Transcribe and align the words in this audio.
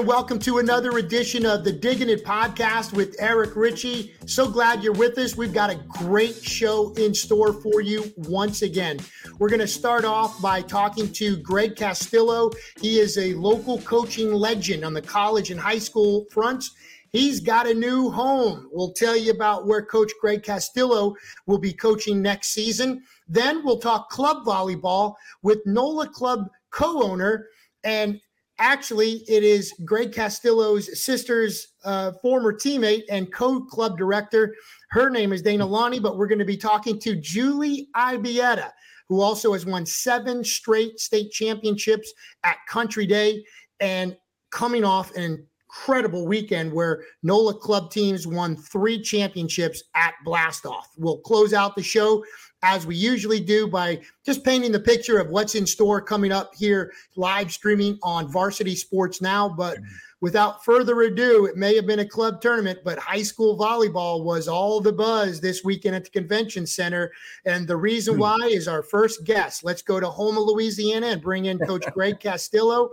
And 0.00 0.08
welcome 0.08 0.38
to 0.38 0.60
another 0.60 0.96
edition 0.96 1.44
of 1.44 1.62
the 1.62 1.72
Digging 1.72 2.08
It 2.08 2.24
podcast 2.24 2.94
with 2.94 3.14
Eric 3.18 3.54
Richey. 3.54 4.14
So 4.24 4.48
glad 4.50 4.82
you're 4.82 4.94
with 4.94 5.18
us. 5.18 5.36
We've 5.36 5.52
got 5.52 5.68
a 5.68 5.74
great 5.74 6.42
show 6.42 6.94
in 6.94 7.12
store 7.12 7.52
for 7.52 7.82
you 7.82 8.10
once 8.16 8.62
again. 8.62 8.98
We're 9.38 9.50
going 9.50 9.60
to 9.60 9.66
start 9.66 10.06
off 10.06 10.40
by 10.40 10.62
talking 10.62 11.12
to 11.12 11.36
Greg 11.36 11.76
Castillo. 11.76 12.50
He 12.80 12.98
is 12.98 13.18
a 13.18 13.34
local 13.34 13.78
coaching 13.82 14.32
legend 14.32 14.86
on 14.86 14.94
the 14.94 15.02
college 15.02 15.50
and 15.50 15.60
high 15.60 15.78
school 15.78 16.24
fronts. 16.30 16.74
He's 17.10 17.38
got 17.38 17.68
a 17.68 17.74
new 17.74 18.08
home. 18.10 18.70
We'll 18.72 18.92
tell 18.92 19.18
you 19.18 19.32
about 19.32 19.66
where 19.66 19.84
Coach 19.84 20.12
Greg 20.18 20.42
Castillo 20.42 21.14
will 21.44 21.58
be 21.58 21.74
coaching 21.74 22.22
next 22.22 22.54
season. 22.54 23.02
Then 23.28 23.62
we'll 23.66 23.80
talk 23.80 24.08
club 24.08 24.46
volleyball 24.46 25.16
with 25.42 25.58
NOLA 25.66 26.08
Club 26.08 26.48
co 26.70 27.02
owner 27.02 27.48
and 27.84 28.18
Actually, 28.60 29.24
it 29.26 29.42
is 29.42 29.72
Greg 29.86 30.12
Castillo's 30.12 31.02
sister's 31.02 31.68
uh, 31.82 32.12
former 32.20 32.52
teammate 32.52 33.04
and 33.10 33.32
co 33.32 33.62
club 33.62 33.96
director. 33.96 34.54
Her 34.90 35.08
name 35.08 35.32
is 35.32 35.40
Dana 35.40 35.64
Lonnie, 35.64 35.98
but 35.98 36.18
we're 36.18 36.26
going 36.26 36.40
to 36.40 36.44
be 36.44 36.58
talking 36.58 37.00
to 37.00 37.16
Julie 37.16 37.88
Ibieta, 37.96 38.70
who 39.08 39.22
also 39.22 39.54
has 39.54 39.64
won 39.64 39.86
seven 39.86 40.44
straight 40.44 41.00
state 41.00 41.30
championships 41.32 42.12
at 42.44 42.58
Country 42.68 43.06
Day 43.06 43.42
and 43.80 44.14
coming 44.50 44.84
off 44.84 45.16
an 45.16 45.46
incredible 45.70 46.26
weekend 46.26 46.70
where 46.70 47.04
NOLA 47.22 47.54
club 47.54 47.90
teams 47.90 48.26
won 48.26 48.56
three 48.56 49.00
championships 49.00 49.84
at 49.94 50.12
Blastoff. 50.26 50.84
We'll 50.98 51.20
close 51.20 51.54
out 51.54 51.76
the 51.76 51.82
show 51.82 52.22
as 52.62 52.86
we 52.86 52.94
usually 52.94 53.40
do 53.40 53.66
by 53.66 54.00
just 54.24 54.44
painting 54.44 54.72
the 54.72 54.80
picture 54.80 55.18
of 55.18 55.30
what's 55.30 55.54
in 55.54 55.66
store 55.66 56.00
coming 56.00 56.32
up 56.32 56.54
here 56.54 56.92
live 57.16 57.50
streaming 57.50 57.98
on 58.02 58.30
Varsity 58.30 58.74
Sports 58.74 59.22
Now. 59.22 59.48
But 59.48 59.78
without 60.20 60.64
further 60.64 61.00
ado, 61.02 61.46
it 61.46 61.56
may 61.56 61.74
have 61.76 61.86
been 61.86 62.00
a 62.00 62.08
club 62.08 62.40
tournament, 62.40 62.80
but 62.84 62.98
high 62.98 63.22
school 63.22 63.58
volleyball 63.58 64.24
was 64.24 64.46
all 64.48 64.80
the 64.80 64.92
buzz 64.92 65.40
this 65.40 65.64
weekend 65.64 65.96
at 65.96 66.04
the 66.04 66.10
convention 66.10 66.66
center. 66.66 67.10
And 67.46 67.66
the 67.66 67.76
reason 67.76 68.14
hmm. 68.14 68.20
why 68.20 68.38
is 68.44 68.68
our 68.68 68.82
first 68.82 69.24
guest. 69.24 69.64
Let's 69.64 69.82
go 69.82 69.98
to 69.98 70.10
Houma, 70.10 70.40
Louisiana 70.40 71.08
and 71.08 71.22
bring 71.22 71.46
in 71.46 71.58
Coach 71.58 71.84
Greg 71.92 72.20
Castillo. 72.20 72.90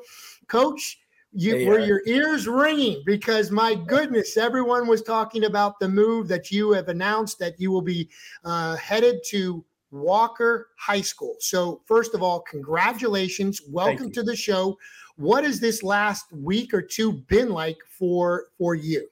Coach, 0.48 1.00
you 1.38 1.56
yeah. 1.56 1.70
were 1.70 1.80
your 1.80 2.02
ears 2.08 2.48
ringing 2.48 3.04
because 3.06 3.52
my 3.52 3.76
goodness, 3.76 4.38
everyone 4.38 4.88
was 4.88 5.04
talking 5.04 5.46
about 5.46 5.80
the 5.80 5.88
move 5.88 6.28
that 6.28 6.50
you 6.50 6.72
have 6.72 6.88
announced 6.88 7.38
that 7.38 7.60
you 7.60 7.70
will 7.70 7.84
be 7.84 8.10
uh, 8.44 8.76
headed 8.78 9.20
to 9.28 9.64
Walker 9.92 10.70
High 10.78 11.02
School. 11.02 11.36
So, 11.40 11.82
first 11.86 12.16
of 12.16 12.24
all, 12.24 12.40
congratulations. 12.40 13.62
Welcome 13.70 14.12
to 14.14 14.24
the 14.24 14.36
show. 14.36 14.80
What 15.16 15.44
has 15.44 15.60
this 15.60 15.84
last 15.84 16.26
week 16.34 16.74
or 16.74 16.82
two 16.82 17.14
been 17.14 17.50
like 17.50 17.78
for 17.88 18.46
for 18.58 18.74
you? 18.74 19.08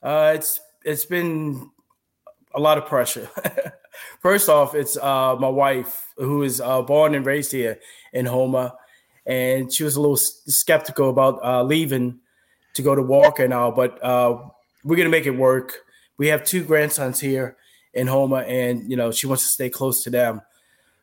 Uh, 0.00 0.34
it's 0.36 0.60
it's 0.84 1.04
been 1.04 1.68
a 2.54 2.60
lot 2.60 2.78
of 2.78 2.86
pressure. 2.86 3.28
First 4.20 4.48
off, 4.48 4.76
it's 4.76 4.96
uh, 4.96 5.34
my 5.40 5.48
wife 5.48 6.14
who 6.16 6.44
is 6.44 6.60
uh, 6.60 6.82
born 6.82 7.16
and 7.16 7.26
raised 7.26 7.50
here 7.50 7.80
in 8.12 8.26
Houma 8.26 8.76
and 9.26 9.72
she 9.72 9.84
was 9.84 9.96
a 9.96 10.00
little 10.00 10.16
skeptical 10.16 11.10
about 11.10 11.44
uh, 11.44 11.62
leaving 11.62 12.18
to 12.74 12.82
go 12.82 12.94
to 12.94 13.02
Walker 13.02 13.46
now, 13.46 13.70
but 13.70 14.02
uh, 14.02 14.38
we're 14.84 14.96
gonna 14.96 15.08
make 15.08 15.26
it 15.26 15.36
work. 15.36 15.80
We 16.18 16.28
have 16.28 16.44
two 16.44 16.64
grandsons 16.64 17.20
here 17.20 17.56
in 17.94 18.06
Houma, 18.06 18.38
and 18.38 18.90
you 18.90 18.96
know 18.96 19.10
she 19.10 19.26
wants 19.26 19.42
to 19.44 19.48
stay 19.48 19.70
close 19.70 20.02
to 20.04 20.10
them, 20.10 20.42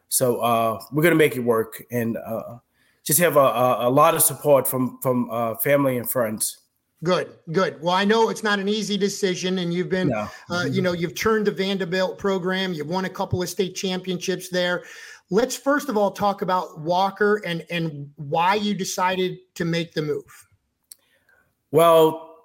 so 0.07 0.39
uh, 0.39 0.79
we're 0.91 1.03
gonna 1.03 1.15
make 1.15 1.35
it 1.35 1.41
work 1.41 1.83
and 1.91 2.17
uh, 2.17 2.57
just 3.05 3.19
have 3.19 3.37
a, 3.37 3.39
a, 3.39 3.87
a, 3.87 3.89
lot 3.89 4.15
of 4.15 4.21
support 4.21 4.67
from 4.67 4.99
from 5.01 5.29
uh, 5.31 5.55
family 5.55 5.97
and 5.97 6.09
friends. 6.09 6.59
Good, 7.01 7.37
good. 7.53 7.81
Well, 7.81 7.95
I 7.95 8.03
know 8.03 8.29
it's 8.29 8.43
not 8.43 8.59
an 8.59 8.67
easy 8.67 8.97
decision, 8.97 9.59
and 9.59 9.73
you've 9.73 9.87
been, 9.87 10.09
no. 10.09 10.27
uh, 10.49 10.65
you 10.65 10.81
know, 10.81 10.91
you've 10.91 11.15
turned 11.15 11.47
the 11.47 11.51
Vanderbilt 11.51 12.17
program. 12.17 12.73
You've 12.73 12.89
won 12.89 13.05
a 13.05 13.09
couple 13.09 13.41
of 13.41 13.47
state 13.47 13.73
championships 13.73 14.49
there. 14.49 14.83
Let's 15.31 15.55
first 15.55 15.89
of 15.89 15.97
all 15.97 16.11
talk 16.11 16.41
about 16.41 16.79
Walker 16.79 17.41
and 17.45 17.65
and 17.69 18.11
why 18.15 18.55
you 18.55 18.73
decided 18.73 19.37
to 19.55 19.65
make 19.65 19.93
the 19.93 20.01
move. 20.01 20.47
Well, 21.71 22.35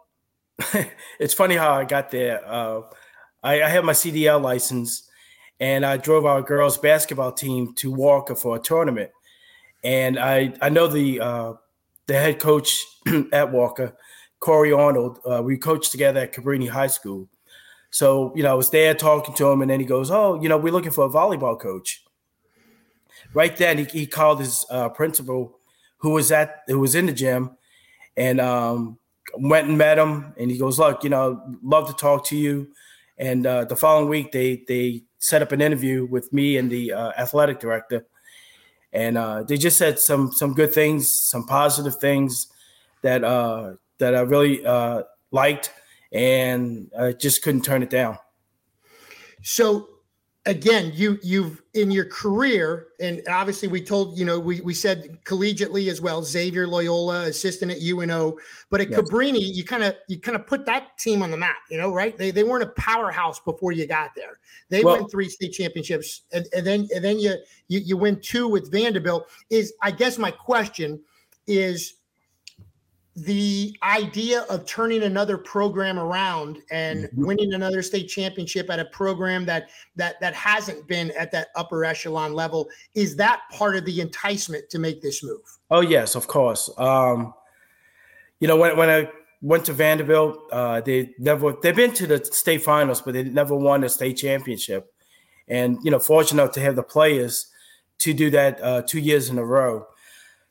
it's 1.18 1.34
funny 1.34 1.56
how 1.56 1.72
I 1.72 1.84
got 1.84 2.10
there. 2.10 2.46
Uh, 2.46 2.82
I, 3.42 3.62
I 3.62 3.68
have 3.68 3.84
my 3.84 3.92
CDL 3.92 4.40
license, 4.40 5.08
and 5.60 5.84
I 5.84 5.96
drove 5.96 6.26
our 6.26 6.42
girls 6.42 6.78
basketball 6.78 7.32
team 7.32 7.74
to 7.76 7.90
Walker 7.90 8.34
for 8.34 8.56
a 8.56 8.60
tournament. 8.60 9.10
And 9.82 10.18
I 10.18 10.54
I 10.60 10.68
know 10.68 10.86
the 10.86 11.20
uh, 11.20 11.52
the 12.06 12.14
head 12.14 12.38
coach 12.38 12.78
at 13.32 13.50
Walker, 13.50 13.96
Corey 14.40 14.72
Arnold. 14.72 15.20
Uh, 15.24 15.42
we 15.42 15.56
coached 15.56 15.90
together 15.90 16.20
at 16.20 16.34
Cabrini 16.34 16.68
High 16.68 16.88
School. 16.88 17.28
So 17.90 18.32
you 18.36 18.42
know 18.42 18.50
I 18.50 18.54
was 18.54 18.70
there 18.70 18.94
talking 18.94 19.34
to 19.36 19.50
him, 19.50 19.62
and 19.62 19.70
then 19.70 19.80
he 19.80 19.86
goes, 19.86 20.10
"Oh, 20.10 20.40
you 20.42 20.50
know 20.50 20.58
we're 20.58 20.72
looking 20.72 20.92
for 20.92 21.06
a 21.06 21.10
volleyball 21.10 21.58
coach." 21.58 22.03
Right 23.34 23.56
then 23.56 23.78
he, 23.78 23.84
he 23.84 24.06
called 24.06 24.40
his 24.40 24.64
uh, 24.70 24.88
principal 24.88 25.58
who 25.98 26.10
was 26.10 26.30
at 26.32 26.62
who 26.66 26.78
was 26.78 26.94
in 26.94 27.06
the 27.06 27.12
gym 27.12 27.56
and 28.16 28.40
um, 28.40 28.98
went 29.36 29.68
and 29.68 29.76
met 29.76 29.98
him 29.98 30.34
and 30.38 30.50
he 30.50 30.58
goes 30.58 30.78
look 30.78 31.04
you 31.04 31.10
know 31.10 31.42
love 31.62 31.88
to 31.88 31.94
talk 31.94 32.24
to 32.26 32.36
you. 32.36 32.68
And 33.16 33.46
uh, 33.46 33.64
the 33.64 33.76
following 33.76 34.08
week 34.08 34.32
they 34.32 34.64
they 34.66 35.02
set 35.18 35.42
up 35.42 35.52
an 35.52 35.60
interview 35.60 36.06
with 36.06 36.32
me 36.32 36.56
and 36.56 36.70
the 36.70 36.92
uh, 36.92 37.12
athletic 37.18 37.60
director 37.60 38.06
and 38.92 39.18
uh, 39.18 39.42
they 39.42 39.56
just 39.56 39.76
said 39.76 39.98
some 39.98 40.32
some 40.32 40.54
good 40.54 40.72
things 40.72 41.20
some 41.20 41.46
positive 41.46 41.96
things 41.96 42.48
that 43.02 43.24
uh, 43.24 43.74
that 43.98 44.14
I 44.14 44.20
really 44.20 44.64
uh, 44.64 45.02
liked 45.30 45.72
and 46.12 46.90
I 46.98 47.12
just 47.12 47.42
couldn't 47.42 47.62
turn 47.62 47.82
it 47.82 47.90
down. 47.90 48.18
So 49.42 49.88
again, 50.46 50.92
you 50.94 51.18
you've 51.22 51.62
in 51.74 51.90
your 51.90 52.04
career, 52.04 52.88
and 53.00 53.22
obviously 53.28 53.68
we 53.68 53.80
told 53.80 54.18
you 54.18 54.24
know 54.24 54.38
we 54.38 54.60
we 54.60 54.74
said 54.74 55.18
collegiately 55.24 55.88
as 55.88 56.00
well. 56.00 56.22
Xavier 56.22 56.66
Loyola, 56.66 57.22
assistant 57.24 57.72
at 57.72 57.80
UNO, 57.80 58.36
but 58.70 58.80
at 58.80 58.90
yes. 58.90 59.00
Cabrini, 59.00 59.54
you 59.54 59.64
kind 59.64 59.82
of 59.82 59.96
you 60.08 60.18
kind 60.20 60.36
of 60.36 60.46
put 60.46 60.66
that 60.66 60.98
team 60.98 61.22
on 61.22 61.30
the 61.30 61.36
map. 61.36 61.56
You 61.70 61.78
know, 61.78 61.92
right? 61.92 62.16
They 62.16 62.30
they 62.30 62.44
weren't 62.44 62.64
a 62.64 62.72
powerhouse 62.80 63.40
before 63.40 63.72
you 63.72 63.86
got 63.86 64.10
there. 64.14 64.38
They 64.68 64.84
well, 64.84 65.00
won 65.00 65.08
three 65.08 65.28
state 65.28 65.52
championships, 65.52 66.22
and, 66.32 66.46
and 66.54 66.66
then 66.66 66.88
and 66.94 67.04
then 67.04 67.18
you, 67.18 67.34
you 67.68 67.80
you 67.80 67.96
win 67.96 68.20
two 68.20 68.48
with 68.48 68.70
Vanderbilt. 68.70 69.28
Is 69.50 69.72
I 69.82 69.90
guess 69.90 70.18
my 70.18 70.30
question 70.30 71.00
is 71.46 71.94
the 73.16 73.76
idea 73.84 74.40
of 74.50 74.66
turning 74.66 75.04
another 75.04 75.38
program 75.38 76.00
around 76.00 76.58
and 76.72 77.04
mm-hmm. 77.04 77.26
winning 77.26 77.54
another 77.54 77.80
state 77.80 78.08
championship 78.08 78.68
at 78.70 78.80
a 78.80 78.84
program 78.86 79.44
that 79.46 79.70
that 79.94 80.20
that 80.20 80.34
hasn't 80.34 80.86
been 80.88 81.12
at 81.12 81.30
that 81.30 81.48
upper 81.54 81.84
echelon 81.84 82.34
level 82.34 82.68
is 82.94 83.14
that 83.14 83.42
part 83.52 83.76
of 83.76 83.84
the 83.84 84.00
enticement 84.00 84.68
to 84.68 84.80
make 84.80 85.00
this 85.00 85.22
move? 85.22 85.42
Oh 85.70 85.80
yes 85.80 86.16
of 86.16 86.26
course. 86.26 86.68
Um 86.76 87.32
you 88.40 88.48
know 88.48 88.56
when, 88.56 88.76
when 88.76 88.90
i 88.90 89.08
went 89.42 89.64
to 89.64 89.72
vanderbilt 89.72 90.36
uh 90.50 90.80
they 90.80 91.14
never 91.20 91.54
they've 91.62 91.76
been 91.76 91.94
to 91.94 92.08
the 92.08 92.24
state 92.24 92.64
finals 92.64 93.00
but 93.00 93.14
they 93.14 93.22
never 93.22 93.54
won 93.54 93.84
a 93.84 93.88
state 93.88 94.14
championship. 94.14 94.92
And 95.46 95.78
you 95.84 95.90
know 95.92 96.00
fortunate 96.00 96.52
to 96.54 96.60
have 96.60 96.74
the 96.74 96.82
players 96.82 97.46
to 97.98 98.12
do 98.12 98.28
that 98.30 98.60
uh 98.60 98.82
two 98.82 98.98
years 98.98 99.28
in 99.28 99.38
a 99.38 99.44
row. 99.44 99.86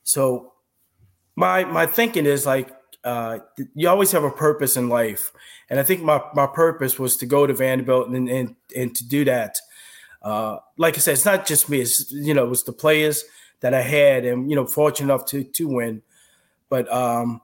So 0.04 0.53
my 1.36 1.66
my 1.66 1.86
thinking 1.86 2.26
is 2.26 2.46
like 2.46 2.72
uh, 3.04 3.40
you 3.74 3.90
always 3.90 4.12
have 4.12 4.24
a 4.24 4.32
purpose 4.32 4.78
in 4.78 4.90
life, 4.90 5.32
and 5.70 5.80
I 5.80 5.84
think 5.84 6.02
my 6.02 6.22
my 6.34 6.48
purpose 6.48 6.98
was 7.00 7.18
to 7.18 7.26
go 7.26 7.46
to 7.46 7.54
Vanderbilt 7.54 8.10
and 8.10 8.30
and, 8.30 8.56
and 8.76 8.96
to 8.96 9.08
do 9.08 9.26
that. 9.26 9.58
Uh, 10.22 10.58
like 10.78 10.96
I 10.96 11.00
said, 11.00 11.14
it's 11.14 11.26
not 11.26 11.46
just 11.46 11.70
me. 11.70 11.82
It's 11.82 12.12
you 12.12 12.34
know, 12.34 12.46
it 12.46 12.50
was 12.50 12.64
the 12.64 12.74
players 12.74 13.26
that 13.60 13.74
I 13.74 13.82
had, 13.82 14.26
and 14.26 14.50
you 14.50 14.56
know, 14.56 14.66
fortunate 14.66 15.14
enough 15.14 15.26
to 15.28 15.44
to 15.44 15.68
win. 15.68 16.02
But 16.70 16.92
um, 16.92 17.42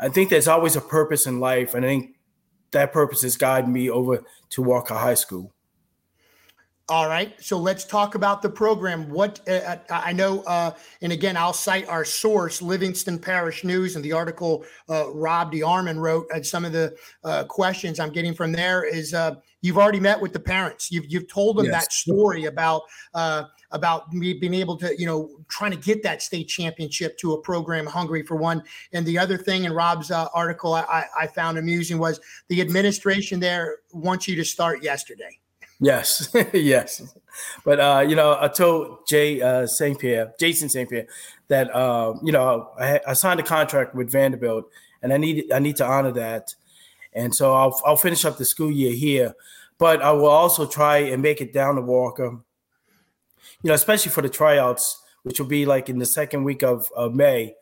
I 0.00 0.08
think 0.08 0.30
there's 0.30 0.48
always 0.48 0.76
a 0.76 0.80
purpose 0.80 1.26
in 1.26 1.40
life, 1.40 1.74
and 1.74 1.84
I 1.84 1.88
think 1.88 2.16
that 2.70 2.92
purpose 2.92 3.22
has 3.22 3.36
guided 3.36 3.68
me 3.68 3.90
over 3.90 4.24
to 4.50 4.62
Walker 4.62 4.94
High 4.94 5.14
School. 5.14 5.52
All 6.88 7.08
right, 7.08 7.40
so 7.40 7.58
let's 7.58 7.84
talk 7.84 8.16
about 8.16 8.42
the 8.42 8.50
program. 8.50 9.08
What 9.08 9.40
uh, 9.48 9.52
uh, 9.52 9.76
I 9.88 10.12
know, 10.12 10.40
uh, 10.42 10.72
and 11.00 11.12
again, 11.12 11.36
I'll 11.36 11.52
cite 11.52 11.88
our 11.88 12.04
source, 12.04 12.60
Livingston 12.60 13.20
Parish 13.20 13.62
News, 13.62 13.94
and 13.94 14.04
the 14.04 14.12
article 14.12 14.64
uh, 14.90 15.08
Rob 15.12 15.52
DeArmond 15.52 15.98
wrote. 15.98 16.26
And 16.34 16.44
some 16.44 16.64
of 16.64 16.72
the 16.72 16.96
uh, 17.22 17.44
questions 17.44 18.00
I'm 18.00 18.10
getting 18.10 18.34
from 18.34 18.50
there 18.50 18.84
is 18.84 19.14
uh, 19.14 19.36
you've 19.60 19.78
already 19.78 20.00
met 20.00 20.20
with 20.20 20.32
the 20.32 20.40
parents. 20.40 20.90
You've 20.90 21.06
you've 21.08 21.28
told 21.28 21.56
them 21.56 21.66
yes. 21.66 21.74
that 21.84 21.92
story 21.92 22.46
about 22.46 22.82
about 23.70 24.12
me 24.12 24.34
being 24.34 24.52
able 24.52 24.76
to, 24.78 24.92
you 24.98 25.06
know, 25.06 25.30
trying 25.48 25.70
to 25.70 25.78
get 25.78 26.02
that 26.02 26.20
state 26.20 26.48
championship 26.48 27.16
to 27.18 27.34
a 27.34 27.40
program 27.40 27.86
hungry 27.86 28.24
for 28.24 28.36
one. 28.36 28.60
And 28.92 29.06
the 29.06 29.18
other 29.18 29.38
thing 29.38 29.64
in 29.64 29.72
Rob's 29.72 30.10
article 30.10 30.74
I, 30.74 31.06
I 31.18 31.28
found 31.28 31.58
amusing 31.58 31.98
was 31.98 32.20
the 32.48 32.60
administration 32.60 33.38
there 33.38 33.78
wants 33.92 34.26
you 34.26 34.34
to 34.34 34.44
start 34.44 34.82
yesterday. 34.82 35.38
Yes, 35.82 36.30
yes. 36.52 37.02
but 37.64 37.80
uh, 37.80 38.04
you 38.06 38.14
know, 38.14 38.38
I 38.40 38.46
told 38.46 39.04
Jay 39.08 39.42
uh, 39.42 39.66
St. 39.66 39.98
Pierre, 39.98 40.32
Jason 40.38 40.68
St. 40.68 40.88
Pierre, 40.88 41.08
that 41.48 41.74
uh, 41.74 42.14
you 42.22 42.30
know 42.30 42.70
I, 42.78 43.00
I, 43.08 43.12
signed 43.14 43.40
a 43.40 43.42
contract 43.42 43.92
with 43.92 44.08
Vanderbilt, 44.08 44.70
and 45.02 45.12
I 45.12 45.16
need 45.16 45.50
I 45.52 45.58
need 45.58 45.74
to 45.76 45.84
honor 45.84 46.12
that, 46.12 46.54
and 47.12 47.34
so 47.34 47.52
I'll 47.52 47.80
I'll 47.84 47.96
finish 47.96 48.24
up 48.24 48.38
the 48.38 48.44
school 48.44 48.70
year 48.70 48.92
here, 48.92 49.34
but 49.76 50.00
I 50.02 50.12
will 50.12 50.26
also 50.26 50.66
try 50.66 50.98
and 50.98 51.20
make 51.20 51.40
it 51.40 51.52
down 51.52 51.74
to 51.74 51.82
Walker, 51.82 52.38
you 53.62 53.68
know, 53.68 53.74
especially 53.74 54.12
for 54.12 54.22
the 54.22 54.28
tryouts, 54.28 55.02
which 55.24 55.40
will 55.40 55.48
be 55.48 55.66
like 55.66 55.88
in 55.88 55.98
the 55.98 56.06
second 56.06 56.44
week 56.44 56.62
of, 56.62 56.88
of 56.94 57.12
May, 57.12 57.56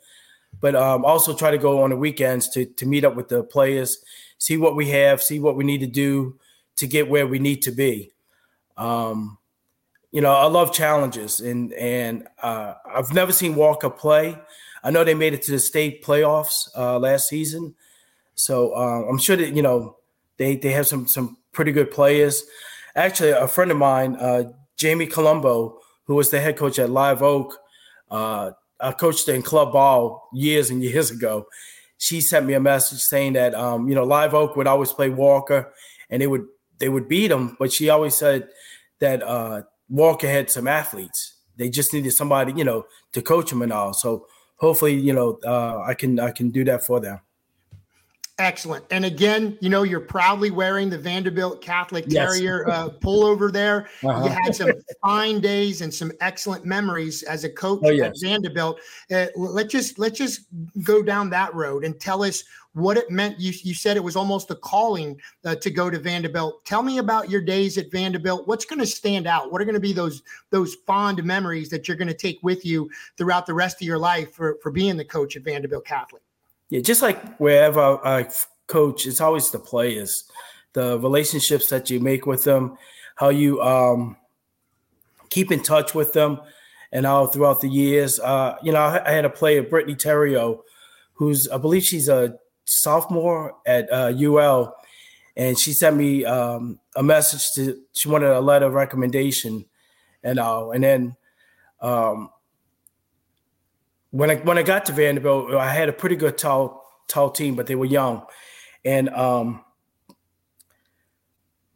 but 0.60 0.74
um, 0.74 1.06
also 1.06 1.34
try 1.34 1.50
to 1.50 1.58
go 1.58 1.82
on 1.82 1.88
the 1.88 1.96
weekends 1.96 2.50
to 2.50 2.66
to 2.66 2.84
meet 2.84 3.06
up 3.06 3.16
with 3.16 3.30
the 3.30 3.42
players, 3.42 4.04
see 4.36 4.58
what 4.58 4.76
we 4.76 4.90
have, 4.90 5.22
see 5.22 5.40
what 5.40 5.56
we 5.56 5.64
need 5.64 5.80
to 5.80 5.86
do 5.86 6.38
to 6.76 6.86
get 6.86 7.08
where 7.08 7.26
we 7.26 7.38
need 7.38 7.62
to 7.62 7.72
be. 7.72 8.12
Um, 8.76 9.38
you 10.12 10.20
know, 10.20 10.32
I 10.32 10.46
love 10.46 10.72
challenges, 10.72 11.40
and 11.40 11.72
and 11.74 12.26
uh, 12.42 12.74
I've 12.92 13.12
never 13.14 13.32
seen 13.32 13.54
Walker 13.54 13.90
play. 13.90 14.36
I 14.82 14.90
know 14.90 15.04
they 15.04 15.14
made 15.14 15.34
it 15.34 15.42
to 15.42 15.52
the 15.52 15.58
state 15.58 16.02
playoffs 16.02 16.68
uh, 16.76 16.98
last 16.98 17.28
season, 17.28 17.74
so 18.34 18.74
uh, 18.74 19.04
I'm 19.08 19.18
sure 19.18 19.36
that 19.36 19.54
you 19.54 19.62
know 19.62 19.96
they 20.36 20.56
they 20.56 20.72
have 20.72 20.88
some 20.88 21.06
some 21.06 21.36
pretty 21.52 21.70
good 21.70 21.90
players. 21.90 22.42
Actually, 22.96 23.30
a 23.30 23.46
friend 23.46 23.70
of 23.70 23.76
mine, 23.76 24.16
uh, 24.16 24.44
Jamie 24.76 25.06
Colombo, 25.06 25.78
who 26.04 26.16
was 26.16 26.30
the 26.30 26.40
head 26.40 26.56
coach 26.56 26.78
at 26.80 26.90
Live 26.90 27.22
Oak, 27.22 27.56
uh, 28.10 28.50
I 28.80 28.92
coached 28.92 29.28
in 29.28 29.42
club 29.42 29.72
ball 29.72 30.28
years 30.32 30.70
and 30.70 30.82
years 30.82 31.10
ago. 31.10 31.46
She 31.98 32.20
sent 32.20 32.46
me 32.46 32.54
a 32.54 32.60
message 32.60 33.00
saying 33.00 33.34
that 33.34 33.54
um, 33.54 33.88
you 33.88 33.94
know 33.94 34.04
Live 34.04 34.34
Oak 34.34 34.56
would 34.56 34.66
always 34.66 34.92
play 34.92 35.08
Walker, 35.08 35.72
and 36.08 36.20
they 36.20 36.26
would 36.26 36.46
they 36.80 36.88
would 36.88 37.08
beat 37.08 37.30
him, 37.30 37.56
but 37.58 37.72
she 37.72 37.88
always 37.88 38.16
said 38.16 38.48
that 38.98 39.22
uh, 39.22 39.62
Walker 39.88 40.28
had 40.28 40.50
some 40.50 40.66
athletes. 40.66 41.34
They 41.56 41.68
just 41.68 41.92
needed 41.92 42.12
somebody, 42.12 42.52
you 42.56 42.64
know, 42.64 42.86
to 43.12 43.22
coach 43.22 43.50
them 43.50 43.62
and 43.62 43.72
all. 43.72 43.92
So 43.92 44.26
hopefully, 44.56 44.94
you 44.94 45.12
know, 45.12 45.38
uh, 45.46 45.82
I 45.86 45.94
can 45.94 46.18
I 46.18 46.32
can 46.32 46.50
do 46.50 46.64
that 46.64 46.84
for 46.84 46.98
them. 46.98 47.20
Excellent. 48.40 48.86
And 48.90 49.04
again, 49.04 49.58
you 49.60 49.68
know, 49.68 49.82
you're 49.82 50.00
proudly 50.00 50.50
wearing 50.50 50.88
the 50.88 50.96
Vanderbilt 50.96 51.60
Catholic 51.60 52.06
yes. 52.08 52.32
Terrier 52.32 52.66
uh, 52.70 52.88
pullover 52.88 53.52
there. 53.52 53.90
Uh-huh. 54.02 54.24
You 54.24 54.30
had 54.30 54.54
some 54.54 54.72
fine 55.02 55.40
days 55.40 55.82
and 55.82 55.92
some 55.92 56.10
excellent 56.22 56.64
memories 56.64 57.22
as 57.24 57.44
a 57.44 57.50
coach 57.50 57.80
oh, 57.84 57.90
yes. 57.90 58.06
at 58.06 58.28
Vanderbilt. 58.28 58.80
Uh, 59.12 59.26
let's 59.36 59.70
just 59.70 59.98
let's 59.98 60.16
just 60.16 60.46
go 60.82 61.02
down 61.02 61.28
that 61.30 61.54
road 61.54 61.84
and 61.84 62.00
tell 62.00 62.22
us 62.24 62.42
what 62.74 62.96
it 62.96 63.10
meant. 63.10 63.40
You 63.40 63.52
you 63.62 63.74
said 63.74 63.96
it 63.96 64.04
was 64.04 64.16
almost 64.16 64.50
a 64.50 64.54
calling 64.54 65.20
uh, 65.44 65.56
to 65.56 65.70
go 65.70 65.90
to 65.90 65.98
Vanderbilt. 65.98 66.64
Tell 66.64 66.82
me 66.82 66.98
about 66.98 67.30
your 67.30 67.40
days 67.40 67.78
at 67.78 67.90
Vanderbilt. 67.90 68.46
What's 68.46 68.64
going 68.64 68.78
to 68.78 68.86
stand 68.86 69.26
out? 69.26 69.50
What 69.50 69.60
are 69.60 69.64
going 69.64 69.74
to 69.74 69.80
be 69.80 69.92
those 69.92 70.22
those 70.50 70.76
fond 70.86 71.22
memories 71.24 71.68
that 71.70 71.88
you're 71.88 71.96
going 71.96 72.08
to 72.08 72.14
take 72.14 72.38
with 72.42 72.64
you 72.64 72.90
throughout 73.16 73.46
the 73.46 73.54
rest 73.54 73.80
of 73.80 73.86
your 73.86 73.98
life 73.98 74.32
for 74.32 74.56
for 74.62 74.70
being 74.70 74.96
the 74.96 75.04
coach 75.04 75.36
at 75.36 75.42
Vanderbilt 75.42 75.84
Catholic? 75.84 76.22
Yeah, 76.68 76.80
just 76.80 77.02
like 77.02 77.36
wherever 77.38 77.98
I 78.06 78.28
coach, 78.68 79.06
it's 79.06 79.20
always 79.20 79.50
the 79.50 79.58
players, 79.58 80.24
the 80.72 80.98
relationships 81.00 81.68
that 81.68 81.90
you 81.90 81.98
make 81.98 82.26
with 82.26 82.44
them, 82.44 82.78
how 83.16 83.30
you 83.30 83.60
um, 83.60 84.16
keep 85.28 85.50
in 85.50 85.60
touch 85.60 85.94
with 85.94 86.12
them, 86.12 86.40
and 86.92 87.04
all 87.04 87.26
throughout 87.26 87.60
the 87.60 87.68
years. 87.68 88.20
Uh, 88.20 88.56
you 88.62 88.72
know, 88.72 88.78
I, 88.78 89.10
I, 89.10 89.12
had 89.12 89.24
a 89.24 89.30
player, 89.30 89.64
Brittany 89.64 89.96
Terrio, 89.96 90.60
who's 91.14 91.48
I 91.48 91.58
believe 91.58 91.82
she's 91.82 92.08
a 92.08 92.38
sophomore 92.70 93.56
at 93.66 93.92
uh, 93.92 94.12
UL, 94.16 94.76
and 95.36 95.58
she 95.58 95.72
sent 95.72 95.96
me 95.96 96.24
um, 96.24 96.78
a 96.96 97.02
message 97.02 97.52
to. 97.52 97.80
She 97.92 98.08
wanted 98.08 98.30
a 98.30 98.40
letter 98.40 98.66
of 98.66 98.74
recommendation, 98.74 99.64
and 100.22 100.38
all, 100.38 100.72
and 100.72 100.84
then. 100.84 101.16
Um, 101.80 102.30
when 104.10 104.30
I 104.30 104.36
when 104.36 104.58
I 104.58 104.62
got 104.62 104.86
to 104.86 104.92
Vanderbilt, 104.92 105.54
I 105.54 105.72
had 105.72 105.88
a 105.88 105.92
pretty 105.92 106.16
good 106.16 106.36
tall 106.36 106.84
tall 107.08 107.30
team, 107.30 107.54
but 107.54 107.66
they 107.66 107.74
were 107.74 107.84
young, 107.84 108.26
and 108.84 109.08
um, 109.10 109.64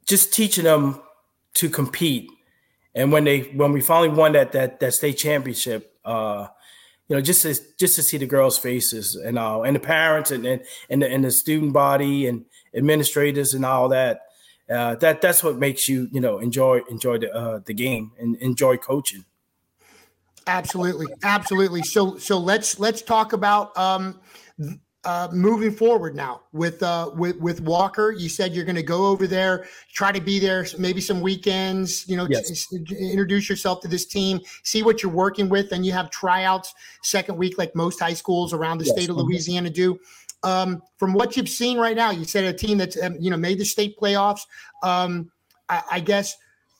just 0.07 0.33
teaching 0.33 0.65
them 0.65 1.01
to 1.55 1.69
compete. 1.69 2.29
And 2.95 3.13
when 3.13 3.25
they 3.25 3.41
when 3.55 3.73
we 3.73 3.81
finally 3.81 4.09
won 4.09 4.33
that 4.33 4.53
that 4.53 4.81
that 4.81 4.95
state 4.95 5.15
championship, 5.15 5.97
uh, 6.05 6.49
you 7.09 7.17
know, 7.17 7.23
just 7.23 7.43
to 7.43 7.55
just 7.79 7.97
to 7.97 8.03
see 8.03 8.17
the 8.17 8.27
girls' 8.27 8.59
faces 8.59 9.15
and 9.15 9.39
all, 9.39 9.65
and 9.65 9.77
the 9.77 9.81
parents 9.81 10.31
and 10.31 10.47
and 10.47 10.63
and 10.89 11.03
the, 11.03 11.11
and 11.11 11.25
the 11.25 11.31
student 11.31 11.73
body 11.73 12.27
and 12.27 12.45
administrators 12.75 13.55
and 13.55 13.65
all 13.65 13.89
that. 13.89 14.21
Uh, 14.71 14.95
that 14.95 15.21
that's 15.21 15.45
what 15.45 15.59
makes 15.59 15.89
you 15.89 16.09
you 16.11 16.21
know 16.21 16.39
enjoy 16.39 16.81
enjoy 16.89 17.19
the 17.19 17.31
uh, 17.35 17.61
the 17.67 17.75
game 17.75 18.13
and 18.19 18.37
enjoy 18.37 18.77
coaching. 18.79 19.25
Absolutely, 20.47 21.07
absolutely. 21.23 21.83
So 21.83 22.17
so 22.17 22.39
let's 22.39 22.79
let's 22.79 23.03
talk 23.03 23.35
about 23.35 23.77
um, 23.77 24.21
uh, 25.05 25.29
moving 25.33 25.71
forward 25.71 26.15
now 26.15 26.43
with 26.53 26.83
uh, 26.83 27.11
with 27.15 27.37
with 27.39 27.61
Walker. 27.61 28.13
You 28.13 28.29
said 28.29 28.55
you're 28.55 28.65
going 28.65 28.77
to 28.77 28.83
go 28.83 29.07
over 29.07 29.27
there, 29.27 29.67
try 29.93 30.13
to 30.13 30.21
be 30.21 30.39
there, 30.39 30.67
maybe 30.79 31.01
some 31.01 31.21
weekends. 31.21 32.09
You 32.09 32.17
know, 32.17 32.27
yes. 32.29 32.73
introduce 32.73 33.49
yourself 33.49 33.81
to 33.83 33.89
this 33.89 34.07
team, 34.07 34.41
see 34.63 34.83
what 34.83 35.03
you're 35.03 35.13
working 35.13 35.49
with, 35.49 35.73
and 35.73 35.85
you 35.85 35.93
have 35.93 36.11
tryouts 36.11 36.75
second 37.03 37.37
week, 37.37 37.59
like 37.59 37.75
most 37.75 38.01
high 38.01 38.15
schools 38.15 38.53
around 38.53 38.79
the 38.79 38.85
yes. 38.85 38.95
state 38.95 39.11
of 39.11 39.17
mm-hmm. 39.17 39.29
Louisiana 39.29 39.71
do. 39.71 39.99
Um, 40.43 40.83
from 40.99 41.15
what 41.15 41.37
you've 41.37 41.49
seen 41.49 41.79
right 41.79 41.97
now, 41.97 42.11
you 42.11 42.25
said 42.25 42.45
a 42.45 42.53
team 42.53 42.79
that's 42.79 43.01
um, 43.03 43.17
you 43.21 43.31
know 43.31 43.37
made 43.37 43.59
the 43.59 43.65
state 43.65 43.99
playoffs. 43.99 44.43
Um, 44.83 45.31
I, 45.69 45.83
I 45.93 46.01
guess 46.01 46.37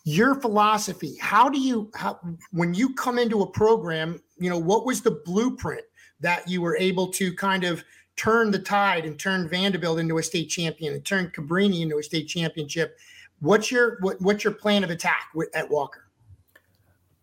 your 0.07 0.35
philosophy 0.35 1.17
how 1.19 1.49
do 1.49 1.59
you 1.59 1.91
how, 1.95 2.21
when 2.53 2.75
you 2.75 2.93
come 2.93 3.19
into 3.19 3.41
a 3.41 3.47
program 3.47 4.21
you 4.37 4.51
know 4.51 4.59
what 4.59 4.85
was 4.85 5.01
the 5.01 5.23
blueprint 5.25 5.81
that 6.21 6.47
you 6.49 6.61
were 6.61 6.77
able 6.77 7.09
to 7.09 7.35
kind 7.35 7.65
of 7.65 7.83
turn 8.17 8.51
the 8.51 8.59
tide 8.59 9.05
and 9.05 9.19
turn 9.19 9.49
vanderbilt 9.49 9.99
into 9.99 10.19
a 10.19 10.23
state 10.23 10.49
champion 10.49 10.95
and 10.95 11.05
turn 11.05 11.31
cabrini 11.35 11.81
into 11.81 11.99
a 11.99 12.03
state 12.03 12.29
championship 12.29 12.99
what's 13.41 13.71
your 13.71 13.99
what, 14.01 14.21
what's 14.21 14.45
your 14.45 14.53
plan 14.53 14.85
of 14.85 14.91
attack 14.91 15.29
at 15.55 15.69
walker 15.71 16.09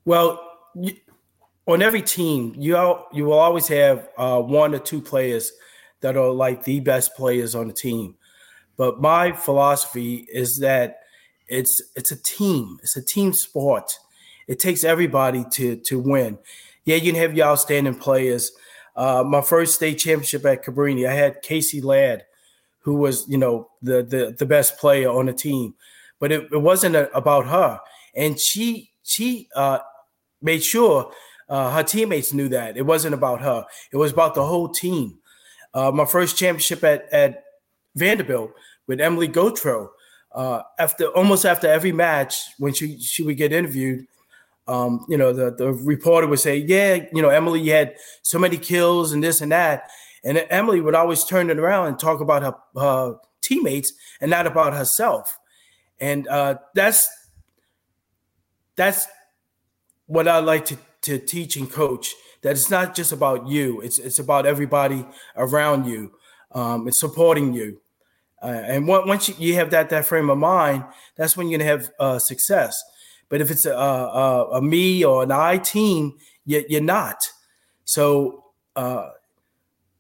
well 0.06 0.58
you, 0.76 0.96
on 1.68 1.82
every 1.82 2.02
team 2.02 2.54
you 2.58 2.76
all, 2.76 3.08
you 3.14 3.26
will 3.26 3.40
always 3.40 3.68
have 3.68 4.10
uh, 4.18 4.42
one 4.42 4.74
or 4.74 4.80
two 4.80 5.02
players 5.02 5.52
that 6.02 6.18
are 6.18 6.32
like 6.32 6.64
the 6.64 6.80
best 6.80 7.16
players 7.16 7.56
on 7.56 7.68
the 7.68 7.74
team 7.74 8.16
but 8.78 9.00
my 9.00 9.32
philosophy 9.32 10.28
is 10.32 10.58
that 10.58 11.02
it's 11.52 11.82
it's 11.96 12.12
a 12.12 12.24
team. 12.24 12.80
It's 12.82 12.96
a 12.96 13.04
team 13.04 13.34
sport. 13.34 13.92
It 14.48 14.60
takes 14.60 14.84
everybody 14.84 15.46
to 15.52 15.76
to 15.76 16.00
win. 16.00 16.40
Yeah, 16.86 16.96
you 16.96 17.12
can 17.12 17.22
have 17.22 17.36
your 17.36 17.48
outstanding 17.48 17.96
players. 17.96 18.52
Uh, 18.96 19.24
my 19.26 19.42
first 19.42 19.76
state 19.76 19.96
championship 20.00 20.46
at 20.46 20.64
Cabrini, 20.64 21.08
I 21.08 21.14
had 21.14 21.42
Casey 21.42 21.82
Ladd, 21.82 22.26
who 22.80 22.96
was 22.96 23.28
you 23.28 23.38
know 23.38 23.70
the 23.82 24.04
the 24.04 24.36
the 24.38 24.46
best 24.46 24.78
player 24.78 25.10
on 25.10 25.28
the 25.28 25.34
team, 25.34 25.76
but 26.20 26.32
it, 26.32 26.48
it 26.52 26.62
wasn't 26.62 26.96
a, 26.96 27.16
about 27.16 27.48
her, 27.48 27.80
and 28.16 28.40
she 28.40 28.92
she 29.04 29.48
uh, 29.56 29.80
made 30.42 30.64
sure 30.64 31.12
uh, 31.50 31.72
her 31.72 31.84
teammates 31.84 32.34
knew 32.34 32.50
that 32.50 32.78
it 32.78 32.86
wasn't 32.86 33.14
about 33.14 33.42
her. 33.42 33.66
It 33.92 33.98
was 33.98 34.12
about 34.12 34.36
the 34.36 34.46
whole 34.46 34.70
team. 34.70 35.20
Uh, 35.74 35.92
my 35.92 36.06
first 36.06 36.38
championship 36.38 36.84
at 36.84 37.12
at 37.14 37.44
Vanderbilt 37.96 38.52
with 38.88 39.00
Emily 39.00 39.28
Gotro 39.28 39.90
uh, 40.34 40.62
after 40.80 41.08
almost 41.08 41.46
after 41.46 41.68
every 41.68 41.92
match 41.92 42.40
when 42.58 42.74
she 42.74 43.00
she 43.00 43.24
would 43.24 43.38
get 43.38 43.52
interviewed, 43.52 44.06
um, 44.68 45.06
you 45.10 45.18
know, 45.18 45.34
the 45.34 45.52
the 45.52 45.74
reporter 45.74 46.28
would 46.28 46.40
say, 46.40 46.58
"Yeah, 46.58 47.06
you 47.14 47.22
know, 47.22 47.30
Emily 47.30 47.68
had 47.68 47.96
so 48.22 48.38
many 48.40 48.58
kills 48.58 49.12
and 49.12 49.24
this 49.24 49.42
and 49.42 49.52
that," 49.52 49.90
and 50.24 50.46
Emily 50.50 50.82
would 50.82 50.96
always 50.96 51.24
turn 51.24 51.50
it 51.50 51.60
around 51.60 51.88
and 51.88 52.00
talk 52.00 52.22
about 52.22 52.44
her, 52.44 52.56
her 52.80 53.16
teammates 53.42 53.94
and 54.20 54.30
not 54.30 54.48
about 54.48 54.74
herself, 54.74 55.40
and 56.00 56.28
uh, 56.28 56.56
that's 56.76 57.10
that's 58.76 59.08
what 60.06 60.28
I 60.28 60.40
like 60.40 60.66
to 60.66 60.78
to 61.02 61.18
teach 61.18 61.56
and 61.58 61.70
coach. 61.70 62.14
That 62.44 62.52
it's 62.52 62.70
not 62.70 62.96
just 62.96 63.12
about 63.12 63.48
you; 63.48 63.82
it's 63.82 63.98
it's 63.98 64.20
about 64.20 64.46
everybody 64.46 65.06
around 65.36 65.86
you. 65.86 66.14
Um, 66.52 66.88
it's 66.88 67.00
supporting 67.00 67.54
you. 67.54 67.82
Uh, 68.42 68.48
and 68.66 68.88
once 68.88 69.30
you, 69.30 69.36
you, 69.38 69.54
have 69.56 69.70
that 69.70 69.90
that 69.90 70.06
frame 70.06 70.30
of 70.30 70.38
mind, 70.38 70.84
that's 71.16 71.38
when 71.38 71.48
you're 71.48 71.60
gonna 71.60 71.70
have 71.70 71.92
uh, 72.00 72.20
success. 72.20 72.84
But 73.32 73.40
if 73.40 73.50
it's 73.50 73.66
a, 73.66 73.74
a, 73.74 74.50
a, 74.58 74.62
me 74.62 75.06
or 75.06 75.24
an 75.24 75.32
I 75.32 75.58
team, 75.58 76.18
you, 76.46 76.66
you're 76.68 76.82
not. 76.82 77.16
So 77.86 78.44
uh, 78.76 79.08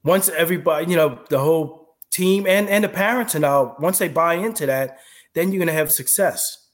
once 0.04 0.28
everybody, 0.28 0.92
you 0.92 0.98
know, 0.98 1.18
the 1.30 1.40
whole 1.40 1.96
team 2.12 2.46
and 2.46 2.68
and 2.68 2.84
the 2.84 2.90
parents 2.90 3.34
and 3.34 3.46
all, 3.46 3.78
once 3.80 4.00
they 4.00 4.10
buy 4.10 4.34
into 4.34 4.66
that, 4.66 5.00
then 5.34 5.52
you're 5.52 5.60
gonna 5.60 5.72
have 5.72 5.94
success. 5.94 6.68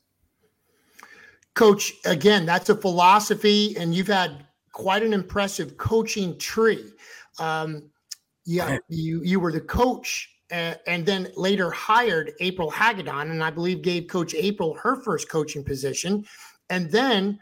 Coach, 1.53 1.93
again, 2.05 2.47
that's 2.47 2.69
a 2.69 2.75
philosophy, 2.75 3.77
and 3.77 3.93
you've 3.93 4.07
had 4.07 4.47
quite 4.71 5.03
an 5.03 5.13
impressive 5.13 5.77
coaching 5.77 6.39
tree. 6.39 6.91
Um, 7.37 7.91
yeah, 8.45 8.79
you 8.89 9.21
you 9.21 9.39
were 9.39 9.51
the 9.51 9.61
coach 9.61 10.27
and 10.49 11.05
then 11.05 11.29
later 11.35 11.69
hired 11.71 12.33
April 12.39 12.71
Hagadone, 12.71 13.31
and 13.31 13.43
I 13.43 13.49
believe 13.49 13.81
gave 13.81 14.07
Coach 14.07 14.33
April 14.33 14.75
her 14.75 15.01
first 15.01 15.29
coaching 15.29 15.63
position. 15.63 16.25
And 16.69 16.91
then 16.91 17.39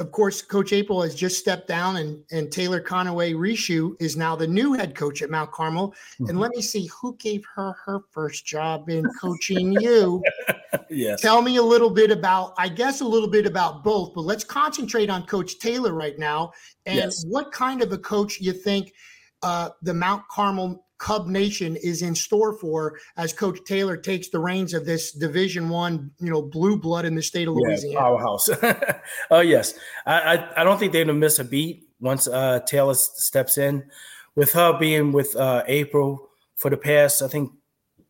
of 0.00 0.10
course, 0.10 0.42
Coach 0.42 0.72
April 0.72 1.02
has 1.02 1.14
just 1.14 1.38
stepped 1.38 1.68
down, 1.68 1.96
and, 1.96 2.22
and 2.32 2.50
Taylor 2.50 2.80
Conaway 2.80 3.34
Rishu 3.34 3.94
is 4.00 4.16
now 4.16 4.34
the 4.34 4.46
new 4.46 4.72
head 4.72 4.94
coach 4.96 5.22
at 5.22 5.30
Mount 5.30 5.52
Carmel. 5.52 5.90
Mm-hmm. 5.90 6.30
And 6.30 6.40
let 6.40 6.50
me 6.50 6.62
see 6.62 6.86
who 6.86 7.14
gave 7.16 7.44
her 7.54 7.76
her 7.84 8.00
first 8.10 8.44
job 8.44 8.88
in 8.90 9.04
coaching 9.20 9.72
you. 9.80 10.22
yes. 10.90 11.20
Tell 11.20 11.42
me 11.42 11.58
a 11.58 11.62
little 11.62 11.90
bit 11.90 12.10
about, 12.10 12.54
I 12.58 12.68
guess, 12.68 13.02
a 13.02 13.04
little 13.04 13.28
bit 13.28 13.46
about 13.46 13.84
both, 13.84 14.14
but 14.14 14.22
let's 14.22 14.42
concentrate 14.42 15.10
on 15.10 15.26
Coach 15.26 15.60
Taylor 15.60 15.92
right 15.92 16.18
now. 16.18 16.52
And 16.86 16.96
yes. 16.96 17.24
what 17.28 17.52
kind 17.52 17.80
of 17.80 17.92
a 17.92 17.98
coach 17.98 18.40
you 18.40 18.52
think 18.52 18.92
uh, 19.44 19.70
the 19.82 19.94
Mount 19.94 20.26
Carmel 20.28 20.83
Cub 20.98 21.26
Nation 21.26 21.76
is 21.76 22.02
in 22.02 22.14
store 22.14 22.52
for 22.58 22.98
as 23.16 23.32
Coach 23.32 23.58
Taylor 23.66 23.96
takes 23.96 24.28
the 24.28 24.38
reins 24.38 24.74
of 24.74 24.86
this 24.86 25.12
Division 25.12 25.68
One, 25.68 26.10
you 26.20 26.30
know, 26.30 26.42
blue 26.42 26.78
blood 26.78 27.04
in 27.04 27.14
the 27.14 27.22
state 27.22 27.48
of 27.48 27.54
Louisiana. 27.54 27.94
Yeah, 27.94 28.00
powerhouse. 28.00 28.48
oh 29.30 29.40
yes, 29.40 29.74
I, 30.06 30.36
I, 30.36 30.60
I 30.60 30.64
don't 30.64 30.78
think 30.78 30.92
they're 30.92 31.04
gonna 31.04 31.18
miss 31.18 31.38
a 31.38 31.44
beat 31.44 31.88
once 32.00 32.28
uh, 32.28 32.60
Taylor 32.66 32.94
steps 32.94 33.58
in. 33.58 33.84
With 34.36 34.52
her 34.52 34.76
being 34.78 35.12
with 35.12 35.36
uh, 35.36 35.62
April 35.68 36.28
for 36.56 36.68
the 36.68 36.76
past, 36.76 37.22
I 37.22 37.28
think 37.28 37.52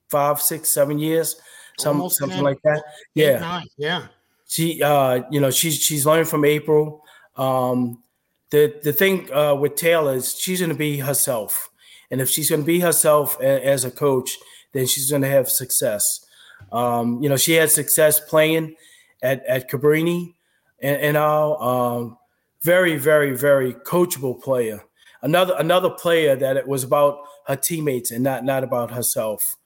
five, 0.08 0.40
six, 0.40 0.72
seven 0.72 0.98
years, 0.98 1.36
some 1.78 1.96
Almost 1.96 2.18
something 2.18 2.36
10, 2.36 2.44
like 2.44 2.62
that. 2.62 2.82
Yeah, 3.14 3.38
nine, 3.40 3.66
yeah. 3.76 4.06
She, 4.48 4.82
uh, 4.82 5.22
you 5.30 5.40
know, 5.40 5.50
she's 5.50 5.82
she's 5.82 6.06
learning 6.06 6.26
from 6.26 6.44
April. 6.44 7.04
Um, 7.36 8.02
the 8.50 8.78
the 8.82 8.92
thing 8.92 9.30
uh, 9.32 9.54
with 9.54 9.74
Taylor 9.74 10.14
is 10.14 10.38
she's 10.38 10.60
going 10.60 10.70
to 10.70 10.76
be 10.76 10.98
herself. 10.98 11.70
And 12.14 12.20
if 12.20 12.30
she's 12.30 12.48
going 12.48 12.60
to 12.60 12.66
be 12.66 12.78
herself 12.78 13.40
a, 13.40 13.66
as 13.66 13.84
a 13.84 13.90
coach, 13.90 14.38
then 14.72 14.86
she's 14.86 15.10
going 15.10 15.22
to 15.22 15.28
have 15.28 15.48
success. 15.48 16.24
Um, 16.70 17.20
you 17.20 17.28
know, 17.28 17.36
she 17.36 17.54
had 17.54 17.72
success 17.72 18.20
playing 18.20 18.76
at, 19.20 19.44
at 19.46 19.68
Cabrini 19.68 20.34
and, 20.80 20.96
and 21.02 21.16
all. 21.16 21.60
Um, 21.60 22.18
very, 22.62 22.96
very, 22.96 23.36
very 23.36 23.74
coachable 23.74 24.40
player. 24.40 24.84
Another 25.22 25.56
another 25.58 25.90
player 25.90 26.36
that 26.36 26.56
it 26.56 26.68
was 26.68 26.84
about 26.84 27.18
her 27.48 27.56
teammates 27.56 28.12
and 28.12 28.22
not 28.22 28.44
not 28.44 28.62
about 28.62 28.92
herself. 28.92 29.56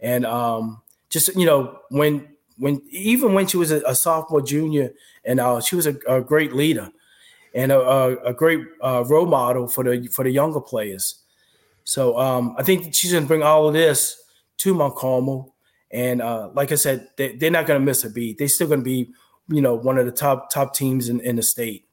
And 0.00 0.24
um, 0.24 0.80
just 1.10 1.36
you 1.36 1.44
know, 1.44 1.80
when 1.90 2.28
when 2.56 2.80
even 2.88 3.34
when 3.34 3.46
she 3.46 3.58
was 3.58 3.70
a, 3.70 3.82
a 3.86 3.94
sophomore, 3.94 4.40
junior, 4.40 4.92
and 5.22 5.38
uh, 5.38 5.60
she 5.60 5.76
was 5.76 5.86
a, 5.86 5.98
a, 6.08 6.22
great 6.22 6.54
leader 6.54 6.90
and 7.54 7.70
a, 7.70 8.24
a 8.24 8.32
great 8.32 8.60
uh, 8.80 9.04
role 9.06 9.26
model 9.26 9.68
for 9.68 9.84
the 9.84 10.08
for 10.08 10.24
the 10.24 10.30
younger 10.30 10.62
players. 10.62 11.19
So 11.90 12.16
um, 12.20 12.54
I 12.56 12.62
think 12.62 12.94
she's 12.94 13.10
going 13.10 13.24
to 13.24 13.26
bring 13.26 13.42
all 13.42 13.66
of 13.66 13.74
this 13.74 14.16
to 14.58 14.72
Mount 14.74 14.94
Carmel. 14.94 15.56
And 15.90 16.22
uh, 16.22 16.50
like 16.54 16.70
I 16.70 16.76
said, 16.76 17.08
they, 17.16 17.32
are 17.44 17.50
not 17.50 17.66
going 17.66 17.80
to 17.80 17.84
miss 17.84 18.04
a 18.04 18.10
beat. 18.10 18.38
They're 18.38 18.46
still 18.46 18.68
going 18.68 18.78
to 18.78 18.84
be, 18.84 19.10
you 19.48 19.60
know, 19.60 19.74
one 19.74 19.98
of 19.98 20.06
the 20.06 20.12
top 20.12 20.50
top 20.50 20.72
teams 20.72 21.08
in, 21.08 21.18
in 21.18 21.34
the 21.34 21.42
state. 21.42 21.88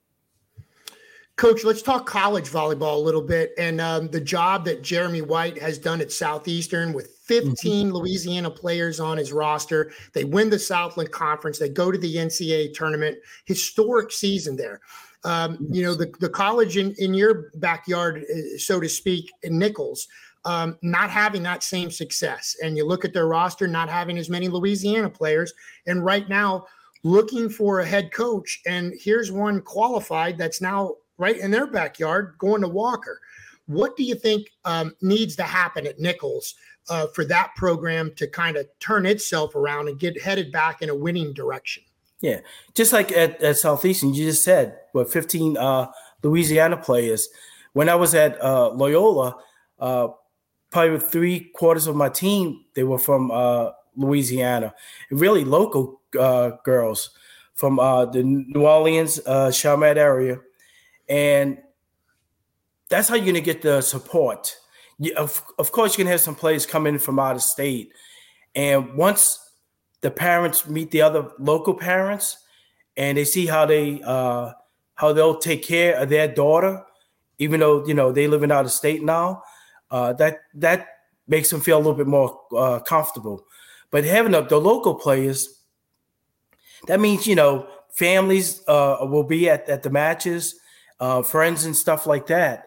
Coach, 1.36 1.64
let's 1.64 1.82
talk 1.82 2.06
college 2.06 2.48
volleyball 2.48 2.98
a 2.98 3.00
little 3.00 3.24
bit 3.24 3.54
and 3.58 3.82
um, 3.82 4.08
the 4.10 4.22
job 4.22 4.66
that 4.66 4.84
Jeremy 4.84 5.22
White 5.22 5.60
has 5.60 5.80
done 5.80 6.00
at 6.00 6.12
Southeastern 6.12 6.94
with 6.94 7.18
15 7.26 7.54
mm-hmm. 7.56 7.96
Louisiana 7.96 8.52
players 8.52 9.00
on 9.00 9.18
his 9.18 9.34
roster. 9.34 9.92
They 10.14 10.26
win 10.26 10.52
the 10.52 10.60
Southland 10.60 11.12
Conference. 11.12 11.58
They 11.58 11.70
go 11.70 11.92
to 11.92 11.98
the 11.98 12.16
NCAA 12.18 12.76
tournament. 12.76 13.18
Historic 13.46 14.12
season 14.12 14.56
there. 14.56 14.80
Um, 15.28 15.58
you 15.70 15.84
know, 15.84 15.94
the, 15.94 16.12
the 16.22 16.30
college 16.30 16.78
in, 16.78 16.96
in 17.00 17.14
your 17.14 17.52
backyard, 17.56 18.24
uh, 18.24 18.58
so 18.58 18.80
to 18.80 18.88
speak, 18.88 19.30
in 19.44 19.60
Nicholls, 19.60 20.08
um, 20.46 20.78
not 20.82 21.10
having 21.10 21.44
that 21.44 21.64
same 21.64 21.92
success. 21.92 22.56
And 22.64 22.78
you 22.78 22.86
look 22.86 23.04
at 23.04 23.14
their 23.14 23.28
roster, 23.28 23.68
not 23.68 23.90
having 23.90 24.18
as 24.18 24.30
many 24.30 24.48
Louisiana 24.48 25.10
players. 25.10 25.54
And 25.86 26.06
right 26.06 26.30
now, 26.30 26.66
looking 27.04 27.50
for 27.50 27.82
a 27.82 27.86
head 27.86 28.14
coach. 28.14 28.62
And 28.66 28.94
here's 28.98 29.32
one 29.32 29.62
qualified 29.62 30.38
that's 30.38 30.62
now 30.62 30.96
right 31.18 31.38
in 31.38 31.52
their 31.52 31.68
backyard 31.68 32.36
going 32.40 32.62
to 32.62 32.70
Walker. 32.70 33.20
What 33.66 33.98
do 33.98 34.04
you 34.04 34.16
think 34.16 34.48
um, 34.64 34.96
needs 35.02 35.36
to 35.36 35.44
happen 35.44 35.86
at 35.86 36.00
Nicholls 36.00 36.56
uh, 36.90 37.08
for 37.08 37.26
that 37.26 37.52
program 37.58 38.14
to 38.16 38.28
kind 38.28 38.56
of 38.56 38.66
turn 38.80 39.06
itself 39.06 39.56
around 39.56 39.90
and 39.90 40.00
get 40.00 40.22
headed 40.22 40.54
back 40.54 40.82
in 40.82 40.90
a 40.90 40.96
winning 40.96 41.34
direction? 41.34 41.84
Yeah, 42.22 42.40
just 42.74 42.94
like 42.94 43.12
at, 43.12 43.42
at 43.44 43.58
Southeastern, 43.58 44.14
you 44.14 44.26
just 44.26 44.44
said, 44.44 44.80
what, 44.92 45.12
15 45.12 45.56
uh, 45.58 45.88
Louisiana 46.24 46.78
players. 46.78 47.30
When 47.74 47.90
I 47.90 47.96
was 47.96 48.16
at 48.16 48.42
uh, 48.42 48.70
Loyola, 48.70 49.36
uh, 49.80 50.08
probably 50.72 51.00
three 51.00 51.52
quarters 51.54 51.86
of 51.86 51.96
my 51.96 52.10
team, 52.10 52.66
they 52.74 52.84
were 52.84 52.98
from 52.98 53.30
uh, 53.30 53.70
Louisiana, 53.96 54.74
really 55.12 55.46
local 55.46 56.02
uh, 56.20 56.52
girls 56.64 57.12
from 57.54 57.80
uh, 57.80 58.06
the 58.06 58.24
New 58.24 58.66
Orleans, 58.66 59.20
Chalmette 59.26 59.98
area. 59.98 60.40
And 61.08 61.60
that's 62.90 63.10
how 63.10 63.16
you're 63.16 63.26
going 63.26 63.36
to 63.36 63.42
get 63.42 63.62
the 63.62 63.82
support. 63.82 64.56
You, 64.98 65.14
of, 65.16 65.44
of 65.60 65.72
course, 65.72 65.96
going 65.96 66.06
to 66.06 66.12
have 66.12 66.22
some 66.22 66.36
players 66.36 66.66
coming 66.66 66.98
from 66.98 67.20
out 67.20 67.36
of 67.36 67.44
state. 67.44 67.94
And 68.56 68.96
once 68.96 69.47
the 70.02 70.12
parents 70.12 70.68
meet 70.68 70.92
the 70.92 71.02
other 71.02 71.32
local 71.40 71.74
parents 71.74 72.38
and 72.96 73.18
they 73.18 73.26
see 73.26 73.46
how 73.46 73.66
they 73.66 74.02
uh, 74.04 74.52
how 74.96 75.14
they'll 75.14 75.38
take 75.38 75.64
care 75.64 75.96
of 75.96 76.10
their 76.10 76.28
daughter, 76.28 76.84
even 77.38 77.60
though 77.60 77.86
you 77.86 77.94
know 77.94 78.12
they 78.12 78.28
living 78.28 78.52
out 78.52 78.66
of 78.66 78.72
state 78.72 79.04
now. 79.04 79.44
Uh, 79.90 80.14
that 80.14 80.40
that 80.54 80.88
makes 81.28 81.50
them 81.50 81.62
feel 81.62 81.78
a 81.78 81.80
little 81.80 81.94
bit 81.94 82.08
more 82.08 82.42
uh, 82.56 82.80
comfortable. 82.80 83.46
But 83.92 84.04
having 84.04 84.34
the, 84.34 84.42
the 84.42 84.60
local 84.60 84.96
players, 84.96 85.62
that 86.88 87.00
means 87.00 87.28
you 87.28 87.36
know 87.36 87.68
families 87.94 88.64
uh, 88.68 88.98
will 89.02 89.24
be 89.24 89.50
at, 89.50 89.70
at 89.70 89.84
the 89.84 89.90
matches, 89.90 90.60
uh, 91.00 91.22
friends 91.22 91.66
and 91.66 91.76
stuff 91.76 92.06
like 92.06 92.28
that. 92.28 92.66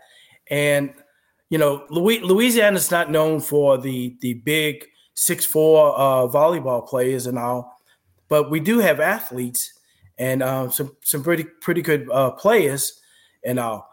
And 0.49 0.95
you 1.51 1.59
know, 1.59 1.85
Louisiana 1.91 2.77
is 2.77 2.91
not 2.91 3.11
known 3.11 3.41
for 3.41 3.77
the 3.77 4.17
the 4.21 4.35
big 4.35 4.87
six 5.21 5.45
four 5.45 5.95
uh, 5.99 6.27
volleyball 6.27 6.87
players 6.87 7.27
and 7.27 7.39
all, 7.39 7.79
but 8.29 8.51
we 8.51 8.59
do 8.59 8.79
have 8.79 9.01
athletes 9.01 9.75
and 10.17 10.43
uh, 10.43 10.71
some 10.71 10.97
some 11.05 11.23
pretty 11.23 11.45
pretty 11.45 11.83
good 11.83 12.09
uh, 12.11 12.31
players 12.31 12.99
and 13.45 13.61
all. 13.61 13.87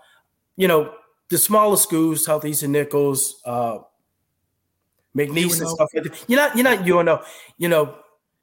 You 0.55 0.69
know, 0.69 0.93
the 1.29 1.37
smaller 1.37 1.75
schools, 1.75 2.23
Southeastern 2.23 2.71
Nicholls, 2.71 3.41
uh, 3.45 3.79
McNeese 5.15 5.59
and 5.59 5.69
stuff 5.69 5.89
like 5.93 6.05
that. 6.05 6.25
You're 6.29 6.39
not 6.39 6.55
you're 6.55 6.63
not 6.63 6.87
UNO. 6.87 7.23
You 7.57 7.67
know, 7.67 7.95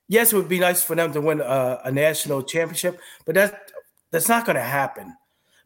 yes, 0.08 0.34
it 0.34 0.36
would 0.36 0.48
be 0.48 0.58
nice 0.58 0.82
for 0.82 0.94
them 0.94 1.10
to 1.14 1.22
win 1.22 1.40
a, 1.40 1.80
a 1.86 1.90
national 1.90 2.42
championship, 2.42 3.00
but 3.24 3.34
that 3.34 3.70
that's 4.10 4.28
not 4.28 4.44
going 4.44 4.56
to 4.56 4.62
happen. 4.62 5.16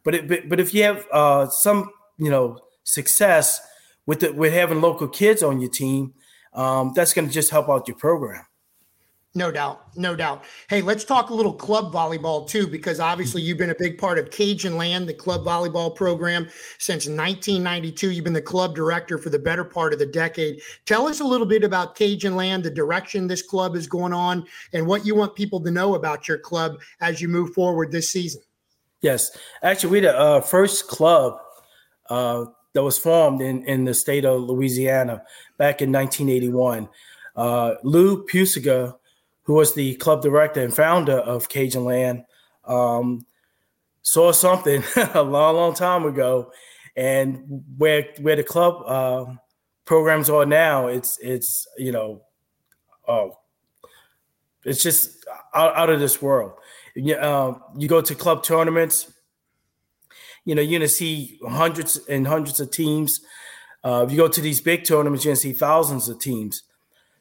But 0.05 0.15
it, 0.15 0.29
but, 0.29 0.49
but 0.49 0.61
if 0.61 0.73
you 0.73 0.85
have 0.85 1.05
uh, 1.11 1.49
some 1.49 1.91
you 2.17 2.31
know 2.31 2.61
success 2.85 3.61
with 4.07 4.21
the, 4.21 4.33
with 4.33 4.53
having 4.53 4.81
local 4.81 5.09
kids 5.09 5.43
on 5.43 5.61
your 5.61 5.71
team, 5.71 6.15
um, 6.55 6.93
that's 6.95 7.13
going 7.13 7.27
to 7.29 7.33
just 7.33 7.51
help 7.51 7.69
out 7.69 7.89
your 7.89 7.97
program. 7.97 8.45
No 9.35 9.53
doubt. 9.53 9.97
No 9.97 10.17
doubt. 10.17 10.45
Hey, 10.69 10.81
let's 10.81 11.05
talk 11.05 11.29
a 11.29 11.35
little 11.35 11.53
club 11.53 11.93
volleyball 11.93 12.49
too, 12.49 12.67
because 12.67 12.99
obviously 12.99 13.43
you've 13.43 13.59
been 13.59 13.71
a 13.71 13.75
big 13.79 13.99
part 13.99 14.19
of 14.19 14.31
Cajun 14.31 14.77
Land, 14.77 15.07
the 15.07 15.15
club 15.15 15.45
volleyball 15.45 15.95
program 15.95 16.49
since 16.79 17.07
1992. 17.07 18.11
You've 18.11 18.25
been 18.25 18.33
the 18.33 18.41
club 18.41 18.75
director 18.75 19.19
for 19.19 19.29
the 19.29 19.39
better 19.39 19.65
part 19.65 19.93
of 19.93 19.99
the 19.99 20.07
decade. 20.07 20.61
Tell 20.87 21.07
us 21.07 21.21
a 21.21 21.25
little 21.25 21.47
bit 21.47 21.63
about 21.63 21.95
Cajun 21.95 22.37
Land, 22.37 22.65
the 22.65 22.71
direction 22.71 23.29
this 23.29 23.43
club 23.43 23.77
is 23.77 23.87
going 23.87 24.15
on, 24.15 24.47
and 24.73 24.87
what 24.87 25.05
you 25.05 25.15
want 25.15 25.37
people 25.37 25.61
to 25.61 25.71
know 25.71 25.95
about 25.95 26.27
your 26.27 26.39
club 26.39 26.81
as 27.01 27.21
you 27.21 27.29
move 27.29 27.53
forward 27.53 27.93
this 27.93 28.11
season. 28.11 28.41
Yes. 29.03 29.37
Actually, 29.63 29.91
we're 29.91 30.13
the 30.13 30.19
uh, 30.19 30.41
first 30.41 30.89
club 30.89 31.39
uh, 32.09 32.47
that 32.75 32.83
was 32.83 32.99
formed 32.99 33.41
in, 33.41 33.65
in 33.65 33.85
the 33.85 33.95
state 33.95 34.25
of 34.25 34.43
Louisiana 34.43 35.23
back 35.57 35.81
in 35.83 35.91
1981. 35.93 36.89
Uh, 37.35 37.75
Lou 37.83 38.27
Pusiga, 38.27 38.97
who 39.43 39.55
was 39.55 39.75
the 39.75 39.95
club 39.97 40.23
director 40.23 40.63
and 40.63 40.75
founder 40.75 41.19
of 41.19 41.49
Cajun 41.49 41.85
Land, 41.85 42.25
um, 42.65 43.25
saw 44.03 44.33
something 44.33 44.83
a 45.15 45.23
long, 45.23 45.57
long 45.57 45.75
time 45.75 46.05
ago, 46.05 46.53
and 46.97 47.63
where 47.77 48.09
where 48.21 48.37
the 48.37 48.43
club 48.43 48.83
uh, 48.87 49.33
programs 49.85 50.29
are 50.29 50.45
now, 50.45 50.89
it's 50.89 51.19
it's 51.23 51.67
you 51.79 51.93
know, 51.93 52.23
oh, 53.07 53.39
it's 54.65 54.83
just 54.83 55.25
out, 55.55 55.75
out 55.77 55.91
of 55.91 56.01
this 56.01 56.21
world. 56.21 56.53
You, 56.95 57.15
uh, 57.15 57.59
you 57.77 57.89
go 57.89 58.01
to 58.01 58.15
club 58.15 58.43
tournaments 58.43 59.13
you 60.45 60.55
know, 60.55 60.63
you're 60.63 60.79
going 60.79 60.89
to 60.89 60.95
see 60.95 61.39
hundreds 61.47 61.97
and 62.09 62.27
hundreds 62.27 62.61
of 62.61 62.71
teams. 62.71 63.21
Uh, 63.85 64.05
if 64.07 64.11
you 64.11 64.17
go 64.17 64.29
to 64.29 64.41
these 64.41 64.61
big 64.61 64.85
tournaments, 64.85 65.25
you're 65.25 65.31
going 65.31 65.37
to 65.37 65.41
see 65.41 65.53
thousands 65.53 66.09
of 66.09 66.19
teams. 66.19 66.63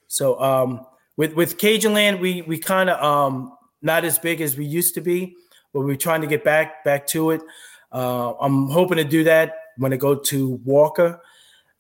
So 0.08 0.40
um, 0.42 0.86
with 1.18 1.34
with 1.34 1.58
Cajun 1.58 1.94
Land, 1.94 2.20
we 2.20 2.42
we 2.44 2.58
kind 2.58 2.90
of 2.90 3.04
um, 3.04 3.58
not 3.82 4.06
as 4.06 4.18
big 4.18 4.42
as 4.42 4.58
we 4.58 4.66
used 4.66 4.96
to 4.96 5.02
be, 5.02 5.36
but 5.74 5.82
we're 5.82 5.96
trying 5.96 6.22
to 6.22 6.28
get 6.28 6.44
back 6.44 6.84
back 6.84 7.06
to 7.08 7.32
it. 7.32 7.42
Uh, 7.92 8.34
I'm 8.40 8.70
hoping 8.70 8.98
to 8.98 9.04
do 9.04 9.24
that 9.26 9.56
when 9.78 9.94
I 9.94 9.98
go 9.98 10.16
to 10.16 10.60
Walker 10.66 11.22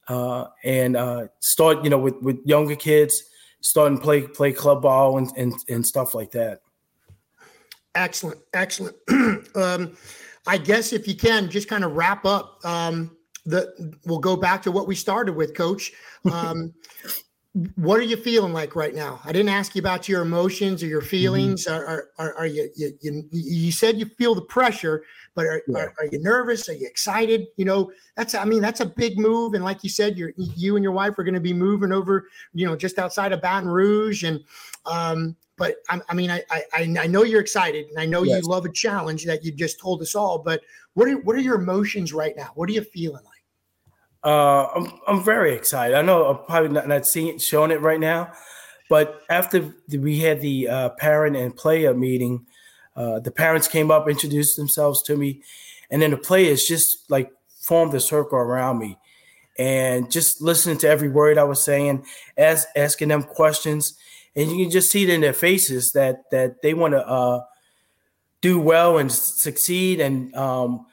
uh, 0.08 0.46
and 0.63 0.96
uh, 0.96 1.27
start, 1.39 1.84
you 1.84 1.89
know, 1.89 1.98
with 1.98 2.15
with 2.22 2.39
younger 2.46 2.75
kids, 2.75 3.24
starting 3.62 3.98
play 3.98 4.27
play 4.27 4.51
club 4.51 4.82
ball 4.82 5.17
and 5.17 5.32
and, 5.38 5.53
and 5.70 5.86
stuff 5.86 6.13
like 6.13 6.32
that 6.32 6.62
Excellent, 7.98 8.39
excellent. 8.53 8.96
um, 9.56 9.98
I 10.48 10.58
guess 10.58 10.94
if 10.94 11.08
you 11.08 11.16
can 11.16 11.50
just 11.50 11.68
kind 11.68 11.84
of 11.84 11.94
wrap 11.94 12.25
up 12.25 12.60
um, 12.63 13.18
the, 13.46 13.96
we'll 14.06 14.20
go 14.20 14.36
back 14.36 14.62
to 14.63 14.72
what 14.72 14.88
we 14.88 14.96
started 14.96 15.36
with, 15.36 15.56
Coach. 15.56 15.94
Um, 16.27 16.74
what 17.75 18.00
are 18.00 18.04
you 18.04 18.18
feeling 18.18 18.54
like 18.54 18.75
right 18.75 18.94
now? 18.94 19.22
I 19.24 19.32
didn't 19.32 19.50
ask 19.50 19.75
you 19.75 19.80
about 19.80 20.10
your 20.10 20.22
emotions 20.22 20.84
or 20.84 20.88
your 20.88 21.00
mm-hmm. 21.00 21.10
feelings. 21.10 21.66
Mm-hmm. 21.66 21.89
Are, 21.89 22.10
are, 22.18 22.34
are, 22.39 22.46
you, 22.46 22.70
you, 22.75 22.92
you, 23.01 23.24
you, 23.32 23.72
said 23.72 23.98
you 23.98 24.06
feel 24.06 24.36
the 24.36 24.42
pressure, 24.42 25.04
but 25.36 25.46
are, 25.46 25.62
yeah. 25.68 25.77
are, 25.77 25.94
are, 26.00 26.06
you 26.12 26.22
nervous? 26.22 26.68
Are 26.68 26.74
you 26.74 26.86
excited? 26.86 27.48
You 27.56 27.66
know, 27.66 27.92
that's, 28.16 28.36
I 28.36 28.44
mean, 28.44 28.62
that's 28.62 28.82
a 28.82 28.86
big 28.86 29.18
move. 29.18 29.54
And 29.54 29.63
like 29.63 29.84
you 29.84 29.89
said, 29.89 30.18
you're, 30.18 30.34
you 30.36 30.75
and 30.75 30.84
your 30.84 30.92
wife 30.92 31.18
are 31.18 31.24
going 31.24 31.34
to 31.34 31.39
be 31.39 31.54
moving 31.54 31.92
over, 31.92 32.27
you 32.54 32.66
know, 32.66 32.75
just 32.75 33.00
outside 33.00 33.32
of 33.32 33.42
Baton 33.42 33.70
Rouge. 33.70 34.24
And, 34.24 34.44
um, 34.86 35.36
but 35.58 35.78
I, 35.90 36.00
I 36.10 36.14
mean, 36.14 36.32
I, 36.32 36.44
I, 36.50 36.96
I 37.00 37.08
know 37.08 37.24
you're 37.24 37.42
excited 37.42 37.88
and 37.88 38.00
I 38.00 38.06
know 38.06 38.24
yes. 38.24 38.44
you 38.44 38.50
love 38.50 38.66
a 38.66 38.72
challenge 38.72 39.26
that 39.26 39.44
you 39.44 39.52
just 39.52 39.80
told 39.80 40.02
us 40.02 40.16
all, 40.16 40.40
but 40.40 40.62
what 40.94 41.08
are, 41.08 41.18
what 41.20 41.36
are 41.36 41.42
your 41.42 41.56
emotions 41.56 42.14
right 42.14 42.36
now? 42.38 42.52
What 42.56 42.70
are 42.70 42.74
you 42.74 42.84
feeling 42.84 43.24
like? 43.24 43.34
Uh, 44.24 44.68
I'm 44.76 45.00
I'm 45.08 45.24
very 45.24 45.54
excited. 45.54 45.96
I 45.96 46.02
know 46.02 46.26
I'm 46.26 46.46
probably 46.46 46.70
not, 46.70 46.88
not 46.88 47.06
seeing 47.06 47.36
it, 47.36 47.42
showing 47.42 47.72
it 47.72 47.82
right 47.82 48.00
now, 48.00 48.34
but 48.90 49.22
after 49.30 49.74
we 49.90 50.20
had 50.20 50.42
the 50.42 50.68
uh, 50.68 50.90
parent 50.90 51.36
and 51.36 51.56
player 51.56 51.94
meeting, 51.94 52.46
uh, 52.96 53.20
the 53.20 53.32
parents 53.32 53.68
came 53.68 53.92
up, 53.92 54.10
introduced 54.10 54.58
themselves 54.58 55.02
to 55.04 55.16
me, 55.16 55.44
and 55.92 56.02
then 56.02 56.12
the 56.12 56.18
players 56.18 56.66
just 56.66 57.10
like 57.10 57.32
formed 57.62 57.94
a 57.94 58.00
circle 58.00 58.40
around 58.40 58.80
me, 58.80 58.98
and 59.60 60.12
just 60.12 60.42
listening 60.42 60.80
to 60.80 60.90
every 60.90 61.10
word 61.10 61.38
I 61.38 61.44
was 61.44 61.64
saying, 61.64 62.04
as 62.38 62.66
asking 62.76 63.10
them 63.10 63.24
questions, 63.24 63.98
and 64.38 64.51
you 64.51 64.65
can 64.65 64.72
just 64.72 64.91
see 64.91 65.03
it 65.03 65.10
in 65.10 65.20
their 65.20 65.34
faces 65.34 65.91
that 65.94 66.29
that 66.32 66.62
they 66.62 66.74
want 66.74 66.94
to 66.94 67.06
uh, 67.06 67.41
do 68.41 68.60
well 68.60 69.00
and 69.00 69.12
succeed, 69.12 70.00
and 70.00 70.34
um, 70.36 70.86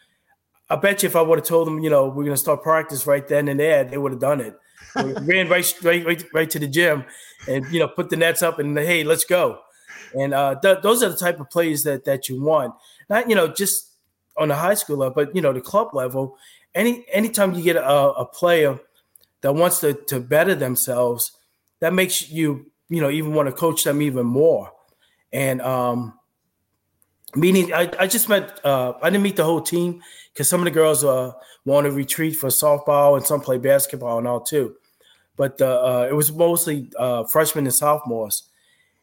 I 0.71 0.77
bet 0.77 1.03
you 1.03 1.09
if 1.09 1.15
I 1.15 1.23
would 1.23 1.39
have 1.39 1.47
told 1.47 1.69
them, 1.69 1.79
you 1.81 1.91
know, 1.91 2.07
we're 2.07 2.25
going 2.25 2.31
to 2.31 2.37
start 2.39 2.63
practice 2.63 3.07
right 3.07 3.27
then 3.29 3.49
and 3.49 3.61
there, 3.61 3.85
they 3.85 3.99
would 3.99 4.13
have 4.13 4.21
done 4.21 4.41
it. 4.41 4.55
ran 4.97 5.49
right, 5.49 5.75
right, 5.83 6.07
right, 6.07 6.25
right 6.33 6.51
to 6.51 6.59
the 6.59 6.69
gym, 6.69 7.05
and 7.47 7.67
you 7.71 7.79
know, 7.79 7.89
put 7.89 8.09
the 8.11 8.17
nets 8.17 8.43
up 8.43 8.59
and 8.59 8.77
hey, 8.79 9.05
let's 9.05 9.25
go. 9.25 9.59
And 10.19 10.33
uh, 10.33 10.55
th- 10.61 10.79
those 10.83 11.03
are 11.03 11.11
the 11.11 11.17
type 11.17 11.39
of 11.39 11.51
plays 11.51 11.83
that 11.85 12.05
that 12.05 12.29
you 12.29 12.43
want. 12.43 12.75
Not 13.11 13.29
you 13.29 13.35
know 13.35 13.49
just 13.49 13.91
on 14.37 14.49
the 14.49 14.55
high 14.55 14.75
school 14.75 14.99
level, 14.99 15.15
but 15.15 15.35
you 15.35 15.43
know 15.43 15.53
the 15.53 15.61
club 15.61 15.95
level. 15.95 16.39
Any 16.75 17.05
anytime 17.13 17.55
you 17.55 17.63
get 17.63 17.77
a, 17.77 17.85
a 17.85 18.25
player 18.25 18.79
that 19.43 19.53
wants 19.53 19.81
to 19.81 19.95
to 19.95 20.21
better 20.21 20.55
themselves, 20.55 21.33
that 21.81 21.93
makes 21.93 22.31
you 22.31 22.71
you 22.89 23.01
know 23.01 23.11
even 23.11 23.35
want 23.35 23.49
to 23.49 23.53
coach 23.55 23.85
them 23.85 24.03
even 24.03 24.27
more. 24.27 24.73
And 25.33 25.61
um, 25.63 26.19
meaning 27.35 27.73
I, 27.73 27.91
I 27.99 28.07
just 28.07 28.29
met 28.29 28.61
uh, 28.65 28.95
I 29.03 29.11
didn't 29.11 29.23
meet 29.23 29.37
the 29.37 29.45
whole 29.45 29.61
team 29.61 30.03
because 30.33 30.49
some 30.49 30.61
of 30.61 30.65
the 30.65 30.71
girls 30.71 31.05
uh, 31.05 31.33
want 31.65 31.87
to 31.87 31.91
retreat 31.91 32.37
for 32.37 32.49
softball 32.49 33.17
and 33.17 33.27
some 33.27 33.41
play 33.41 33.59
basketball 33.59 34.19
and 34.19 34.27
all 34.27 34.41
too. 34.41 34.77
But 35.37 35.61
uh, 35.61 36.07
it 36.09 36.15
was 36.15 36.33
mostly 36.33 36.91
uh, 36.97 37.25
freshmen 37.25 37.65
and 37.67 37.75
sophomores, 37.75 38.45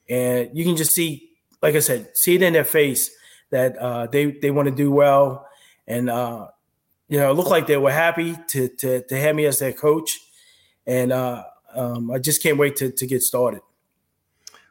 and 0.09 0.49
you 0.53 0.63
can 0.63 0.77
just 0.77 0.93
see, 0.93 1.29
like 1.61 1.75
I 1.75 1.79
said, 1.79 2.15
see 2.15 2.35
it 2.35 2.41
in 2.41 2.53
their 2.53 2.63
face 2.63 3.11
that 3.49 3.77
uh, 3.77 4.07
they 4.07 4.31
they 4.31 4.49
want 4.49 4.69
to 4.69 4.73
do 4.73 4.91
well, 4.91 5.45
and 5.87 6.09
uh, 6.09 6.47
you 7.09 7.17
know, 7.17 7.31
it 7.31 7.33
looked 7.33 7.49
like 7.49 7.67
they 7.67 7.75
were 7.75 7.91
happy 7.91 8.37
to 8.49 8.69
to 8.69 9.01
to 9.01 9.17
have 9.17 9.35
me 9.35 9.45
as 9.45 9.59
their 9.59 9.73
coach, 9.73 10.21
and 10.87 11.11
um, 11.11 12.11
I 12.11 12.17
just 12.17 12.41
can't 12.41 12.57
wait 12.57 12.77
to 12.77 12.91
to 12.91 13.05
get 13.05 13.23
started. 13.23 13.61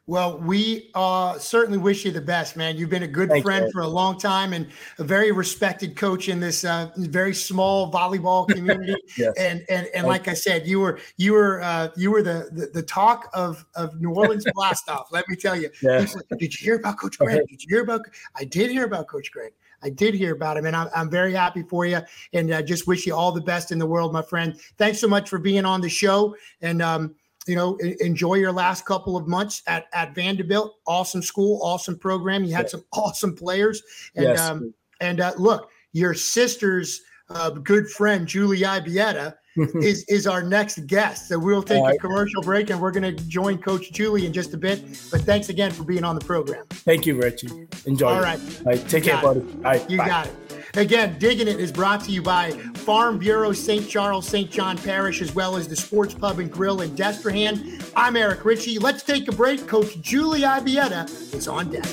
Well, 0.07 0.39
we 0.39 0.91
uh, 0.95 1.39
certainly 1.39 1.79
wish 1.79 2.05
you 2.05 2.11
the 2.11 2.21
best, 2.21 2.57
man. 2.57 2.77
You've 2.77 2.91
been 2.91 3.05
a 3.05 3.09
good 3.09 3.31
friend 3.43 3.71
for 3.71 3.83
a 3.83 3.87
long 3.87 4.19
time 4.19 4.53
and 4.53 4.67
a 4.99 5.05
very 5.05 5.31
respected 5.31 5.95
coach 5.95 6.29
in 6.29 6.41
this 6.41 6.65
uh, 6.65 6.91
very 6.97 7.33
small 7.33 7.93
volleyball 7.93 8.49
community. 8.55 8.97
yes. 9.17 9.33
And 9.39 9.65
and 9.69 9.89
and 9.95 10.07
like 10.07 10.27
I 10.27 10.35
said, 10.35 10.67
you 10.67 10.81
were 10.81 10.99
you 11.17 11.35
were 11.35 11.63
uh, 11.63 11.91
you 11.97 12.11
were 12.11 12.23
the, 12.23 12.49
the, 12.51 12.71
the 12.75 12.83
talk 12.83 13.31
of 13.35 13.65
of 13.77 14.01
New 14.01 14.11
Orleans 14.11 14.45
Blastoff. 14.57 15.05
Let 15.13 15.29
me 15.29 15.37
tell 15.37 15.57
you. 15.57 15.71
Yeah. 15.83 16.05
Like, 16.15 16.39
did 16.39 16.61
you 16.61 16.65
hear 16.65 16.77
about 16.77 16.99
Coach 16.99 17.19
Greg? 17.19 17.47
Did 17.49 17.63
you 17.63 17.69
hear 17.69 17.83
about? 17.83 18.03
I 18.37 18.45
did 18.45 18.71
hear 18.71 18.85
about 18.85 19.07
Coach 19.09 19.31
Greg. 19.31 19.53
I 19.83 19.91
did 19.91 20.15
hear 20.15 20.35
about 20.35 20.57
him, 20.57 20.67
and 20.67 20.77
I'm, 20.77 20.89
I'm 20.95 21.11
very 21.11 21.33
happy 21.33 21.63
for 21.63 21.87
you. 21.87 22.01
And 22.33 22.53
I 22.53 22.63
just 22.63 22.87
wish 22.87 23.07
you 23.07 23.15
all 23.15 23.33
the 23.33 23.41
best 23.41 23.73
in 23.73 23.79
the 23.79 23.87
world, 23.87 24.13
my 24.13 24.23
friend. 24.23 24.59
Thanks 24.77 25.01
so 25.01 25.09
much 25.09 25.29
for 25.29 25.39
being 25.39 25.65
on 25.65 25.81
the 25.81 25.89
show. 25.89 26.37
And 26.61 26.83
um, 26.83 27.15
you 27.47 27.57
know, 27.57 27.77
enjoy 28.01 28.35
your 28.35 28.53
last 28.53 28.85
couple 28.85 29.17
of 29.17 29.27
months 29.27 29.63
at, 29.67 29.87
at 29.93 30.15
Vanderbilt. 30.15 30.77
Awesome 30.87 31.23
school, 31.23 31.61
awesome 31.63 31.99
program. 31.99 32.45
You 32.45 32.55
had 32.55 32.69
some 32.69 32.85
awesome 32.93 33.35
players. 33.35 33.83
And 34.15 34.25
yes. 34.25 34.41
um, 34.41 34.75
and 35.01 35.21
uh, 35.21 35.33
look, 35.39 35.71
your 35.93 36.15
sister's 36.15 37.01
uh, 37.31 37.51
good 37.51 37.89
friend 37.89 38.27
Julie 38.27 38.61
Ibieta 38.61 39.35
is 39.83 40.05
is 40.05 40.27
our 40.27 40.43
next 40.43 40.87
guest. 40.87 41.29
So 41.29 41.39
we'll 41.39 41.63
take 41.63 41.83
right. 41.83 41.97
a 41.97 41.99
commercial 41.99 42.43
break 42.43 42.71
and 42.71 42.81
we're 42.81 42.93
going 42.93 43.17
to 43.17 43.25
join 43.25 43.59
Coach 43.59 43.91
Julie 43.93 44.27
in 44.27 44.33
just 44.33 44.55
a 44.55 44.59
bit. 44.59 44.83
But 45.11 45.23
thanks 45.23 45.49
again 45.49 45.71
for 45.71 45.85
being 45.85 46.05
on 46.05 46.15
the 46.15 46.25
program. 46.25 46.67
Thank 46.71 47.07
you, 47.07 47.21
Richey. 47.21 47.49
Enjoy. 47.87 48.09
All 48.09 48.21
right. 48.21 48.41
All 48.61 48.73
right. 48.73 48.89
Take 48.89 49.07
you 49.07 49.13
care, 49.13 49.23
buddy. 49.23 49.41
All 49.41 49.63
right. 49.63 49.91
You 49.91 49.99
bye. 49.99 50.07
got 50.07 50.27
it. 50.27 50.60
Again, 50.75 51.19
Digging 51.19 51.49
It 51.49 51.59
is 51.59 51.73
brought 51.73 52.05
to 52.05 52.13
you 52.13 52.23
by 52.23 52.53
Farm 52.53 53.19
Bureau 53.19 53.53
St. 53.53 53.89
Charles, 53.89 54.29
St. 54.29 54.49
John 54.49 54.79
Parish, 54.79 55.21
as 55.21 55.35
well 55.35 55.57
as 55.57 55.67
the 55.67 55.75
Sports 55.75 56.15
Pub 56.15 56.39
and 56.39 56.51
Grill 56.51 56.83
in 56.83 56.91
Destrehan. 56.91 57.91
I'm 57.97 58.17
Eric 58.17 58.45
Richey. 58.45 58.79
Let's 58.79 59.03
take 59.03 59.27
a 59.27 59.33
break. 59.33 59.67
Coach 59.67 60.01
Julie 60.01 60.43
Ibieta 60.43 61.35
is 61.35 61.49
on 61.49 61.71
deck. 61.71 61.85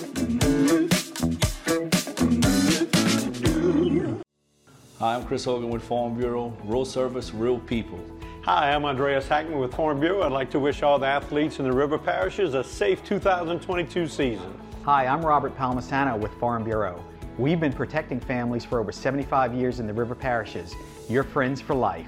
Hi, 4.99 5.15
I'm 5.15 5.25
Chris 5.25 5.45
Hogan 5.45 5.69
with 5.71 5.83
Farm 5.83 6.15
Bureau. 6.15 6.55
Real 6.63 6.85
service, 6.85 7.33
real 7.33 7.59
people. 7.59 7.99
Hi, 8.43 8.71
I'm 8.71 8.85
Andreas 8.85 9.27
Hackman 9.27 9.57
with 9.57 9.73
Farm 9.73 9.99
Bureau. 9.99 10.21
I'd 10.21 10.31
like 10.31 10.51
to 10.51 10.59
wish 10.59 10.83
all 10.83 10.99
the 10.99 11.07
athletes 11.07 11.57
in 11.57 11.65
the 11.65 11.73
river 11.73 11.97
parishes 11.97 12.53
a 12.53 12.63
safe 12.63 13.03
2022 13.03 14.07
season. 14.07 14.61
Hi, 14.83 15.07
I'm 15.07 15.25
Robert 15.25 15.57
Palmisano 15.57 16.17
with 16.17 16.31
Farm 16.35 16.63
Bureau. 16.63 17.03
We've 17.37 17.59
been 17.59 17.73
protecting 17.73 18.19
families 18.19 18.65
for 18.65 18.79
over 18.79 18.91
75 18.91 19.53
years 19.53 19.79
in 19.79 19.85
the 19.85 19.93
river 19.93 20.15
parishes. 20.15 20.73
Your 21.07 21.23
friends 21.23 21.61
for 21.61 21.75
life. 21.75 22.07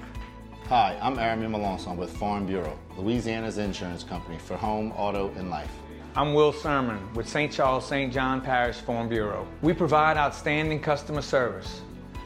Hi, 0.66 0.98
I'm 1.00 1.20
Aramis 1.20 1.50
Melanson 1.50 1.96
with 1.96 2.10
Farm 2.16 2.46
Bureau, 2.46 2.76
Louisiana's 2.96 3.56
insurance 3.56 4.02
company 4.02 4.38
for 4.38 4.56
home, 4.56 4.90
auto, 4.96 5.30
and 5.36 5.48
life. 5.48 5.70
I'm 6.16 6.34
Will 6.34 6.52
Sermon 6.52 6.98
with 7.14 7.28
St. 7.28 7.52
Charles 7.52 7.86
St. 7.86 8.12
John 8.12 8.40
Parish 8.40 8.78
Farm 8.78 9.08
Bureau. 9.08 9.46
We 9.62 9.72
provide 9.72 10.16
outstanding 10.16 10.80
customer 10.80 11.22
service. 11.22 11.80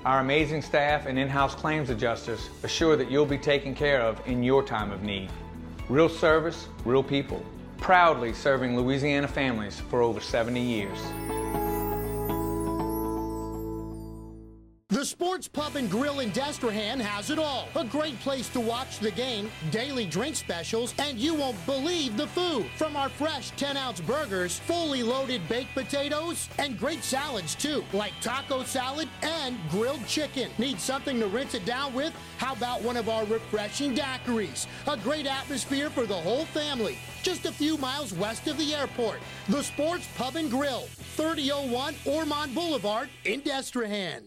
Our 0.07 0.21
amazing 0.21 0.63
staff 0.63 1.05
and 1.05 1.19
in-house 1.19 1.55
claims 1.55 1.91
adjusters 1.91 2.49
assure 2.63 2.97
that 2.97 3.11
you'll 3.11 3.27
be 3.27 3.37
taken 3.37 3.75
care 3.75 4.01
of 4.01 4.19
in 4.27 4.43
your 4.43 4.63
time 4.63 4.91
of 4.91 5.03
need. 5.03 5.29
Real 5.91 6.09
service, 6.09 6.69
real 6.87 7.03
people. 7.03 7.45
Proudly 7.77 8.33
serving 8.33 8.79
Louisiana 8.79 9.29
families 9.29 9.79
for 9.91 10.01
over 10.01 10.21
70 10.21 10.59
years. 10.59 10.99
The 14.95 15.05
Sports 15.05 15.49
Pub 15.49 15.75
and 15.75 15.91
Grill 15.91 16.21
in 16.21 16.31
Destrehan 16.31 17.01
has 17.01 17.29
it 17.29 17.39
all. 17.41 17.69
A 17.75 17.85
great 17.85 18.17
place 18.21 18.49
to 18.51 18.61
watch 18.61 19.01
the 19.01 19.11
game, 19.11 19.51
daily 19.73 20.07
drink 20.07 20.37
specials, 20.37 20.95
and 21.01 21.19
you 21.19 21.35
won't 21.35 21.67
believe 21.67 22.17
the 22.17 22.29
food. 22.29 22.67
From 22.77 22.95
our 22.95 23.09
fresh 23.09 23.51
10 23.57 23.77
ounce 23.77 24.01
burgers, 24.01 24.61
fully 24.61 25.03
loaded 25.03 25.49
baked 25.49 25.75
potatoes, 25.75 26.49
and 26.59 26.79
great 26.79 27.03
salads 27.03 27.57
too, 27.57 27.83
like 27.93 28.13
taco 28.21 28.63
salad 28.63 29.09
and 29.23 29.59
grilled 29.69 30.07
chicken. 30.07 30.49
Need 30.59 30.79
something 30.79 31.19
to 31.19 31.27
rinse 31.27 31.55
it 31.55 31.65
down 31.65 31.93
with? 31.93 32.15
How 32.39 32.53
about 32.53 32.81
one 32.81 32.97
of 32.97 33.09
our 33.09 33.25
refreshing 33.25 33.97
daiquiris? 33.97 34.69
A 34.87 34.97
great 34.97 35.27
atmosphere 35.27 35.91
for 35.91 36.07
the 36.07 36.15
whole 36.15 36.45
family. 36.45 36.99
Just 37.25 37.47
a 37.47 37.53
few 37.53 37.77
miles 37.79 38.15
west 38.15 38.47
of 38.47 38.57
the 38.59 38.73
airport. 38.77 39.19
The 39.49 39.65
Sports 39.65 40.07
Pub 40.17 40.37
and 40.37 40.49
Grill, 40.49 40.87
3001 41.17 41.97
Ormond 42.07 42.55
Boulevard 42.55 43.09
in 43.25 43.41
Destrehan. 43.41 44.23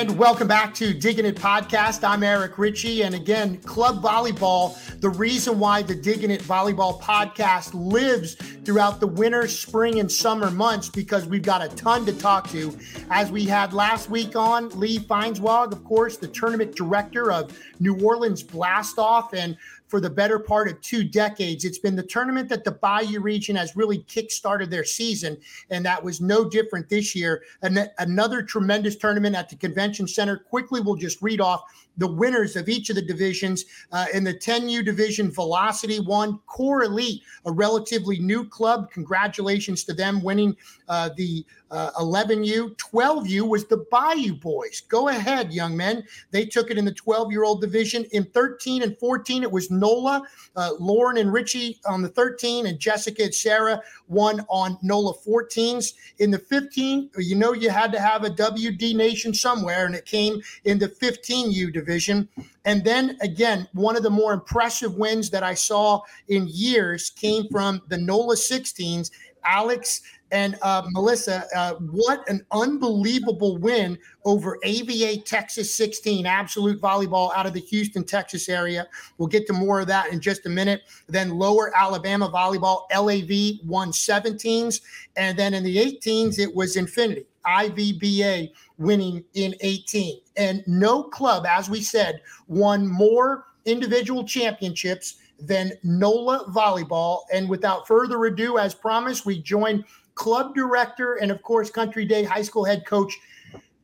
And 0.00 0.16
welcome 0.16 0.48
back 0.48 0.72
to 0.76 0.94
Digging 0.94 1.26
It 1.26 1.36
Podcast. 1.36 2.08
I'm 2.08 2.22
Eric 2.22 2.56
Richey. 2.56 3.02
And 3.02 3.14
again, 3.14 3.58
club 3.58 4.02
volleyball, 4.02 4.74
the 5.00 5.10
reason 5.10 5.58
why 5.58 5.82
the 5.82 5.94
Digging 5.94 6.30
It 6.30 6.40
Volleyball 6.40 6.98
podcast 7.02 7.74
lives 7.74 8.36
throughout 8.64 8.98
the 8.98 9.06
winter, 9.06 9.46
spring, 9.46 10.00
and 10.00 10.10
summer 10.10 10.50
months 10.50 10.88
because 10.88 11.26
we've 11.26 11.42
got 11.42 11.60
a 11.60 11.68
ton 11.76 12.06
to 12.06 12.14
talk 12.14 12.48
to. 12.48 12.74
As 13.10 13.30
we 13.30 13.44
had 13.44 13.74
last 13.74 14.08
week 14.08 14.36
on, 14.36 14.70
Lee 14.70 15.00
Feinswog, 15.00 15.70
of 15.72 15.84
course, 15.84 16.16
the 16.16 16.28
tournament 16.28 16.74
director 16.74 17.30
of 17.30 17.54
New 17.78 18.02
Orleans 18.02 18.42
Blastoff. 18.42 19.34
And 19.34 19.54
for 19.90 20.00
the 20.00 20.08
better 20.08 20.38
part 20.38 20.68
of 20.68 20.80
two 20.80 21.02
decades. 21.02 21.64
It's 21.64 21.80
been 21.80 21.96
the 21.96 22.02
tournament 22.04 22.48
that 22.48 22.62
the 22.62 22.70
Bayou 22.70 23.20
region 23.20 23.56
has 23.56 23.74
really 23.74 23.98
kickstarted 24.04 24.70
their 24.70 24.84
season, 24.84 25.36
and 25.68 25.84
that 25.84 26.02
was 26.02 26.20
no 26.20 26.48
different 26.48 26.88
this 26.88 27.14
year. 27.16 27.42
Another 27.62 28.40
tremendous 28.42 28.94
tournament 28.94 29.34
at 29.34 29.48
the 29.48 29.56
convention 29.56 30.06
center. 30.06 30.38
Quickly, 30.38 30.80
we'll 30.80 30.94
just 30.94 31.20
read 31.20 31.40
off 31.40 31.64
the 31.96 32.06
winners 32.06 32.56
of 32.56 32.68
each 32.68 32.90
of 32.90 32.96
the 32.96 33.02
divisions. 33.02 33.64
Uh, 33.92 34.06
in 34.14 34.24
the 34.24 34.34
10U 34.34 34.84
division, 34.84 35.30
Velocity 35.30 36.00
won. 36.00 36.38
Core 36.46 36.84
Elite, 36.84 37.22
a 37.44 37.52
relatively 37.52 38.18
new 38.18 38.44
club. 38.44 38.90
Congratulations 38.90 39.84
to 39.84 39.92
them 39.92 40.22
winning 40.22 40.56
uh, 40.88 41.10
the 41.16 41.44
uh, 41.70 41.90
11U. 41.92 42.76
12U 42.76 43.48
was 43.48 43.66
the 43.66 43.84
Bayou 43.90 44.34
Boys. 44.34 44.82
Go 44.88 45.08
ahead, 45.08 45.52
young 45.52 45.76
men. 45.76 46.04
They 46.30 46.44
took 46.44 46.70
it 46.70 46.78
in 46.78 46.84
the 46.84 46.92
12 46.92 47.30
year 47.30 47.44
old 47.44 47.60
division. 47.60 48.04
In 48.12 48.24
13 48.24 48.82
and 48.82 48.98
14, 48.98 49.42
it 49.42 49.50
was 49.50 49.70
NOLA. 49.70 50.22
Uh, 50.56 50.70
Lauren 50.80 51.18
and 51.18 51.32
Richie 51.32 51.80
on 51.86 52.02
the 52.02 52.08
13, 52.08 52.66
and 52.66 52.78
Jessica 52.78 53.24
and 53.24 53.34
Sarah 53.34 53.80
won 54.08 54.44
on 54.48 54.78
NOLA 54.82 55.14
14s. 55.14 55.94
In 56.18 56.30
the 56.30 56.38
15, 56.38 57.10
you 57.18 57.36
know, 57.36 57.52
you 57.52 57.70
had 57.70 57.92
to 57.92 58.00
have 58.00 58.24
a 58.24 58.30
WD 58.30 58.96
Nation 58.96 59.32
somewhere, 59.32 59.86
and 59.86 59.94
it 59.94 60.06
came 60.06 60.40
in 60.64 60.78
the 60.78 60.88
15U 60.88 61.72
division. 61.72 61.79
And 62.64 62.84
then 62.84 63.16
again, 63.20 63.68
one 63.72 63.96
of 63.96 64.02
the 64.02 64.10
more 64.10 64.32
impressive 64.32 64.94
wins 64.94 65.30
that 65.30 65.42
I 65.42 65.54
saw 65.54 66.02
in 66.28 66.46
years 66.48 67.10
came 67.10 67.48
from 67.50 67.82
the 67.88 67.98
NOLA 67.98 68.36
16s. 68.36 69.10
Alex 69.44 70.02
and 70.32 70.56
uh, 70.62 70.82
Melissa, 70.90 71.44
uh, 71.56 71.74
what 71.74 72.28
an 72.28 72.44
unbelievable 72.52 73.58
win 73.58 73.98
over 74.24 74.58
AVA 74.62 75.22
Texas 75.22 75.74
16, 75.74 76.24
absolute 76.26 76.80
volleyball 76.80 77.34
out 77.34 77.46
of 77.46 77.52
the 77.52 77.60
Houston, 77.60 78.04
Texas 78.04 78.48
area. 78.48 78.86
We'll 79.18 79.28
get 79.28 79.46
to 79.48 79.52
more 79.52 79.80
of 79.80 79.88
that 79.88 80.12
in 80.12 80.20
just 80.20 80.46
a 80.46 80.48
minute. 80.48 80.82
Then 81.08 81.30
lower 81.30 81.76
Alabama 81.76 82.28
volleyball, 82.28 82.82
LAV 82.94 83.66
won 83.66 83.90
17s. 83.90 84.80
And 85.16 85.36
then 85.36 85.52
in 85.52 85.64
the 85.64 85.76
18s, 85.76 86.38
it 86.38 86.54
was 86.54 86.76
Infinity, 86.76 87.26
IVBA 87.46 88.52
winning 88.78 89.24
in 89.34 89.54
18. 89.60 90.20
And 90.36 90.62
no 90.66 91.02
club, 91.02 91.46
as 91.46 91.70
we 91.70 91.80
said, 91.82 92.22
won 92.48 92.86
more 92.86 93.46
individual 93.64 94.24
championships 94.24 95.16
than 95.38 95.72
NOLA 95.82 96.46
Volleyball. 96.50 97.20
And 97.32 97.48
without 97.48 97.86
further 97.86 98.24
ado, 98.24 98.58
as 98.58 98.74
promised, 98.74 99.26
we 99.26 99.40
join 99.40 99.84
club 100.14 100.54
director 100.54 101.14
and, 101.14 101.30
of 101.30 101.42
course, 101.42 101.70
Country 101.70 102.04
Day 102.04 102.24
High 102.24 102.42
School 102.42 102.64
head 102.64 102.84
coach 102.86 103.18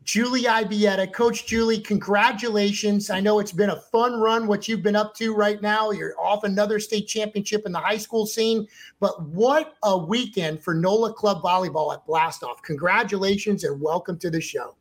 Julie 0.07 0.45
Ibieta. 0.45 1.13
Coach 1.13 1.47
Julie, 1.47 1.81
congratulations. 1.81 3.11
I 3.11 3.19
know 3.19 3.41
it's 3.41 3.51
been 3.51 3.71
a 3.71 3.81
fun 3.81 4.21
run, 4.21 4.47
what 4.47 4.69
you've 4.69 4.83
been 4.83 4.95
up 4.95 5.17
to 5.17 5.35
right 5.35 5.61
now. 5.61 5.91
You're 5.91 6.15
off 6.19 6.45
another 6.45 6.79
state 6.79 7.09
championship 7.09 7.67
in 7.67 7.73
the 7.73 7.81
high 7.81 7.97
school 7.97 8.25
scene, 8.25 8.69
but 9.01 9.21
what 9.27 9.75
a 9.83 9.99
weekend 9.99 10.63
for 10.63 10.75
NOLA 10.75 11.13
Club 11.15 11.43
Volleyball 11.43 11.93
at 11.93 12.07
Blastoff. 12.07 12.63
Congratulations 12.63 13.65
and 13.65 13.81
welcome 13.81 14.17
to 14.21 14.31
the 14.31 14.41
show. 14.41 14.77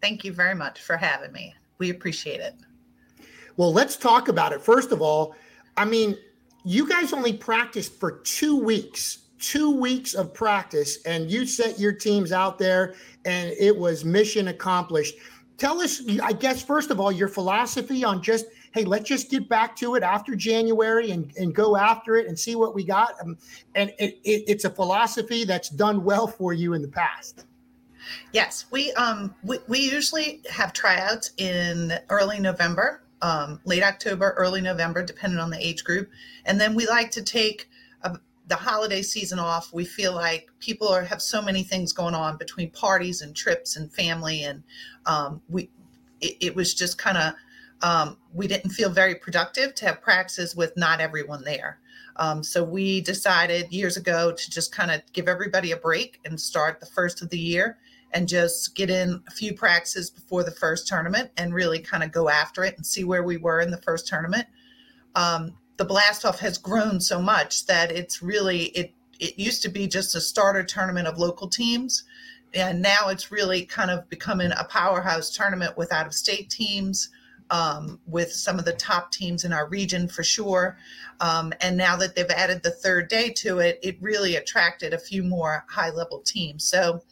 Thank 0.00 0.24
you 0.24 0.32
very 0.32 0.54
much 0.54 0.80
for 0.80 0.96
having 0.96 1.32
me. 1.32 1.52
We 1.78 1.90
appreciate 1.90 2.38
it. 2.38 2.54
Well, 3.56 3.72
let's 3.72 3.96
talk 3.96 4.28
about 4.28 4.52
it. 4.52 4.62
First 4.62 4.92
of 4.92 5.02
all, 5.02 5.34
I 5.76 5.84
mean, 5.84 6.16
you 6.64 6.88
guys 6.88 7.12
only 7.12 7.32
practiced 7.32 7.98
for 7.98 8.20
two 8.20 8.56
weeks 8.56 9.19
two 9.40 9.70
weeks 9.70 10.14
of 10.14 10.32
practice 10.34 11.02
and 11.04 11.30
you 11.30 11.46
set 11.46 11.78
your 11.78 11.92
teams 11.92 12.30
out 12.30 12.58
there 12.58 12.94
and 13.24 13.52
it 13.58 13.76
was 13.76 14.04
mission 14.04 14.48
accomplished. 14.48 15.16
Tell 15.56 15.80
us, 15.80 16.02
I 16.22 16.32
guess, 16.32 16.62
first 16.62 16.90
of 16.90 17.00
all, 17.00 17.12
your 17.12 17.28
philosophy 17.28 18.02
on 18.04 18.22
just, 18.22 18.46
hey, 18.72 18.84
let's 18.84 19.08
just 19.08 19.30
get 19.30 19.48
back 19.48 19.76
to 19.76 19.94
it 19.94 20.02
after 20.02 20.34
January 20.34 21.10
and, 21.10 21.32
and 21.36 21.54
go 21.54 21.76
after 21.76 22.16
it 22.16 22.28
and 22.28 22.38
see 22.38 22.54
what 22.54 22.74
we 22.74 22.84
got. 22.84 23.14
Um, 23.22 23.36
and 23.74 23.90
it, 23.98 24.18
it, 24.24 24.44
it's 24.46 24.64
a 24.64 24.70
philosophy 24.70 25.44
that's 25.44 25.68
done 25.68 26.04
well 26.04 26.26
for 26.26 26.52
you 26.52 26.72
in 26.74 26.82
the 26.82 26.88
past. 26.88 27.44
Yes, 28.32 28.66
we 28.70 28.92
um 28.94 29.34
we, 29.44 29.58
we 29.68 29.78
usually 29.78 30.40
have 30.50 30.72
tryouts 30.72 31.32
in 31.36 31.92
early 32.08 32.40
November, 32.40 33.02
um, 33.22 33.60
late 33.64 33.82
October, 33.82 34.34
early 34.36 34.60
November, 34.60 35.04
depending 35.04 35.38
on 35.38 35.50
the 35.50 35.64
age 35.64 35.84
group, 35.84 36.08
and 36.46 36.60
then 36.60 36.74
we 36.74 36.86
like 36.86 37.10
to 37.12 37.22
take 37.22 37.68
the 38.50 38.56
holiday 38.56 39.00
season 39.00 39.38
off, 39.38 39.72
we 39.72 39.84
feel 39.84 40.12
like 40.12 40.50
people 40.58 40.88
are 40.88 41.04
have 41.04 41.22
so 41.22 41.40
many 41.40 41.62
things 41.62 41.92
going 41.92 42.14
on 42.14 42.36
between 42.36 42.68
parties 42.72 43.22
and 43.22 43.34
trips 43.34 43.76
and 43.76 43.90
family, 43.92 44.42
and 44.42 44.62
um, 45.06 45.40
we 45.48 45.70
it, 46.20 46.36
it, 46.40 46.56
was 46.56 46.74
just 46.74 46.98
kind 46.98 47.16
of 47.16 47.34
um, 47.82 48.16
we 48.34 48.48
didn't 48.48 48.70
feel 48.70 48.90
very 48.90 49.14
productive 49.14 49.74
to 49.76 49.86
have 49.86 50.02
practices 50.02 50.56
with 50.56 50.76
not 50.76 51.00
everyone 51.00 51.44
there. 51.44 51.78
Um, 52.16 52.42
so 52.42 52.62
we 52.64 53.00
decided 53.00 53.72
years 53.72 53.96
ago 53.96 54.32
to 54.32 54.50
just 54.50 54.74
kind 54.74 54.90
of 54.90 55.00
give 55.12 55.28
everybody 55.28 55.70
a 55.70 55.76
break 55.76 56.18
and 56.24 56.38
start 56.38 56.80
the 56.80 56.86
first 56.86 57.22
of 57.22 57.30
the 57.30 57.38
year 57.38 57.78
and 58.12 58.28
just 58.28 58.74
get 58.74 58.90
in 58.90 59.22
a 59.28 59.30
few 59.30 59.54
practices 59.54 60.10
before 60.10 60.42
the 60.42 60.50
first 60.50 60.88
tournament 60.88 61.30
and 61.36 61.54
really 61.54 61.78
kind 61.78 62.02
of 62.02 62.10
go 62.10 62.28
after 62.28 62.64
it 62.64 62.76
and 62.76 62.84
see 62.84 63.04
where 63.04 63.22
we 63.22 63.36
were 63.36 63.60
in 63.60 63.70
the 63.70 63.80
first 63.80 64.08
tournament. 64.08 64.46
Um, 65.14 65.56
the 65.80 65.86
Blastoff 65.86 66.40
has 66.40 66.58
grown 66.58 67.00
so 67.00 67.22
much 67.22 67.64
that 67.64 67.90
it's 67.90 68.20
really 68.20 68.64
it 68.64 68.92
it 69.18 69.38
used 69.38 69.62
to 69.62 69.70
be 69.70 69.88
just 69.88 70.14
a 70.14 70.20
starter 70.20 70.62
tournament 70.62 71.08
of 71.08 71.18
local 71.18 71.48
teams. 71.48 72.04
And 72.52 72.82
now 72.82 73.08
it's 73.08 73.32
really 73.32 73.64
kind 73.64 73.90
of 73.90 74.06
becoming 74.10 74.50
a 74.52 74.64
powerhouse 74.64 75.34
tournament 75.34 75.78
with 75.78 75.90
out 75.90 76.06
of 76.06 76.12
state 76.12 76.50
teams 76.50 77.08
um, 77.48 77.98
with 78.06 78.30
some 78.30 78.58
of 78.58 78.66
the 78.66 78.74
top 78.74 79.10
teams 79.10 79.44
in 79.44 79.54
our 79.54 79.66
region 79.68 80.06
for 80.06 80.22
sure. 80.22 80.76
Um, 81.18 81.50
and 81.62 81.78
now 81.78 81.96
that 81.96 82.14
they've 82.14 82.28
added 82.28 82.62
the 82.62 82.72
third 82.72 83.08
day 83.08 83.30
to 83.38 83.60
it 83.60 83.78
it 83.82 83.96
really 84.02 84.36
attracted 84.36 84.92
a 84.92 84.98
few 84.98 85.22
more 85.22 85.64
high 85.70 85.90
level 85.90 86.20
teams. 86.20 86.62
So 86.62 87.02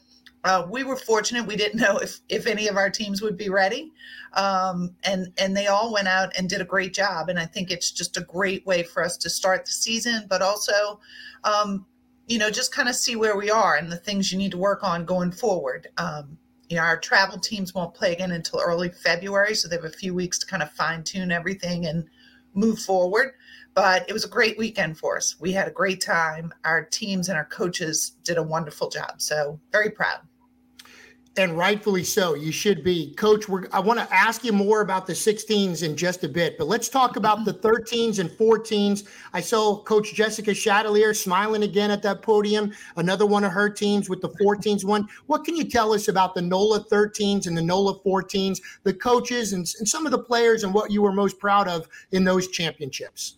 uh, 0.48 0.66
we 0.66 0.82
were 0.82 0.96
fortunate. 0.96 1.46
We 1.46 1.56
didn't 1.56 1.78
know 1.78 1.98
if, 1.98 2.20
if 2.30 2.46
any 2.46 2.68
of 2.68 2.78
our 2.78 2.88
teams 2.88 3.20
would 3.20 3.36
be 3.36 3.50
ready. 3.50 3.92
Um, 4.32 4.94
and, 5.04 5.30
and 5.36 5.54
they 5.54 5.66
all 5.66 5.92
went 5.92 6.08
out 6.08 6.34
and 6.38 6.48
did 6.48 6.62
a 6.62 6.64
great 6.64 6.94
job. 6.94 7.28
And 7.28 7.38
I 7.38 7.44
think 7.44 7.70
it's 7.70 7.90
just 7.90 8.16
a 8.16 8.22
great 8.22 8.64
way 8.64 8.82
for 8.82 9.04
us 9.04 9.18
to 9.18 9.28
start 9.28 9.66
the 9.66 9.72
season, 9.72 10.24
but 10.26 10.40
also, 10.40 11.00
um, 11.44 11.84
you 12.28 12.38
know, 12.38 12.50
just 12.50 12.72
kind 12.72 12.88
of 12.88 12.94
see 12.94 13.14
where 13.14 13.36
we 13.36 13.50
are 13.50 13.76
and 13.76 13.92
the 13.92 13.98
things 13.98 14.32
you 14.32 14.38
need 14.38 14.52
to 14.52 14.56
work 14.56 14.82
on 14.82 15.04
going 15.04 15.32
forward. 15.32 15.88
Um, 15.98 16.38
you 16.70 16.76
know, 16.76 16.82
our 16.82 16.98
travel 16.98 17.38
teams 17.38 17.74
won't 17.74 17.92
play 17.92 18.14
again 18.14 18.32
until 18.32 18.60
early 18.60 18.88
February. 18.88 19.54
So 19.54 19.68
they 19.68 19.76
have 19.76 19.84
a 19.84 19.90
few 19.90 20.14
weeks 20.14 20.38
to 20.38 20.46
kind 20.46 20.62
of 20.62 20.72
fine 20.72 21.04
tune 21.04 21.30
everything 21.30 21.84
and 21.84 22.06
move 22.54 22.78
forward 22.78 23.34
but 23.74 24.08
it 24.08 24.12
was 24.12 24.24
a 24.24 24.28
great 24.28 24.58
weekend 24.58 24.98
for 24.98 25.16
us. 25.16 25.36
We 25.38 25.52
had 25.52 25.68
a 25.68 25.70
great 25.70 26.00
time. 26.00 26.52
Our 26.64 26.82
teams 26.82 27.28
and 27.28 27.38
our 27.38 27.44
coaches 27.44 28.16
did 28.24 28.36
a 28.36 28.42
wonderful 28.42 28.88
job. 28.90 29.20
So, 29.22 29.60
very 29.70 29.90
proud. 29.90 30.18
And 31.38 31.56
rightfully 31.56 32.02
so. 32.02 32.34
You 32.34 32.50
should 32.50 32.82
be. 32.82 33.14
Coach, 33.14 33.44
I 33.72 33.78
want 33.78 34.00
to 34.00 34.12
ask 34.12 34.42
you 34.42 34.52
more 34.52 34.80
about 34.80 35.06
the 35.06 35.12
16s 35.12 35.84
in 35.84 35.96
just 35.96 36.24
a 36.24 36.28
bit, 36.28 36.58
but 36.58 36.66
let's 36.66 36.88
talk 36.88 37.14
about 37.14 37.44
the 37.44 37.54
13s 37.54 38.18
and 38.18 38.28
14s. 38.28 39.06
I 39.32 39.40
saw 39.40 39.80
Coach 39.84 40.14
Jessica 40.14 40.50
Chatelier 40.50 41.14
smiling 41.14 41.62
again 41.62 41.92
at 41.92 42.02
that 42.02 42.22
podium, 42.22 42.72
another 42.96 43.24
one 43.24 43.44
of 43.44 43.52
her 43.52 43.70
teams 43.70 44.10
with 44.10 44.20
the 44.20 44.30
14s 44.30 44.84
one. 44.84 45.08
What 45.26 45.44
can 45.44 45.54
you 45.54 45.62
tell 45.62 45.94
us 45.94 46.08
about 46.08 46.34
the 46.34 46.42
NOLA 46.42 46.86
13s 46.86 47.46
and 47.46 47.56
the 47.56 47.62
NOLA 47.62 48.00
14s, 48.00 48.60
the 48.82 48.94
coaches 48.94 49.52
and, 49.52 49.64
and 49.78 49.88
some 49.88 50.06
of 50.06 50.10
the 50.10 50.18
players, 50.18 50.64
and 50.64 50.74
what 50.74 50.90
you 50.90 51.02
were 51.02 51.12
most 51.12 51.38
proud 51.38 51.68
of 51.68 51.88
in 52.10 52.24
those 52.24 52.48
championships? 52.48 53.36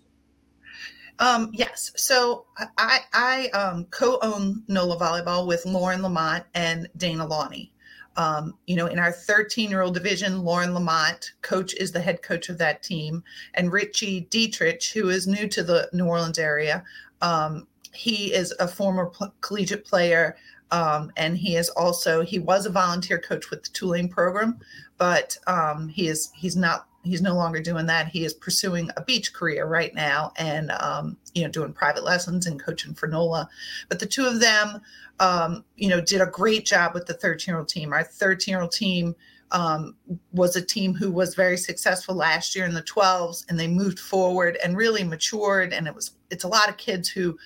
Um, 1.19 1.51
yes. 1.53 1.93
So 1.97 2.47
I, 2.79 3.01
I 3.13 3.49
um, 3.49 3.85
co-own 3.91 4.63
NOLA 4.69 4.97
Volleyball 4.97 5.47
with 5.47 5.67
Lauren 5.67 6.01
Lamont 6.01 6.45
and 6.55 6.89
Dana 6.97 7.27
Lawney. 7.27 7.75
Um, 8.17 8.55
you 8.67 8.77
know, 8.77 8.87
in 8.87 8.99
our 8.99 9.13
13 9.13 9.71
year 9.71 9.83
old 9.83 9.95
division, 9.95 10.43
Lauren 10.43 10.75
Lamont, 10.75 11.33
coach, 11.43 11.75
is 11.75 11.93
the 11.93 12.01
head 12.01 12.23
coach 12.23 12.49
of 12.49 12.59
that 12.59 12.83
team, 12.83 13.23
and 13.55 13.73
Richie 13.73 14.27
Dietrich, 14.31 14.85
who 14.93 15.09
is 15.09 15.27
new 15.27 15.49
to 15.49 15.63
the 15.63 15.89
New 15.93 16.07
Orleans 16.07 16.39
area. 16.39 16.85
Um, 17.23 17.67
he 17.93 18.33
is 18.33 18.55
a 18.61 18.69
former 18.69 19.11
collegiate 19.41 19.85
player, 19.85 20.37
um, 20.71 21.11
and 21.17 21.37
he 21.37 21.57
is 21.57 21.69
also 21.71 22.23
he 22.23 22.39
was 22.39 22.67
a 22.67 22.71
volunteer 22.71 23.19
coach 23.19 23.51
with 23.51 23.63
the 23.63 23.71
Tulane 23.71 24.09
program, 24.09 24.59
but 24.99 25.37
um, 25.47 25.89
he 25.89 26.09
is 26.09 26.31
he's 26.35 26.57
not 26.57 26.87
he's 27.03 27.23
no 27.23 27.35
longer 27.35 27.61
doing 27.61 27.87
that. 27.87 28.09
He 28.09 28.25
is 28.25 28.35
pursuing 28.35 28.91
a 28.97 29.03
beach 29.03 29.33
career 29.33 29.67
right 29.67 29.95
now, 29.95 30.33
and 30.37 30.71
um, 30.73 31.17
you 31.35 31.43
know, 31.43 31.51
doing 31.51 31.73
private 31.73 32.05
lessons 32.05 32.47
and 32.47 32.63
coaching 32.63 32.95
for 32.95 33.07
NOLA. 33.07 33.49
But 33.89 33.99
the 33.99 34.07
two 34.07 34.27
of 34.27 34.41
them, 34.41 34.81
um, 35.19 35.65
you 35.77 35.89
know, 35.89 36.01
did 36.01 36.21
a 36.21 36.27
great 36.27 36.67
job 36.67 36.95
with 36.95 37.07
the 37.07 37.15
13 37.15 37.53
year 37.53 37.59
old 37.59 37.69
team. 37.69 37.93
Our 37.93 38.05
13 38.05 38.53
year 38.53 38.63
old 38.63 38.73
team 38.73 39.15
um, 39.53 39.97
was 40.33 40.57
a 40.57 40.63
team 40.63 40.95
who 40.95 41.11
was 41.11 41.35
very 41.35 41.57
successful 41.57 42.15
last 42.15 42.55
year 42.55 42.67
in 42.67 42.75
the 42.75 42.83
12s, 42.83 43.45
and 43.49 43.59
they 43.59 43.69
moved 43.69 43.99
forward 43.99 44.59
and 44.63 44.77
really 44.77 45.05
matured. 45.05 45.73
And 45.73 45.87
it 45.87 45.95
was 45.95 46.13
it's 46.31 46.45
a 46.45 46.49
lot 46.49 46.69
of 46.69 46.77
kids 46.77 47.09
who 47.09 47.39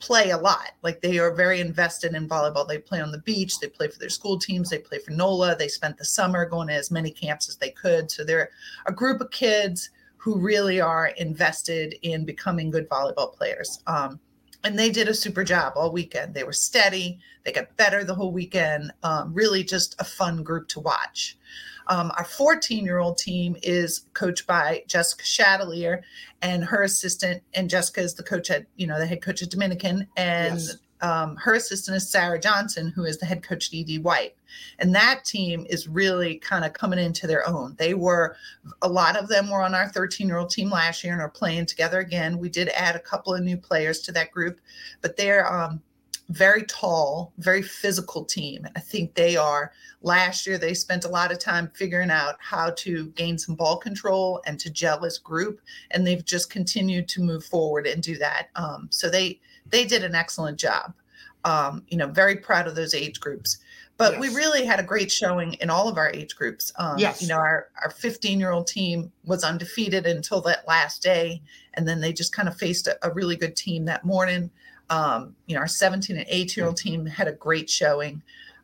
play 0.00 0.30
a 0.30 0.38
lot. 0.38 0.72
Like 0.82 1.00
they 1.00 1.18
are 1.18 1.32
very 1.32 1.60
invested 1.60 2.14
in 2.14 2.28
volleyball. 2.28 2.66
They 2.66 2.78
play 2.78 3.00
on 3.00 3.12
the 3.12 3.18
beach, 3.18 3.60
they 3.60 3.68
play 3.68 3.88
for 3.88 3.98
their 3.98 4.08
school 4.08 4.38
teams, 4.38 4.70
they 4.70 4.78
play 4.78 4.98
for 4.98 5.12
NOLA. 5.12 5.56
They 5.56 5.68
spent 5.68 5.98
the 5.98 6.04
summer 6.04 6.46
going 6.46 6.68
to 6.68 6.74
as 6.74 6.90
many 6.90 7.10
camps 7.10 7.48
as 7.48 7.56
they 7.56 7.70
could. 7.70 8.10
So 8.10 8.24
they're 8.24 8.50
a 8.86 8.92
group 8.92 9.20
of 9.20 9.30
kids 9.30 9.90
who 10.16 10.38
really 10.38 10.80
are 10.80 11.08
invested 11.18 11.94
in 12.02 12.24
becoming 12.24 12.70
good 12.70 12.88
volleyball 12.88 13.32
players. 13.32 13.82
Um, 13.86 14.18
and 14.64 14.78
they 14.78 14.90
did 14.90 15.08
a 15.08 15.14
super 15.14 15.44
job 15.44 15.74
all 15.76 15.92
weekend. 15.92 16.34
They 16.34 16.44
were 16.44 16.52
steady. 16.52 17.18
They 17.44 17.52
got 17.52 17.74
better 17.76 18.04
the 18.04 18.14
whole 18.14 18.32
weekend. 18.32 18.92
Um, 19.02 19.32
really, 19.32 19.64
just 19.64 19.98
a 19.98 20.04
fun 20.04 20.42
group 20.42 20.68
to 20.68 20.80
watch. 20.80 21.38
Um, 21.90 22.10
our 22.16 22.24
14 22.24 22.84
year 22.84 22.98
old 22.98 23.18
team 23.18 23.56
is 23.62 24.06
coached 24.14 24.46
by 24.46 24.84
Jessica 24.86 25.24
Chatelier 25.24 26.02
and 26.40 26.64
her 26.64 26.82
assistant. 26.82 27.42
And 27.52 27.68
Jessica 27.68 28.00
is 28.00 28.14
the 28.14 28.22
coach 28.22 28.50
at, 28.50 28.64
you 28.76 28.86
know, 28.86 28.98
the 28.98 29.06
head 29.06 29.20
coach 29.20 29.42
at 29.42 29.50
Dominican. 29.50 30.06
And 30.16 30.54
yes 30.54 30.76
um, 31.02 31.36
her 31.36 31.54
assistant 31.54 31.96
is 31.96 32.08
Sarah 32.08 32.38
Johnson, 32.38 32.92
who 32.94 33.04
is 33.04 33.18
the 33.18 33.26
head 33.26 33.42
coach 33.42 33.68
at 33.72 33.90
ED 33.90 34.02
White. 34.02 34.34
And 34.78 34.94
that 34.94 35.24
team 35.24 35.66
is 35.70 35.88
really 35.88 36.36
kind 36.36 36.64
of 36.64 36.72
coming 36.72 36.98
into 36.98 37.26
their 37.26 37.46
own. 37.48 37.74
They 37.78 37.94
were, 37.94 38.36
a 38.82 38.88
lot 38.88 39.16
of 39.16 39.28
them 39.28 39.50
were 39.50 39.62
on 39.62 39.74
our 39.74 39.88
13 39.88 40.26
year 40.26 40.38
old 40.38 40.50
team 40.50 40.70
last 40.70 41.02
year 41.02 41.12
and 41.12 41.22
are 41.22 41.30
playing 41.30 41.66
together 41.66 42.00
again. 42.00 42.38
We 42.38 42.48
did 42.48 42.68
add 42.70 42.96
a 42.96 43.00
couple 43.00 43.34
of 43.34 43.42
new 43.42 43.56
players 43.56 44.00
to 44.02 44.12
that 44.12 44.30
group, 44.30 44.60
but 45.00 45.16
they're 45.16 45.50
um, 45.50 45.80
very 46.30 46.62
tall, 46.62 47.32
very 47.38 47.60
physical 47.60 48.24
team. 48.24 48.66
I 48.76 48.80
think 48.80 49.14
they 49.14 49.36
are. 49.36 49.72
Last 50.02 50.46
year, 50.46 50.58
they 50.58 50.74
spent 50.74 51.04
a 51.04 51.08
lot 51.08 51.32
of 51.32 51.38
time 51.38 51.70
figuring 51.74 52.10
out 52.10 52.36
how 52.38 52.70
to 52.78 53.08
gain 53.08 53.36
some 53.36 53.56
ball 53.56 53.76
control 53.76 54.40
and 54.46 54.58
to 54.60 54.70
gel 54.70 55.04
as 55.04 55.18
group, 55.18 55.60
and 55.90 56.06
they've 56.06 56.24
just 56.24 56.48
continued 56.48 57.08
to 57.08 57.20
move 57.20 57.44
forward 57.44 57.86
and 57.86 58.02
do 58.02 58.16
that. 58.18 58.48
Um, 58.54 58.88
so 58.90 59.10
they 59.10 59.40
they 59.68 59.84
did 59.84 60.04
an 60.04 60.14
excellent 60.14 60.58
job. 60.58 60.94
Um, 61.44 61.84
you 61.88 61.96
know, 61.96 62.06
very 62.06 62.36
proud 62.36 62.66
of 62.66 62.76
those 62.76 62.94
age 62.94 63.18
groups. 63.18 63.58
But 63.96 64.12
yes. 64.12 64.20
we 64.20 64.28
really 64.28 64.64
had 64.64 64.80
a 64.80 64.82
great 64.82 65.12
showing 65.12 65.54
in 65.54 65.68
all 65.68 65.86
of 65.86 65.98
our 65.98 66.10
age 66.10 66.34
groups. 66.34 66.72
Um, 66.78 66.98
yes. 66.98 67.20
You 67.20 67.28
know, 67.28 67.36
our, 67.36 67.68
our 67.82 67.90
15 67.90 68.40
year 68.40 68.50
old 68.50 68.66
team 68.66 69.12
was 69.26 69.44
undefeated 69.44 70.06
until 70.06 70.40
that 70.42 70.66
last 70.66 71.02
day. 71.02 71.42
And 71.74 71.86
then 71.86 72.00
they 72.00 72.12
just 72.12 72.34
kind 72.34 72.48
of 72.48 72.56
faced 72.56 72.86
a, 72.86 72.98
a 73.06 73.12
really 73.12 73.36
good 73.36 73.56
team 73.56 73.84
that 73.86 74.04
morning. 74.04 74.50
Um, 74.90 75.34
you 75.46 75.54
know, 75.54 75.60
our 75.60 75.68
17 75.68 76.16
and 76.16 76.26
18 76.28 76.60
year 76.60 76.66
old 76.66 76.76
team 76.76 77.06
had 77.06 77.28
a 77.28 77.32
great 77.32 77.70
showing. 77.70 78.22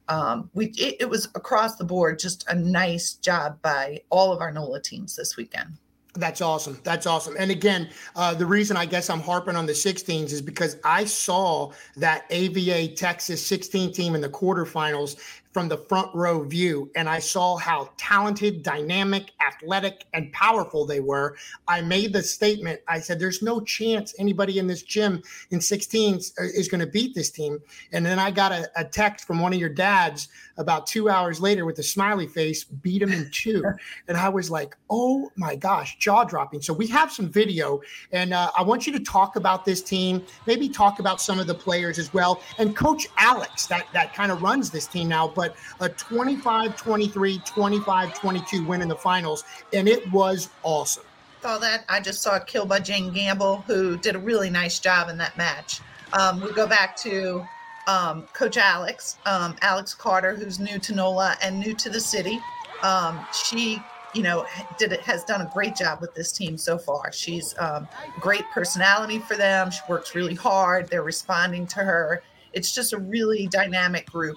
Um, 0.09 0.51
we 0.55 0.67
it, 0.77 0.97
it 1.01 1.11
was 1.11 1.27
across 1.35 1.77
the 1.77 1.85
board 1.85 2.19
just 2.19 2.49
a 2.49 2.55
nice 2.55 3.15
job 3.15 3.61
by 3.63 4.03
all 4.11 4.33
of 4.33 4.41
our 4.41 4.53
NOLA 4.53 4.83
teams 4.83 5.17
this 5.17 5.37
weekend. 5.37 5.79
That's 6.17 6.41
awesome. 6.41 6.79
That's 6.83 7.07
awesome. 7.07 7.37
And 7.39 7.51
again, 7.51 7.91
uh, 8.15 8.35
the 8.35 8.47
reason 8.47 8.77
I 8.77 8.87
guess 8.87 9.11
I'm 9.11 9.21
harping 9.21 9.57
on 9.57 9.67
the 9.67 9.73
16s 9.73 10.33
is 10.33 10.41
because 10.41 10.79
I 10.83 11.05
saw 11.05 11.73
that 11.97 12.25
AVA 12.31 12.95
Texas 12.95 13.47
16 13.47 13.93
team 13.93 14.15
in 14.15 14.21
the 14.21 14.29
quarterfinals 14.29 15.17
from 15.57 15.69
the 15.69 15.79
front 15.79 16.15
row 16.15 16.43
view 16.43 16.91
and 16.97 17.09
I 17.09 17.19
saw 17.19 17.57
how 17.57 17.89
talented, 17.97 18.63
dynamic, 18.63 19.31
athletic, 19.41 20.05
and 20.13 20.31
powerful 20.35 20.85
they 20.85 21.01
were, 21.01 21.35
I 21.67 21.81
made 21.81 22.13
the 22.13 22.23
statement. 22.23 22.83
I 22.89 23.01
said, 23.01 23.19
There's 23.19 23.41
no 23.41 23.63
chance 23.63 24.15
anybody 24.19 24.59
in 24.59 24.67
this 24.67 24.83
gym 24.83 25.23
in 25.53 25.61
16s 25.61 26.33
uh, 26.39 26.45
is 26.45 26.69
going 26.69 26.83
to 26.83 26.87
beat 26.87 27.15
this 27.15 27.31
team. 27.31 27.59
And 27.93 28.05
then 28.05 28.19
I 28.19 28.33
got 28.33 28.53
a, 28.53 28.69
a, 28.77 28.85
text 28.85 29.27
from 29.27 29.41
one 29.41 29.55
of 29.55 29.59
your 29.59 29.71
dads 29.71 30.29
about 30.59 30.87
two 30.87 31.09
hours 31.09 31.41
later 31.41 31.65
with 31.65 31.79
a 31.79 31.83
smiley 31.83 32.27
face, 32.27 32.65
beat 32.65 33.01
him 33.01 33.13
in 33.13 33.31
two. 33.33 33.65
and 34.09 34.19
I 34.19 34.29
was 34.29 34.51
like, 34.51 34.77
Oh 34.91 35.31
my 35.37 35.57
gosh, 35.57 35.97
jaw 35.99 36.25
dropping. 36.25 36.61
So 36.61 36.75
we 36.75 36.87
have 36.89 37.11
some 37.11 37.31
video, 37.31 37.81
and 38.13 38.35
uh, 38.35 38.51
I 38.59 38.63
want 38.63 38.87
you 38.87 38.93
to 38.93 39.01
talk 39.01 39.37
about 39.37 39.65
this 39.65 39.81
team, 39.81 40.23
maybe 40.47 40.69
talk 40.69 40.99
about 40.99 41.19
some 41.23 41.39
of 41.39 41.47
the 41.47 41.55
players 41.55 41.99
as 41.99 42.13
well. 42.13 42.43
And 42.59 42.77
Coach 42.77 43.07
Alex, 43.17 43.67
that, 43.69 43.87
that 43.95 44.13
kind 44.13 44.31
of 44.31 44.43
runs 44.43 44.71
this 44.71 44.87
team 44.87 45.09
now, 45.09 45.29
but 45.29 45.46
but 45.79 45.93
a 45.93 45.95
25 45.95 46.77
23, 46.77 47.39
25 47.45 48.15
22 48.15 48.67
win 48.67 48.83
in 48.83 48.89
the 48.89 48.97
finals. 48.97 49.45
And 49.73 49.89
it 49.89 50.11
was 50.13 50.49
awesome. 50.63 51.05
Saw 51.43 51.59
that. 51.59 51.85
I 51.89 52.01
just 52.01 52.23
saw 52.23 52.37
it 52.37 52.47
killed 52.47 52.69
by 52.69 52.81
Jane 52.81 53.13
Gamble, 53.13 53.59
who 53.67 53.97
did 53.97 54.17
a 54.17 54.19
really 54.19 54.51
nice 54.51 54.79
job 54.79 55.09
in 55.09 55.19
that 55.19 55.37
match. 55.37 55.81
Um, 56.13 56.41
we 56.41 56.53
go 56.53 56.67
back 56.67 56.97
to 56.99 57.47
um, 57.87 58.27
Coach 58.33 58.57
Alex, 58.57 59.19
um, 59.27 59.57
Alex 59.63 59.95
Carter, 59.95 60.35
who's 60.35 60.59
new 60.59 60.79
to 60.79 60.95
NOLA 60.95 61.37
and 61.43 61.59
new 61.59 61.75
to 61.75 61.89
the 61.91 62.01
city. 62.01 62.41
Um, 62.83 63.25
she, 63.33 63.81
you 64.15 64.23
know, 64.23 64.47
did 64.79 64.93
it 64.93 65.01
has 65.01 65.25
done 65.25 65.41
a 65.41 65.51
great 65.53 65.77
job 65.77 66.01
with 66.01 66.15
this 66.15 66.33
team 66.33 66.59
so 66.59 66.79
far. 66.79 67.13
She's 67.13 67.55
um, 67.59 67.87
great 68.21 68.45
personality 68.53 69.19
for 69.19 69.37
them. 69.37 69.71
She 69.71 69.81
works 69.89 70.15
really 70.15 70.35
hard. 70.35 70.89
They're 70.89 71.03
responding 71.03 71.67
to 71.69 71.81
her. 71.81 72.23
It's 72.53 72.75
just 72.75 72.93
a 72.93 72.99
really 72.99 73.47
dynamic 73.49 74.11
group. 74.11 74.37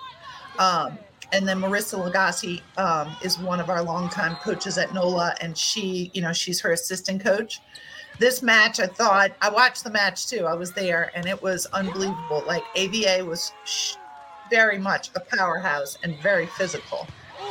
Um, 0.59 0.99
and 1.31 1.47
then 1.47 1.59
Marissa 1.59 1.97
Lagasse 1.97 2.61
um, 2.77 3.15
is 3.23 3.39
one 3.39 3.59
of 3.59 3.69
our 3.69 3.81
longtime 3.81 4.35
coaches 4.37 4.77
at 4.77 4.93
NOLA, 4.93 5.35
and 5.41 5.57
she, 5.57 6.11
you 6.13 6.21
know, 6.21 6.33
she's 6.33 6.59
her 6.61 6.71
assistant 6.71 7.23
coach. 7.23 7.61
This 8.19 8.43
match, 8.43 8.79
I 8.79 8.87
thought, 8.87 9.31
I 9.41 9.49
watched 9.49 9.83
the 9.83 9.91
match 9.91 10.27
too. 10.27 10.45
I 10.45 10.53
was 10.53 10.73
there, 10.73 11.11
and 11.15 11.25
it 11.25 11.41
was 11.41 11.65
unbelievable. 11.67 12.43
Like 12.45 12.63
AVA 12.75 13.23
was 13.23 13.53
sh- 13.63 13.95
very 14.49 14.77
much 14.77 15.09
a 15.15 15.19
powerhouse 15.19 15.97
and 16.03 16.17
very 16.19 16.47
physical. 16.47 17.07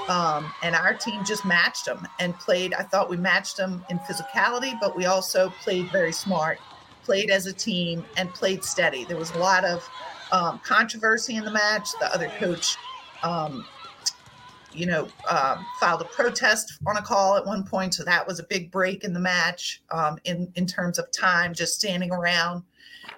Um, 0.08 0.52
and 0.62 0.74
our 0.74 0.94
team 0.94 1.24
just 1.24 1.44
matched 1.44 1.86
them 1.86 2.06
and 2.18 2.34
played. 2.38 2.74
I 2.74 2.82
thought 2.82 3.08
we 3.08 3.16
matched 3.16 3.56
them 3.56 3.84
in 3.88 3.98
physicality, 4.00 4.78
but 4.80 4.96
we 4.96 5.06
also 5.06 5.50
played 5.62 5.90
very 5.90 6.12
smart, 6.12 6.58
played 7.04 7.30
as 7.30 7.46
a 7.46 7.52
team, 7.52 8.04
and 8.16 8.32
played 8.34 8.64
steady. 8.64 9.04
There 9.04 9.16
was 9.16 9.30
a 9.32 9.38
lot 9.38 9.64
of 9.64 9.88
um, 10.32 10.60
controversy 10.64 11.36
in 11.36 11.44
the 11.44 11.50
match. 11.50 11.90
The 12.00 12.12
other 12.12 12.28
coach 12.38 12.76
um, 13.22 13.64
you 14.72 14.86
know, 14.86 15.08
um, 15.28 15.64
filed 15.80 16.00
a 16.02 16.04
protest 16.04 16.78
on 16.86 16.96
a 16.96 17.02
call 17.02 17.36
at 17.36 17.44
one 17.44 17.64
point. 17.64 17.94
So 17.94 18.04
that 18.04 18.26
was 18.26 18.38
a 18.38 18.44
big 18.44 18.70
break 18.70 19.04
in 19.04 19.12
the 19.12 19.20
match 19.20 19.82
um, 19.90 20.18
in, 20.24 20.52
in 20.54 20.66
terms 20.66 20.98
of 20.98 21.10
time, 21.10 21.54
just 21.54 21.74
standing 21.74 22.12
around. 22.12 22.62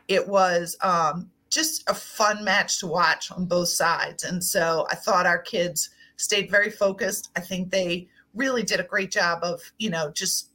It 0.09 0.27
was 0.27 0.77
um, 0.81 1.31
just 1.51 1.89
a 1.89 1.95
fun 1.95 2.45
match 2.45 2.79
to 2.81 2.87
watch 2.87 3.31
on 3.33 3.45
both 3.45 3.69
sides. 3.69 4.25
And 4.25 4.43
so 4.43 4.87
I 4.91 4.95
thought 4.95 5.27
our 5.27 5.39
kids 5.39 5.91
stayed 6.17 6.51
very 6.51 6.71
focused. 6.71 7.31
I 7.37 7.41
think 7.41 7.71
they 7.71 8.09
really 8.35 8.63
did 8.63 8.81
a 8.81 8.85
great 8.85 9.11
job 9.11 9.41
of, 9.43 9.61
you 9.79 9.91
know, 9.91 10.11
just 10.13 10.51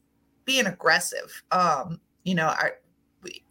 being 0.45 0.67
aggressive. 0.67 1.43
Um, 1.51 1.99
you 2.23 2.36
know, 2.36 2.47
our, 2.47 2.75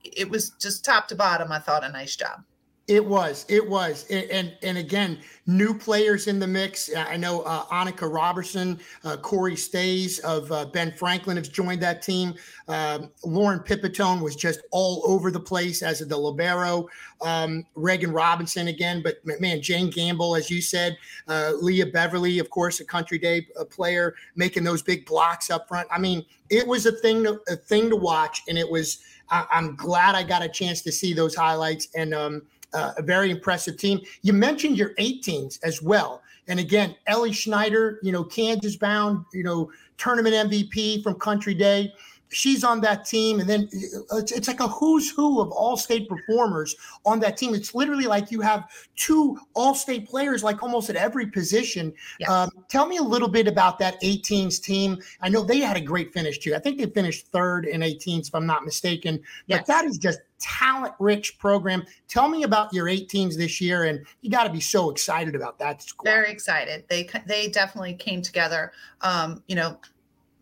it 0.03 0.29
was 0.31 0.51
just 0.61 0.85
top 0.85 1.09
to 1.09 1.15
bottom, 1.15 1.53
I 1.53 1.59
thought, 1.59 1.85
a 1.85 1.89
nice 1.91 2.17
job. 2.17 2.43
It 2.87 3.05
was, 3.05 3.47
it 3.49 3.67
was, 3.67 4.05
and 4.11 4.31
and, 4.31 4.57
and 4.63 4.77
again, 4.77 5.19
new 5.47 5.73
players 5.73 6.27
in 6.27 6.39
the 6.39 6.47
mix. 6.47 6.95
I 6.95 7.17
know 7.17 7.41
uh, 7.41 7.65
Annika 7.67 8.13
Robertson, 8.13 8.79
uh, 9.05 9.17
Corey 9.17 9.57
Stays 9.57 10.19
of 10.19 10.53
uh, 10.53 10.67
Ben 10.67 10.93
Franklin 10.93 11.39
has 11.39 11.49
joined 11.49 11.81
that 11.81 12.03
team. 12.03 12.35
Um, 12.69 13.11
Lauren 13.25 13.61
Pipitone 13.61 14.21
was 14.21 14.37
just 14.37 14.61
all 14.71 15.03
over 15.07 15.31
the 15.31 15.41
place 15.41 15.83
as 15.83 16.03
a 16.03 16.05
the 16.05 16.17
libero. 16.17 16.87
Um, 17.23 17.65
Reagan 17.75 18.13
Robinson 18.13 18.69
again, 18.69 19.03
but 19.03 19.17
man, 19.41 19.63
Jane 19.63 19.89
Gamble, 19.89 20.37
as 20.37 20.51
you 20.51 20.61
said, 20.61 20.99
uh, 21.27 21.53
Leah 21.59 21.87
Beverly, 21.87 22.39
of 22.39 22.51
course, 22.51 22.81
a 22.81 22.85
Country 22.85 23.19
Day 23.19 23.47
uh, 23.59 23.65
player, 23.65 24.15
making 24.37 24.63
those 24.63 24.83
big 24.83 25.07
blocks 25.07 25.49
up 25.49 25.69
front. 25.69 25.89
I 25.91 25.99
mean, 25.99 26.23
it 26.51 26.67
was 26.67 26.85
a 26.85 26.93
thing 26.93 27.25
to 27.25 27.41
a 27.49 27.57
thing 27.57 27.89
to 27.89 27.97
watch, 27.97 28.43
and 28.47 28.59
it 28.59 28.71
was. 28.71 29.03
I, 29.31 29.47
am 29.53 29.75
glad 29.75 30.15
I 30.15 30.23
got 30.23 30.43
a 30.43 30.51
chance 30.51 30.83
to 30.83 30.93
see 30.93 31.15
those 31.15 31.35
highlights 31.35 31.89
and. 31.95 32.13
Um, 32.13 32.43
uh, 32.75 32.93
a 32.97 33.03
very 33.03 33.31
impressive 33.31 33.77
team. 33.77 34.01
You 34.23 34.33
mentioned 34.33 34.77
your 34.77 34.95
18s 34.95 35.59
as 35.63 35.81
well. 35.81 36.23
And 36.49 36.61
again, 36.61 36.95
Ellie 37.07 37.33
Schneider, 37.33 37.99
you 38.03 38.13
know, 38.13 38.25
Kansas 38.25 38.77
bound, 38.77 39.25
you 39.33 39.43
know, 39.43 39.71
tournament 39.97 40.51
MVP 40.51 41.03
from 41.03 41.15
Country 41.15 41.55
Day 41.55 41.95
she's 42.35 42.65
on 42.65 42.81
that 42.81 43.05
team 43.05 43.39
and 43.41 43.49
then 43.49 43.69
uh, 44.13 44.17
it's, 44.17 44.33
it's, 44.33 44.49
like 44.49 44.61
a 44.61 44.69
who's 44.69 45.11
who 45.11 45.41
of 45.41 45.51
all 45.53 45.77
state 45.77 46.09
performers 46.09 46.75
on 47.07 47.21
that 47.21 47.37
team. 47.37 47.55
It's 47.55 47.75
literally 47.75 48.07
like 48.07 48.31
you 48.31 48.41
have 48.41 48.69
two 48.97 49.39
all 49.55 49.75
state 49.75 50.09
players 50.09 50.43
like 50.43 50.63
almost 50.63 50.91
at 50.91 50.97
every 50.97 51.27
position. 51.27 51.93
Yes. 52.19 52.29
um, 52.29 52.51
tell 52.69 52.87
me 52.87 52.97
a 52.97 53.03
little 53.03 53.29
bit 53.29 53.47
about 53.47 53.79
that 53.79 54.01
18s 54.03 54.61
team. 54.61 54.99
I 55.21 55.29
know 55.29 55.43
they 55.43 55.61
had 55.61 55.77
a 55.77 55.81
great 55.81 56.13
finish 56.13 56.39
too. 56.39 56.55
I 56.55 56.59
think 56.59 56.79
they 56.79 56.87
finished 56.87 57.29
third 57.29 57.67
in 57.67 57.81
18s 57.81 58.29
if 58.29 58.35
i'm 58.35 58.47
not 58.47 58.65
mistaken. 58.65 59.23
Yes. 59.47 59.61
but 59.61 59.67
that 59.69 59.85
is 59.85 59.97
just 59.97 60.19
talent 60.41 60.95
rich 60.99 61.39
program. 61.39 61.85
Tell 62.09 62.29
me 62.29 62.43
about 62.43 62.73
your 62.75 62.87
18s 62.87 63.37
this 63.37 63.61
year 63.61 63.85
and 63.85 64.05
you 64.21 64.31
got 64.31 64.45
to 64.45 64.53
be 64.53 64.61
so 64.61 64.91
excited 64.91 65.35
about 65.37 65.59
that 65.61 65.83
squad. 65.83 66.05
very 66.05 66.31
excited. 66.31 66.85
They 66.89 67.09
they 67.27 67.49
definitely 67.49 67.95
came 67.95 68.23
together. 68.23 68.73
Um, 69.01 69.43
you 69.47 69.55
know 69.55 69.79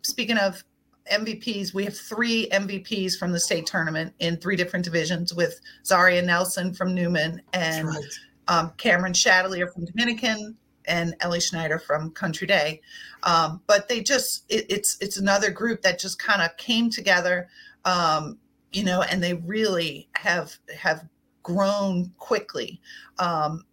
speaking 0.01 0.37
of 0.37 0.63
MVPs. 1.11 1.73
We 1.73 1.85
have 1.85 1.97
three 1.97 2.47
MVPs 2.51 3.17
from 3.17 3.31
the 3.31 3.39
state 3.39 3.65
tournament 3.65 4.13
in 4.19 4.37
three 4.37 4.55
different 4.55 4.85
divisions 4.85 5.33
with 5.33 5.59
Zaria 5.85 6.21
Nelson 6.21 6.73
from 6.73 6.93
Newman 6.93 7.41
and 7.53 7.87
right. 7.87 8.03
um, 8.47 8.71
Cameron 8.77 9.13
Chatelier 9.13 9.71
from 9.71 9.85
Dominican 9.85 10.57
and 10.85 11.15
Ellie 11.21 11.39
Schneider 11.39 11.79
from 11.79 12.11
Country 12.11 12.47
Day. 12.47 12.81
Um, 13.23 13.61
but 13.67 13.87
they 13.87 14.01
just 14.01 14.45
it, 14.49 14.65
it's 14.69 14.97
it's 15.01 15.17
another 15.17 15.49
group 15.49 15.81
that 15.81 15.99
just 15.99 16.19
kind 16.19 16.41
of 16.41 16.55
came 16.57 16.89
together, 16.89 17.47
um, 17.85 18.37
you 18.71 18.83
know, 18.83 19.01
and 19.01 19.21
they 19.21 19.33
really 19.33 20.09
have 20.15 20.57
have 20.75 21.05
grown 21.41 22.11
quickly. 22.17 22.81
Um, 23.19 23.65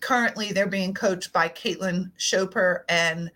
currently, 0.00 0.52
they're 0.52 0.66
being 0.66 0.94
coached 0.94 1.32
by 1.32 1.48
Caitlin 1.48 2.10
Schoper 2.18 2.80
and 2.88 3.30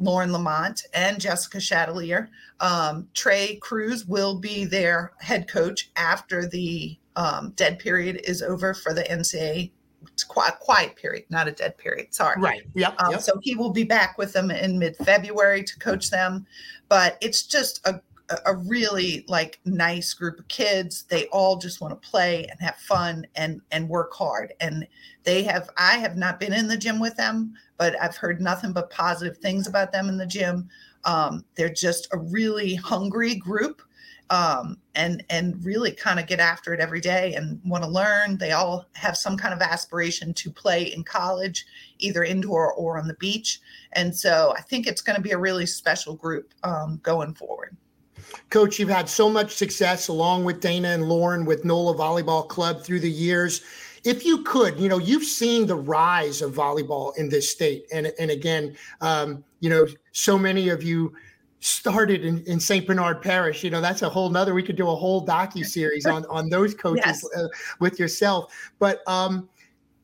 Lauren 0.00 0.32
Lamont 0.32 0.82
and 0.94 1.20
Jessica 1.20 1.58
Chatelier. 1.58 2.28
Um, 2.58 3.08
Trey 3.14 3.56
Cruz 3.56 4.06
will 4.06 4.38
be 4.38 4.64
their 4.64 5.12
head 5.18 5.48
coach 5.48 5.90
after 5.96 6.46
the 6.46 6.98
um, 7.16 7.52
dead 7.56 7.78
period 7.78 8.20
is 8.24 8.42
over 8.42 8.74
for 8.74 8.94
the 8.94 9.02
NCAA. 9.02 9.70
It's 10.12 10.24
quiet, 10.24 10.58
quiet 10.60 10.96
period, 10.96 11.24
not 11.28 11.46
a 11.46 11.52
dead 11.52 11.76
period. 11.76 12.14
Sorry. 12.14 12.40
Right. 12.40 12.62
Yep. 12.74 13.00
Um, 13.02 13.12
yep. 13.12 13.20
So 13.20 13.38
he 13.42 13.54
will 13.54 13.70
be 13.70 13.84
back 13.84 14.16
with 14.16 14.32
them 14.32 14.50
in 14.50 14.78
mid 14.78 14.96
February 14.96 15.62
to 15.62 15.78
coach 15.78 16.10
them. 16.10 16.46
But 16.88 17.18
it's 17.20 17.42
just 17.42 17.86
a 17.86 18.00
a 18.46 18.54
really 18.54 19.24
like 19.28 19.58
nice 19.64 20.14
group 20.14 20.38
of 20.38 20.46
kids 20.48 21.02
they 21.04 21.26
all 21.26 21.56
just 21.56 21.80
want 21.80 21.90
to 22.00 22.08
play 22.08 22.46
and 22.46 22.60
have 22.60 22.76
fun 22.76 23.26
and 23.34 23.60
and 23.72 23.88
work 23.88 24.12
hard 24.12 24.52
and 24.60 24.86
they 25.24 25.42
have 25.42 25.68
i 25.76 25.96
have 25.98 26.16
not 26.16 26.38
been 26.38 26.52
in 26.52 26.68
the 26.68 26.76
gym 26.76 27.00
with 27.00 27.16
them 27.16 27.52
but 27.80 27.96
i've 28.00 28.16
heard 28.16 28.42
nothing 28.42 28.72
but 28.72 28.90
positive 28.90 29.38
things 29.38 29.66
about 29.66 29.90
them 29.90 30.08
in 30.08 30.16
the 30.16 30.26
gym. 30.26 30.68
Um, 31.04 31.46
they're 31.54 31.72
just 31.72 32.08
a 32.12 32.18
really 32.18 32.74
hungry 32.74 33.34
group 33.34 33.80
um, 34.28 34.76
and 34.94 35.24
and 35.30 35.64
really 35.64 35.90
kind 35.90 36.20
of 36.20 36.26
get 36.26 36.40
after 36.40 36.74
it 36.74 36.80
every 36.80 37.00
day 37.00 37.34
and 37.34 37.58
want 37.64 37.82
to 37.82 37.88
learn. 37.90 38.36
They 38.36 38.52
all 38.52 38.84
have 38.92 39.16
some 39.16 39.36
kind 39.36 39.54
of 39.54 39.62
aspiration 39.62 40.34
to 40.34 40.50
play 40.50 40.92
in 40.92 41.02
college 41.02 41.64
either 41.98 42.22
indoor 42.22 42.74
or 42.74 42.98
on 42.98 43.08
the 43.08 43.14
beach. 43.14 43.60
And 43.92 44.14
so 44.14 44.54
i 44.56 44.60
think 44.60 44.86
it's 44.86 45.00
going 45.00 45.16
to 45.16 45.22
be 45.22 45.32
a 45.32 45.38
really 45.38 45.66
special 45.66 46.14
group 46.14 46.52
um, 46.62 47.00
going 47.02 47.34
forward. 47.34 47.76
Coach, 48.50 48.78
you've 48.78 48.90
had 48.90 49.08
so 49.08 49.30
much 49.30 49.54
success 49.54 50.08
along 50.08 50.44
with 50.44 50.60
Dana 50.60 50.88
and 50.88 51.08
Lauren 51.08 51.46
with 51.46 51.64
NOLA 51.64 51.94
Volleyball 51.94 52.46
Club 52.46 52.82
through 52.82 53.00
the 53.00 53.10
years. 53.10 53.62
If 54.04 54.24
you 54.24 54.42
could, 54.42 54.78
you 54.78 54.88
know, 54.88 54.98
you've 54.98 55.24
seen 55.24 55.66
the 55.66 55.76
rise 55.76 56.42
of 56.42 56.54
volleyball 56.54 57.16
in 57.16 57.28
this 57.28 57.50
state. 57.50 57.84
And, 57.92 58.12
and 58.18 58.30
again, 58.30 58.76
um, 59.00 59.44
you 59.60 59.68
know, 59.70 59.86
so 60.12 60.38
many 60.38 60.68
of 60.68 60.82
you 60.82 61.14
started 61.60 62.24
in, 62.24 62.42
in 62.44 62.58
St. 62.58 62.86
Bernard 62.86 63.20
Parish. 63.22 63.62
You 63.62 63.70
know, 63.70 63.80
that's 63.80 64.02
a 64.02 64.08
whole 64.08 64.30
nother, 64.30 64.54
we 64.54 64.62
could 64.62 64.76
do 64.76 64.88
a 64.88 64.96
whole 64.96 65.26
docu 65.26 65.64
series 65.64 66.06
on, 66.06 66.24
on 66.26 66.48
those 66.48 66.74
coaches 66.86 67.04
yes. 67.04 67.24
uh, 67.36 67.48
with 67.78 67.98
yourself. 67.98 68.52
But 68.78 69.02
um, 69.06 69.48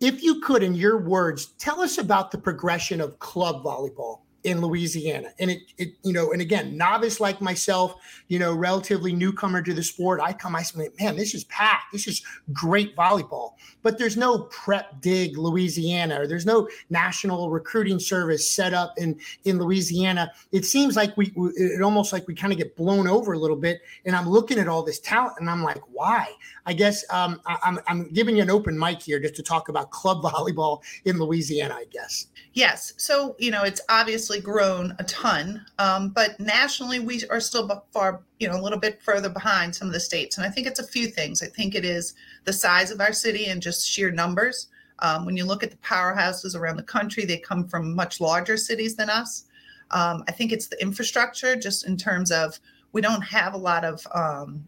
if 0.01 0.23
you 0.23 0.41
could, 0.41 0.63
in 0.63 0.75
your 0.75 0.99
words, 0.99 1.47
tell 1.59 1.81
us 1.81 1.99
about 1.99 2.31
the 2.31 2.39
progression 2.39 3.01
of 3.01 3.19
club 3.19 3.65
volleyball 3.65 4.21
in 4.47 4.61
Louisiana. 4.61 5.31
And 5.41 5.51
it, 5.51 5.63
it, 5.77 5.95
you 6.05 6.13
know, 6.13 6.31
and 6.31 6.41
again, 6.41 6.77
novice 6.77 7.19
like 7.19 7.41
myself, 7.41 7.97
you 8.29 8.39
know, 8.39 8.55
relatively 8.55 9.13
newcomer 9.13 9.61
to 9.61 9.75
the 9.75 9.83
sport, 9.83 10.21
I 10.23 10.33
come, 10.33 10.55
I 10.55 10.63
say, 10.63 10.89
man, 11.01 11.17
this 11.17 11.35
is 11.35 11.43
packed. 11.45 11.93
This 11.93 12.07
is 12.07 12.23
great 12.53 12.95
volleyball. 12.95 13.55
But 13.83 13.99
there's 13.99 14.17
no 14.17 14.45
PrepDig 14.45 15.37
Louisiana, 15.37 16.21
or 16.21 16.27
there's 16.29 16.47
no 16.47 16.69
national 16.91 17.51
recruiting 17.51 17.99
service 17.99 18.49
set 18.49 18.73
up 18.73 18.95
in 18.97 19.19
in 19.45 19.59
Louisiana. 19.59 20.31
It 20.53 20.65
seems 20.65 20.97
like 20.97 21.17
we, 21.17 21.33
it 21.57 21.83
almost 21.83 22.13
like 22.13 22.27
we 22.29 22.35
kind 22.35 22.53
of 22.53 22.59
get 22.59 22.77
blown 22.77 23.09
over 23.09 23.33
a 23.33 23.39
little 23.39 23.57
bit. 23.57 23.81
And 24.05 24.15
I'm 24.15 24.29
looking 24.29 24.59
at 24.59 24.69
all 24.69 24.83
this 24.83 25.01
talent, 25.01 25.35
and 25.41 25.51
I'm 25.51 25.63
like, 25.63 25.81
why? 25.93 26.29
I 26.67 26.73
guess 26.73 27.05
um, 27.11 27.41
I, 27.47 27.59
I'm 27.65 27.81
I'm 27.87 28.13
giving 28.13 28.37
you 28.37 28.43
an 28.43 28.51
open 28.51 28.79
mic 28.79 29.03
here 29.03 29.19
just 29.19 29.35
to 29.37 29.43
talk 29.43 29.69
about 29.69 29.91
club 29.91 30.23
volleyball 30.23 30.83
in 31.05 31.19
Louisiana. 31.19 31.75
I 31.75 31.85
guess. 31.91 32.27
Yes. 32.53 32.93
So 32.97 33.35
you 33.39 33.51
know, 33.51 33.65
it's 33.65 33.81
obviously 33.89 34.36
grown 34.41 34.95
a 34.99 35.05
ton, 35.05 35.65
um, 35.79 36.11
but 36.11 36.39
nationally 36.39 36.99
we 36.99 37.23
are 37.31 37.41
still 37.41 37.85
far, 37.93 38.23
you 38.39 38.49
know, 38.49 38.59
a 38.59 38.63
little 38.63 38.79
bit 38.79 39.03
further 39.03 39.29
behind 39.29 39.75
some 39.75 39.89
of 39.89 39.95
the 39.95 40.01
states. 40.01 40.37
And 40.37 40.47
I 40.47 40.51
think 40.51 40.67
it's 40.67 40.81
a 40.81 40.87
few 40.87 41.07
things. 41.07 41.43
I 41.43 41.47
think 41.47 41.75
it 41.75 41.85
is 41.85 42.15
the 42.45 42.53
size 42.53 42.91
of 42.91 43.01
our 43.01 43.13
city 43.13 43.47
and 43.47 43.61
just 43.61 43.87
sheer 43.87 44.11
numbers. 44.11 44.69
Um, 45.01 45.27
when 45.27 45.37
you 45.37 45.45
look 45.45 45.63
at 45.63 45.71
the 45.71 45.77
powerhouses 45.79 46.55
around 46.55 46.77
the 46.77 46.83
country, 46.83 47.25
they 47.25 47.39
come 47.39 47.67
from 47.69 47.95
much 47.95 48.21
larger 48.21 48.57
cities 48.57 48.97
than 48.97 49.11
us. 49.11 49.45
Um, 49.91 50.25
I 50.27 50.33
think 50.33 50.53
it's 50.53 50.67
the 50.67 50.81
infrastructure, 50.81 51.55
just 51.55 51.87
in 51.87 51.97
terms 51.97 52.31
of 52.33 52.59
we 52.93 53.01
don't 53.01 53.23
have 53.23 53.55
a 53.55 53.59
lot 53.59 53.85
of 53.85 54.07
um, 54.15 54.67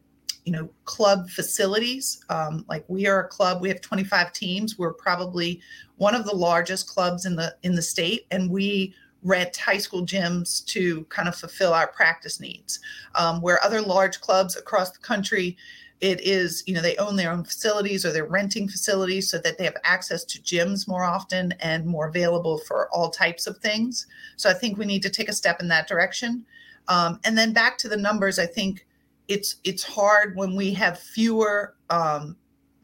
you 0.49 0.53
know 0.53 0.67
club 0.87 1.29
facilities 1.29 2.25
um, 2.31 2.65
like 2.71 2.83
we 2.89 3.07
are 3.07 3.25
a 3.25 3.29
club 3.29 3.61
we 3.61 3.69
have 3.69 3.83
25 3.83 4.33
teams 4.33 4.79
we're 4.79 4.95
probably 4.95 5.61
one 5.97 6.15
of 6.15 6.25
the 6.25 6.35
largest 6.35 6.89
clubs 6.89 7.27
in 7.27 7.37
the 7.37 7.55
in 7.65 7.75
the 7.75 7.83
state 7.83 8.27
and 8.31 8.51
we 8.51 8.95
rent 9.23 9.57
high 9.57 9.79
school 9.79 10.07
gyms 10.07 10.65
to 10.67 11.05
kind 11.05 11.29
of 11.29 11.35
fulfill 11.35 11.73
our 11.73 11.89
practice 11.89 12.41
needs. 12.41 12.81
Um, 13.15 13.41
where 13.41 13.63
other 13.63 13.81
large 13.81 14.21
clubs 14.21 14.57
across 14.57 14.91
the 14.91 14.99
country, 14.99 15.57
it 16.01 16.21
is, 16.21 16.63
you 16.67 16.75
know, 16.75 16.81
they 16.81 16.97
own 16.97 17.17
their 17.17 17.33
own 17.33 17.43
facilities 17.43 18.07
or 18.07 18.13
they're 18.13 18.25
renting 18.25 18.69
facilities 18.69 19.29
so 19.29 19.39
that 19.39 19.59
they 19.59 19.65
have 19.65 19.77
access 19.83 20.25
to 20.25 20.41
gyms 20.41 20.87
more 20.87 21.05
often 21.05 21.53
and 21.61 21.85
more 21.85 22.07
available 22.07 22.59
for 22.59 22.89
all 22.91 23.11
types 23.11 23.47
of 23.47 23.59
things. 23.59 24.07
So 24.37 24.49
I 24.49 24.55
think 24.55 24.79
we 24.79 24.87
need 24.87 25.03
to 25.03 25.11
take 25.11 25.29
a 25.29 25.33
step 25.33 25.61
in 25.61 25.69
that 25.69 25.89
direction. 25.89 26.45
Um, 26.87 27.19
and 27.25 27.37
then 27.37 27.53
back 27.53 27.79
to 27.79 27.89
the 27.89 27.97
numbers, 27.97 28.39
I 28.39 28.47
think 28.47 28.87
it's 29.27 29.57
it's 29.65 29.83
hard 29.83 30.37
when 30.37 30.57
we 30.57 30.73
have 30.73 30.99
fewer 30.99 31.75
um, 31.91 32.37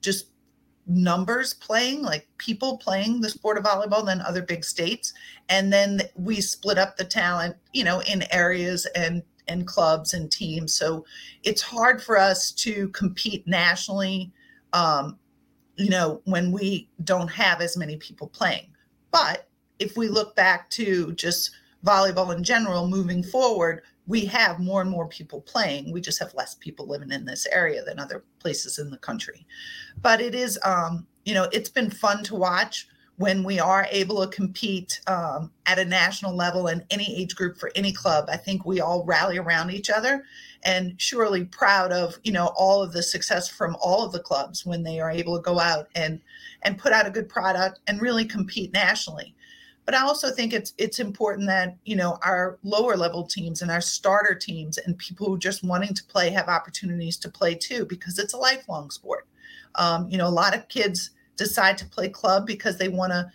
just 0.02 0.26
numbers 0.86 1.54
playing, 1.54 2.02
like 2.02 2.28
people 2.38 2.78
playing 2.78 3.20
the 3.20 3.28
sport 3.28 3.58
of 3.58 3.64
volleyball 3.64 4.04
than 4.04 4.20
other 4.20 4.42
big 4.42 4.64
states. 4.64 5.14
And 5.48 5.72
then 5.72 6.02
we 6.14 6.40
split 6.40 6.78
up 6.78 6.96
the 6.96 7.04
talent, 7.04 7.56
you 7.72 7.84
know, 7.84 8.00
in 8.00 8.24
areas 8.32 8.86
and 8.94 9.22
and 9.46 9.66
clubs 9.66 10.14
and 10.14 10.32
teams. 10.32 10.74
So 10.74 11.04
it's 11.42 11.60
hard 11.60 12.02
for 12.02 12.18
us 12.18 12.50
to 12.52 12.88
compete 12.88 13.46
nationally, 13.46 14.32
um, 14.72 15.18
you 15.76 15.90
know, 15.90 16.22
when 16.24 16.50
we 16.50 16.88
don't 17.04 17.28
have 17.28 17.60
as 17.60 17.76
many 17.76 17.96
people 17.96 18.28
playing. 18.28 18.68
But 19.10 19.48
if 19.78 19.96
we 19.96 20.08
look 20.08 20.34
back 20.34 20.70
to 20.70 21.12
just 21.12 21.50
volleyball 21.84 22.34
in 22.34 22.42
general 22.42 22.88
moving 22.88 23.22
forward, 23.22 23.82
we 24.06 24.24
have 24.26 24.60
more 24.60 24.80
and 24.82 24.90
more 24.90 25.08
people 25.08 25.40
playing. 25.40 25.92
We 25.92 26.00
just 26.00 26.18
have 26.18 26.34
less 26.34 26.54
people 26.54 26.86
living 26.86 27.10
in 27.10 27.24
this 27.24 27.46
area 27.46 27.82
than 27.82 27.98
other 27.98 28.24
places 28.38 28.78
in 28.78 28.90
the 28.90 28.98
country. 28.98 29.46
But 30.02 30.20
it 30.20 30.34
is, 30.34 30.58
um, 30.64 31.06
you 31.24 31.34
know, 31.34 31.48
it's 31.52 31.70
been 31.70 31.90
fun 31.90 32.22
to 32.24 32.34
watch 32.34 32.86
when 33.16 33.44
we 33.44 33.60
are 33.60 33.86
able 33.90 34.20
to 34.20 34.34
compete 34.34 35.00
um, 35.06 35.50
at 35.66 35.78
a 35.78 35.84
national 35.84 36.34
level 36.34 36.66
in 36.66 36.84
any 36.90 37.16
age 37.16 37.36
group 37.36 37.56
for 37.56 37.70
any 37.76 37.92
club. 37.92 38.26
I 38.28 38.36
think 38.36 38.66
we 38.66 38.80
all 38.80 39.04
rally 39.04 39.38
around 39.38 39.70
each 39.70 39.88
other 39.88 40.24
and 40.64 41.00
surely 41.00 41.44
proud 41.44 41.92
of, 41.92 42.18
you 42.24 42.32
know, 42.32 42.52
all 42.56 42.82
of 42.82 42.92
the 42.92 43.02
success 43.02 43.48
from 43.48 43.76
all 43.80 44.04
of 44.04 44.12
the 44.12 44.20
clubs 44.20 44.66
when 44.66 44.82
they 44.82 44.98
are 44.98 45.10
able 45.10 45.36
to 45.36 45.42
go 45.42 45.60
out 45.60 45.88
and 45.94 46.20
and 46.62 46.78
put 46.78 46.92
out 46.92 47.06
a 47.06 47.10
good 47.10 47.28
product 47.28 47.80
and 47.86 48.00
really 48.00 48.24
compete 48.24 48.72
nationally. 48.72 49.33
But 49.84 49.94
I 49.94 50.02
also 50.02 50.30
think 50.30 50.52
it's 50.52 50.72
it's 50.78 50.98
important 50.98 51.46
that 51.48 51.76
you 51.84 51.96
know 51.96 52.18
our 52.22 52.58
lower 52.62 52.96
level 52.96 53.24
teams 53.24 53.62
and 53.62 53.70
our 53.70 53.80
starter 53.80 54.34
teams 54.34 54.78
and 54.78 54.96
people 54.98 55.26
who 55.26 55.38
just 55.38 55.62
wanting 55.62 55.94
to 55.94 56.04
play 56.04 56.30
have 56.30 56.48
opportunities 56.48 57.16
to 57.18 57.30
play 57.30 57.54
too 57.54 57.84
because 57.86 58.18
it's 58.18 58.34
a 58.34 58.38
lifelong 58.38 58.90
sport. 58.90 59.26
Um, 59.74 60.08
you 60.08 60.16
know, 60.16 60.26
a 60.26 60.30
lot 60.30 60.54
of 60.54 60.68
kids 60.68 61.10
decide 61.36 61.76
to 61.78 61.86
play 61.86 62.08
club 62.08 62.46
because 62.46 62.78
they 62.78 62.88
want 62.88 63.12
to 63.12 63.30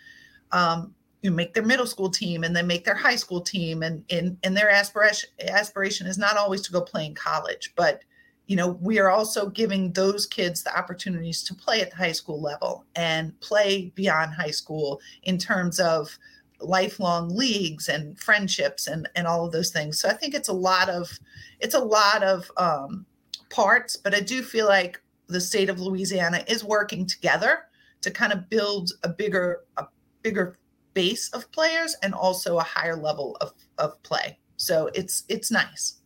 um, 0.52 0.96
you 1.22 1.30
know, 1.30 1.36
make 1.36 1.54
their 1.54 1.66
middle 1.66 1.86
school 1.86 2.10
team 2.10 2.44
and 2.44 2.56
then 2.56 2.66
make 2.66 2.86
their 2.86 2.96
high 2.96 3.16
school 3.16 3.42
team 3.42 3.84
and 3.84 4.04
and, 4.10 4.38
and 4.44 4.56
their 4.56 4.70
aspiration 4.70 5.30
aspiration 5.50 6.08
is 6.08 6.18
not 6.18 6.38
always 6.38 6.62
to 6.62 6.72
go 6.72 6.82
play 6.82 7.06
in 7.06 7.14
college, 7.14 7.74
but 7.76 8.02
you 8.48 8.56
know, 8.56 8.80
we 8.82 8.98
are 8.98 9.12
also 9.12 9.48
giving 9.48 9.94
those 9.94 10.26
kids 10.26 10.64
the 10.64 10.76
opportunities 10.76 11.44
to 11.44 11.54
play 11.54 11.82
at 11.82 11.92
the 11.92 11.96
high 11.96 12.12
school 12.12 12.42
level 12.42 12.84
and 12.96 13.40
play 13.42 13.92
beyond 13.94 14.34
high 14.34 14.50
school 14.50 15.00
in 15.22 15.38
terms 15.38 15.80
of 15.80 16.18
lifelong 16.62 17.30
leagues 17.36 17.88
and 17.88 18.20
friendships 18.20 18.88
and 18.88 19.08
and 19.16 19.28
all 19.28 19.46
of 19.46 19.52
those 19.52 19.72
things. 19.72 20.00
So 20.00 20.10
I 20.10 20.14
think 20.14 20.34
it's 20.34 20.50
a 20.50 20.54
lot 20.54 20.90
of 20.90 21.20
it's 21.60 21.76
a 21.76 21.80
lot 21.80 22.24
of 22.24 22.52
um, 22.58 23.06
parts, 23.50 23.96
but 23.96 24.14
I 24.14 24.20
do 24.20 24.42
feel 24.42 24.68
like 24.68 25.02
the 25.28 25.42
state 25.42 25.70
of 25.70 25.80
Louisiana 25.80 26.44
is 26.48 26.64
working 26.64 27.06
together 27.06 27.60
to 28.02 28.12
kind 28.12 28.34
of 28.34 28.50
build 28.50 28.92
a 29.04 29.10
bigger 29.10 29.62
a 29.78 29.86
bigger 30.22 30.58
base 30.94 31.30
of 31.34 31.52
players 31.52 31.96
and 32.02 32.14
also 32.14 32.58
a 32.58 32.64
higher 32.64 32.96
level 32.96 33.38
of 33.42 33.54
of 33.78 34.02
play. 34.04 34.38
So 34.58 34.90
it's 34.94 35.24
it's 35.30 35.52
nice. 35.52 35.99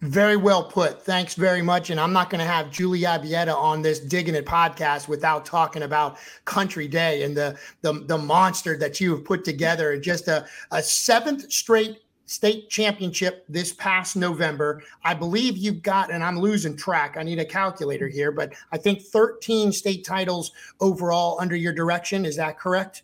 Very 0.00 0.36
well 0.36 0.64
put. 0.64 1.02
Thanks 1.02 1.34
very 1.34 1.60
much. 1.60 1.90
And 1.90 2.00
I'm 2.00 2.12
not 2.12 2.30
going 2.30 2.38
to 2.38 2.50
have 2.50 2.70
Julie 2.70 3.02
Ibieta 3.02 3.54
on 3.54 3.82
this 3.82 4.00
Digging 4.00 4.34
It 4.34 4.46
podcast 4.46 5.08
without 5.08 5.44
talking 5.44 5.82
about 5.82 6.16
Country 6.46 6.88
Day 6.88 7.22
and 7.22 7.36
the 7.36 7.58
the, 7.82 8.04
the 8.06 8.16
monster 8.16 8.78
that 8.78 8.98
you 8.98 9.10
have 9.14 9.26
put 9.26 9.44
together. 9.44 9.98
Just 9.98 10.28
a, 10.28 10.46
a 10.70 10.82
seventh 10.82 11.52
straight 11.52 11.98
state 12.24 12.70
championship 12.70 13.44
this 13.48 13.74
past 13.74 14.16
November. 14.16 14.82
I 15.04 15.12
believe 15.12 15.58
you've 15.58 15.82
got, 15.82 16.10
and 16.10 16.24
I'm 16.24 16.38
losing 16.38 16.76
track. 16.76 17.16
I 17.18 17.22
need 17.22 17.38
a 17.38 17.44
calculator 17.44 18.08
here, 18.08 18.32
but 18.32 18.54
I 18.72 18.78
think 18.78 19.02
13 19.02 19.70
state 19.70 20.06
titles 20.06 20.52
overall 20.80 21.38
under 21.40 21.56
your 21.56 21.74
direction. 21.74 22.24
Is 22.24 22.36
that 22.36 22.58
correct? 22.58 23.02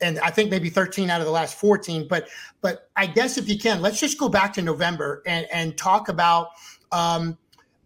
And 0.00 0.18
I 0.20 0.30
think 0.30 0.50
maybe 0.50 0.70
13 0.70 1.10
out 1.10 1.20
of 1.20 1.26
the 1.26 1.32
last 1.32 1.58
14. 1.58 2.08
But 2.08 2.28
but 2.60 2.90
I 2.96 3.06
guess 3.06 3.38
if 3.38 3.48
you 3.48 3.58
can, 3.58 3.80
let's 3.80 4.00
just 4.00 4.18
go 4.18 4.28
back 4.28 4.52
to 4.54 4.62
November 4.62 5.22
and 5.26 5.46
and 5.52 5.76
talk 5.76 6.08
about 6.08 6.50
um, 6.92 7.36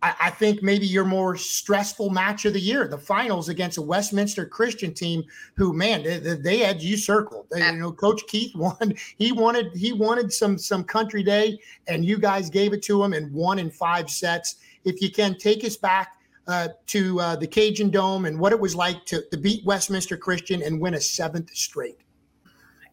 I, 0.02 0.14
I, 0.20 0.30
think 0.30 0.62
maybe 0.62 0.86
your 0.86 1.04
more 1.04 1.36
stressful 1.36 2.10
match 2.10 2.44
of 2.44 2.52
the 2.52 2.60
year, 2.60 2.86
the 2.86 2.98
finals 2.98 3.48
against 3.48 3.78
a 3.78 3.82
Westminster 3.82 4.46
Christian 4.46 4.94
team, 4.94 5.24
who 5.56 5.72
man, 5.72 6.02
they, 6.02 6.18
they 6.18 6.58
had 6.58 6.82
you 6.82 6.96
circled. 6.96 7.46
They, 7.50 7.64
you 7.64 7.78
know, 7.78 7.92
Coach 7.92 8.22
Keith 8.28 8.54
won. 8.56 8.94
He 9.16 9.32
wanted 9.32 9.74
he 9.74 9.92
wanted 9.92 10.32
some 10.32 10.58
some 10.58 10.84
country 10.84 11.22
day, 11.22 11.58
and 11.86 12.04
you 12.04 12.18
guys 12.18 12.50
gave 12.50 12.72
it 12.72 12.82
to 12.84 13.02
him 13.02 13.12
and 13.12 13.32
won 13.32 13.58
in 13.58 13.70
five 13.70 14.10
sets. 14.10 14.56
If 14.84 15.00
you 15.00 15.10
can 15.10 15.38
take 15.38 15.64
us 15.64 15.76
back 15.76 16.16
uh, 16.48 16.68
to 16.86 17.20
uh, 17.20 17.36
the 17.36 17.46
Cajun 17.46 17.90
Dome 17.90 18.24
and 18.24 18.38
what 18.38 18.52
it 18.52 18.60
was 18.60 18.74
like 18.74 19.04
to, 19.06 19.22
to 19.30 19.36
beat 19.36 19.64
Westminster 19.64 20.16
Christian 20.16 20.62
and 20.62 20.80
win 20.80 20.94
a 20.94 21.00
seventh 21.00 21.54
straight. 21.54 21.98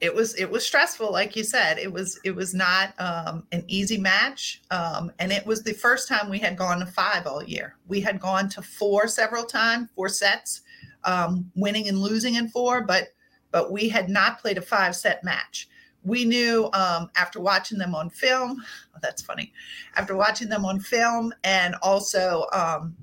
It 0.01 0.15
was 0.15 0.33
it 0.35 0.49
was 0.49 0.65
stressful 0.65 1.11
like 1.11 1.35
you 1.35 1.43
said. 1.43 1.77
It 1.77 1.91
was 1.91 2.19
it 2.23 2.33
was 2.33 2.53
not 2.53 2.93
um, 2.99 3.43
an 3.51 3.65
easy 3.67 3.97
match 3.97 4.61
um, 4.71 5.11
and 5.19 5.31
it 5.31 5.45
was 5.45 5.61
the 5.61 5.73
first 5.73 6.07
time 6.07 6.29
we 6.29 6.39
had 6.39 6.57
gone 6.57 6.79
to 6.79 6.85
five 6.85 7.27
all 7.27 7.43
year. 7.43 7.75
We 7.87 7.99
had 7.99 8.19
gone 8.19 8.47
to 8.49 8.61
four 8.61 9.07
several 9.07 9.43
times 9.43 9.89
four 9.95 10.07
sets 10.07 10.61
um, 11.03 11.51
winning 11.55 11.89
and 11.89 11.99
losing 11.99 12.35
in 12.35 12.47
four 12.47 12.81
but 12.81 13.09
but 13.51 13.73
we 13.73 13.89
had 13.89 14.09
not 14.09 14.39
played 14.39 14.57
a 14.57 14.61
five 14.61 14.95
set 14.95 15.21
match. 15.23 15.67
We 16.05 16.23
knew 16.23 16.69
um, 16.71 17.09
after 17.17 17.41
watching 17.41 17.77
them 17.77 17.93
on 17.93 18.09
film 18.09 18.63
oh, 18.95 18.99
that's 19.01 19.21
funny 19.21 19.51
after 19.95 20.15
watching 20.15 20.47
them 20.47 20.63
on 20.63 20.79
film 20.79 21.33
and 21.43 21.75
also 21.81 22.45
um, 22.53 22.95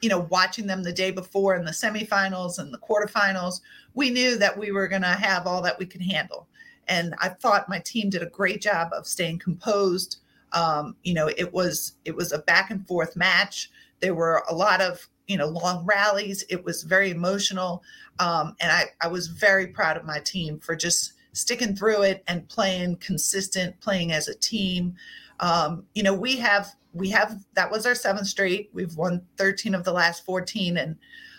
you 0.00 0.08
know, 0.08 0.26
watching 0.30 0.66
them 0.66 0.82
the 0.82 0.92
day 0.92 1.10
before 1.10 1.56
in 1.56 1.64
the 1.64 1.70
semifinals 1.70 2.58
and 2.58 2.72
the 2.72 2.78
quarterfinals, 2.78 3.60
we 3.94 4.10
knew 4.10 4.36
that 4.38 4.56
we 4.56 4.70
were 4.70 4.88
going 4.88 5.02
to 5.02 5.08
have 5.08 5.46
all 5.46 5.62
that 5.62 5.78
we 5.78 5.86
could 5.86 6.02
handle. 6.02 6.46
And 6.86 7.14
I 7.18 7.28
thought 7.28 7.68
my 7.68 7.80
team 7.80 8.10
did 8.10 8.22
a 8.22 8.26
great 8.26 8.62
job 8.62 8.90
of 8.92 9.06
staying 9.06 9.40
composed. 9.40 10.18
Um, 10.52 10.96
you 11.02 11.14
know, 11.14 11.28
it 11.36 11.52
was 11.52 11.92
it 12.04 12.14
was 12.14 12.32
a 12.32 12.38
back 12.38 12.70
and 12.70 12.86
forth 12.86 13.16
match. 13.16 13.70
There 14.00 14.14
were 14.14 14.42
a 14.48 14.54
lot 14.54 14.80
of 14.80 15.06
you 15.26 15.36
know 15.36 15.48
long 15.48 15.84
rallies. 15.84 16.44
It 16.48 16.64
was 16.64 16.82
very 16.82 17.10
emotional, 17.10 17.82
um, 18.18 18.56
and 18.60 18.72
I 18.72 18.86
I 19.02 19.08
was 19.08 19.26
very 19.26 19.66
proud 19.66 19.96
of 19.96 20.04
my 20.04 20.20
team 20.20 20.58
for 20.58 20.74
just 20.74 21.12
sticking 21.32 21.76
through 21.76 22.02
it 22.02 22.24
and 22.26 22.48
playing 22.48 22.96
consistent, 22.96 23.78
playing 23.80 24.12
as 24.12 24.28
a 24.28 24.34
team. 24.34 24.94
Um, 25.40 25.84
you 25.94 26.02
know, 26.02 26.14
we 26.14 26.36
have 26.36 26.74
we 26.98 27.08
have 27.10 27.38
that 27.54 27.70
was 27.70 27.86
our 27.86 27.94
seventh 27.94 28.26
straight. 28.26 28.70
We've 28.72 28.96
won 28.96 29.22
13 29.36 29.74
of 29.74 29.84
the 29.84 29.92
last 29.92 30.24
14. 30.24 30.76
And 30.76 30.96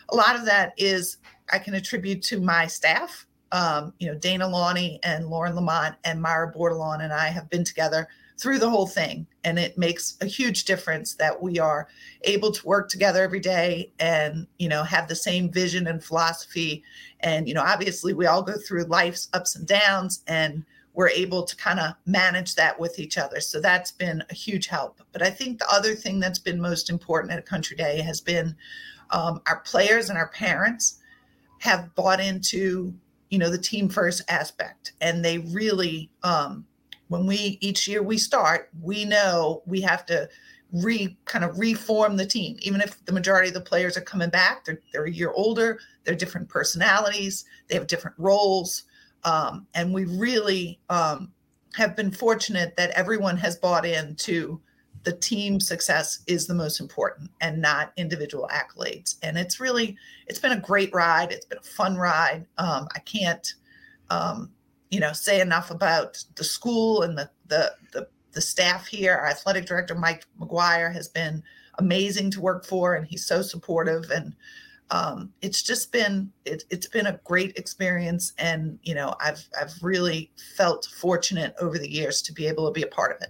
a 0.10 0.16
lot 0.16 0.36
of 0.36 0.46
that 0.46 0.74
is 0.78 1.18
I 1.52 1.60
can 1.60 1.76
attribute 1.76 2.22
to 2.24 2.40
my 2.40 2.68
staff. 2.68 3.26
Um, 3.52 3.94
you 4.00 4.08
know, 4.08 4.16
Dana 4.16 4.48
Lawney 4.48 5.00
and 5.04 5.28
Lauren 5.28 5.56
Lamont 5.56 5.96
and 6.04 6.22
Myra 6.22 6.54
Bordelon 6.54 7.04
and 7.04 7.12
I 7.12 7.28
have 7.30 7.50
been 7.50 7.64
together 7.64 8.08
through 8.38 8.60
the 8.60 8.70
whole 8.70 8.88
thing. 8.88 9.28
And 9.44 9.60
it 9.60 9.78
makes 9.78 10.18
a 10.22 10.26
huge 10.26 10.64
difference 10.66 11.16
that 11.16 11.42
we 11.42 11.60
are 11.60 11.88
able 12.22 12.52
to 12.52 12.68
work 12.68 12.90
together 12.90 13.22
every 13.22 13.40
day 13.40 13.92
and, 14.00 14.48
you 14.60 14.70
know, 14.70 14.84
have 14.84 15.08
the 15.08 15.16
same 15.16 15.52
vision 15.52 15.88
and 15.88 16.04
philosophy. 16.04 16.84
And, 17.20 17.48
you 17.48 17.54
know, 17.54 17.64
obviously 17.64 18.14
we 18.14 18.28
all 18.28 18.44
go 18.44 18.56
through 18.58 18.84
life's 18.84 19.30
ups 19.34 19.56
and 19.56 19.68
downs 19.68 20.24
and 20.28 20.64
we're 21.00 21.08
able 21.08 21.44
to 21.44 21.56
kind 21.56 21.80
of 21.80 21.94
manage 22.06 22.56
that 22.56 22.78
with 22.78 23.00
each 23.00 23.18
other. 23.18 23.40
So 23.40 23.62
that's 23.62 23.90
been 23.90 24.22
a 24.30 24.34
huge 24.34 24.68
help. 24.68 25.00
But 25.14 25.22
I 25.22 25.30
think 25.30 25.58
the 25.58 25.72
other 25.72 25.96
thing 25.96 26.20
that's 26.20 26.40
been 26.40 26.60
most 26.60 26.90
important 26.90 27.32
at 27.32 27.46
country 27.46 27.78
day 27.78 28.02
has 28.02 28.20
been 28.20 28.54
um, 29.10 29.42
our 29.48 29.62
players 29.62 30.10
and 30.10 30.18
our 30.18 30.28
parents 30.28 31.00
have 31.60 31.96
bought 31.96 32.20
into 32.20 32.94
you 33.30 33.40
know 33.40 33.50
the 33.50 33.58
team 33.58 33.88
first 33.88 34.24
aspect 34.28 34.92
and 35.00 35.24
they 35.24 35.38
really 35.38 36.12
um, 36.24 36.66
when 37.08 37.26
we 37.26 37.58
each 37.62 37.88
year 37.88 38.04
we 38.04 38.18
start 38.18 38.68
we 38.82 39.06
know 39.06 39.64
we 39.66 39.80
have 39.80 40.06
to 40.08 40.28
re 40.74 41.18
kind 41.24 41.46
of 41.46 41.58
reform 41.58 42.18
the 42.18 42.26
team 42.26 42.58
even 42.62 42.82
if 42.82 43.06
the 43.06 43.14
majority 43.14 43.48
of 43.48 43.54
the 43.54 43.62
players 43.62 43.96
are 43.96 44.02
coming 44.02 44.30
back 44.30 44.66
they're, 44.66 44.82
they're 44.92 45.06
a 45.06 45.12
year 45.12 45.32
older 45.32 45.80
they're 46.04 46.14
different 46.14 46.50
personalities 46.50 47.46
they 47.70 47.76
have 47.76 47.88
different 47.88 48.18
roles 48.20 48.84
um, 49.24 49.68
and 49.74 49.94
we 49.94 50.06
really 50.06 50.80
um, 50.90 51.32
have 51.76 51.96
been 51.96 52.12
fortunate 52.12 52.76
that 52.78 52.92
everyone 52.92 53.38
has 53.38 53.56
bought 53.56 53.86
into 53.86 54.60
the 55.04 55.14
team 55.14 55.60
success 55.60 56.20
is 56.28 56.46
the 56.46 56.54
most 56.54 56.80
important 56.80 57.32
and 57.42 57.62
not 57.62 57.94
individual 57.96 58.50
accolades. 58.52 59.16
And 59.24 59.38
it's 59.38 59.60
really, 59.60 59.96
it's 60.28 60.40
been 60.40 60.52
a 60.52 60.60
great 60.60 60.94
ride. 60.94 61.32
It's 61.32 61.46
been 61.46 61.58
a 61.58 61.62
fun 61.62 61.96
ride. 61.96 62.46
Um, 62.58 62.88
I 62.96 63.00
can't, 63.00 63.54
um, 64.10 64.52
you 64.90 65.00
know, 65.00 65.14
say 65.14 65.40
enough 65.40 65.72
about 65.72 66.24
the 66.36 66.44
school 66.44 67.04
and 67.04 67.18
the, 67.18 67.30
the, 67.48 67.74
the, 67.94 68.08
the 68.34 68.42
staff 68.42 68.88
here. 68.88 69.16
Our 69.16 69.28
athletic 69.28 69.66
director, 69.66 69.96
Mike 69.96 70.26
McGuire, 70.40 70.94
has 70.94 71.08
been 71.08 71.44
amazing 71.78 72.32
to 72.32 72.42
work 72.42 72.66
for, 72.66 72.96
and 72.96 73.08
he's 73.08 73.26
so 73.26 73.42
supportive. 73.42 74.10
And 74.12 74.36
um, 74.92 75.32
it's 75.42 75.62
just 75.62 75.92
been 75.92 76.32
it, 76.46 76.64
it's 76.70 76.88
been 76.88 77.08
a 77.08 77.20
great 77.24 77.58
experience 77.58 78.34
and 78.38 78.80
you 78.84 78.96
know 78.96 79.16
i've 79.22 79.44
i've 79.60 79.74
really 79.82 80.32
felt 80.56 80.88
fortunate 81.00 81.54
over 81.60 81.78
the 81.78 81.90
years 81.90 82.22
to 82.24 82.34
be 82.34 82.48
able 82.48 82.66
to 82.66 82.72
be 82.72 82.84
a 82.84 82.88
part 82.88 83.16
of 83.16 83.22
it. 83.22 83.30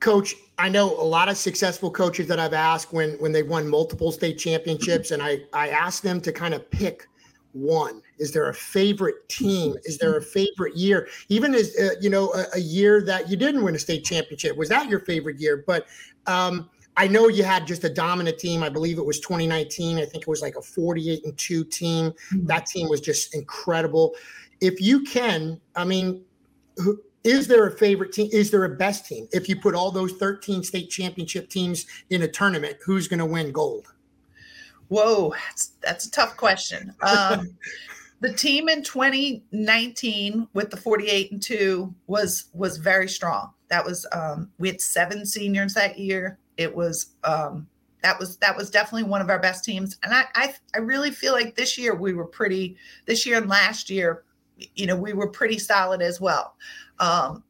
Coach 0.00 0.34
i 0.58 0.68
know 0.68 0.88
a 1.00 1.02
lot 1.02 1.28
of 1.28 1.36
successful 1.36 1.90
coaches 1.90 2.26
that 2.28 2.38
i've 2.38 2.52
asked 2.52 2.92
when 2.92 3.10
when 3.14 3.32
they've 3.32 3.48
won 3.48 3.68
multiple 3.68 4.12
state 4.12 4.38
championships 4.38 5.10
and 5.10 5.22
i 5.22 5.40
i 5.52 5.68
asked 5.68 6.02
them 6.02 6.20
to 6.20 6.32
kind 6.32 6.54
of 6.54 6.68
pick 6.70 7.08
one. 7.52 8.02
Is 8.18 8.32
there 8.32 8.48
a 8.48 8.54
favorite 8.54 9.28
team? 9.28 9.74
Is 9.84 9.98
there 9.98 10.16
a 10.16 10.22
favorite 10.22 10.76
year? 10.76 11.08
Even 11.28 11.54
as 11.54 11.74
uh, 11.76 11.90
you 12.00 12.10
know 12.10 12.32
a, 12.34 12.44
a, 12.54 12.60
year 12.60 13.02
that 13.02 13.28
you 13.28 13.36
didn't 13.36 13.64
win 13.64 13.74
a 13.74 13.78
state 13.78 14.04
championship 14.04 14.56
was 14.56 14.68
that 14.68 14.88
your 14.88 15.00
favorite 15.00 15.40
year? 15.40 15.64
But 15.66 15.86
um 16.26 16.68
I 16.98 17.06
know 17.06 17.28
you 17.28 17.44
had 17.44 17.64
just 17.64 17.84
a 17.84 17.88
dominant 17.88 18.38
team. 18.38 18.64
I 18.64 18.68
believe 18.68 18.98
it 18.98 19.06
was 19.06 19.20
2019. 19.20 19.98
I 19.98 20.04
think 20.04 20.22
it 20.22 20.28
was 20.28 20.42
like 20.42 20.56
a 20.56 20.62
48 20.62 21.24
and 21.24 21.38
2 21.38 21.64
team. 21.64 22.10
Mm-hmm. 22.10 22.46
That 22.46 22.66
team 22.66 22.88
was 22.88 23.00
just 23.00 23.36
incredible. 23.36 24.16
If 24.60 24.80
you 24.80 25.04
can, 25.04 25.60
I 25.76 25.84
mean, 25.84 26.24
is 27.22 27.46
there 27.46 27.68
a 27.68 27.70
favorite 27.70 28.12
team? 28.12 28.28
Is 28.32 28.50
there 28.50 28.64
a 28.64 28.68
best 28.76 29.06
team? 29.06 29.28
If 29.30 29.48
you 29.48 29.54
put 29.54 29.76
all 29.76 29.92
those 29.92 30.14
13 30.14 30.64
state 30.64 30.90
championship 30.90 31.48
teams 31.48 31.86
in 32.10 32.22
a 32.22 32.28
tournament, 32.28 32.78
who's 32.84 33.06
going 33.06 33.20
to 33.20 33.26
win 33.26 33.52
gold? 33.52 33.86
Whoa, 34.88 35.34
that's, 35.46 35.72
that's 35.80 36.06
a 36.06 36.10
tough 36.10 36.36
question. 36.36 36.92
Um, 37.02 37.56
the 38.20 38.32
team 38.32 38.68
in 38.68 38.82
2019 38.82 40.48
with 40.52 40.70
the 40.70 40.76
48 40.76 41.30
and 41.30 41.40
2 41.40 41.94
was 42.08 42.46
was 42.54 42.78
very 42.78 43.08
strong. 43.08 43.52
That 43.68 43.84
was 43.84 44.04
um, 44.10 44.50
we 44.58 44.66
had 44.66 44.80
seven 44.80 45.24
seniors 45.24 45.74
that 45.74 45.96
year 45.96 46.38
it 46.58 46.74
was 46.74 47.14
um, 47.24 47.66
that 48.02 48.18
was 48.18 48.36
that 48.38 48.56
was 48.56 48.70
definitely 48.70 49.08
one 49.08 49.20
of 49.20 49.30
our 49.30 49.38
best 49.38 49.64
teams. 49.64 49.96
And 50.02 50.12
I, 50.12 50.24
I 50.34 50.54
i 50.74 50.78
really 50.78 51.10
feel 51.10 51.32
like 51.32 51.56
this 51.56 51.78
year 51.78 51.94
we 51.94 52.12
were 52.12 52.26
pretty 52.26 52.76
this 53.06 53.24
year 53.24 53.38
and 53.38 53.48
last 53.48 53.88
year 53.88 54.24
you 54.74 54.86
know 54.86 54.96
we 54.96 55.12
were 55.12 55.28
pretty 55.28 55.58
solid 55.58 56.02
as 56.02 56.20
well. 56.20 56.54
Um 56.98 57.42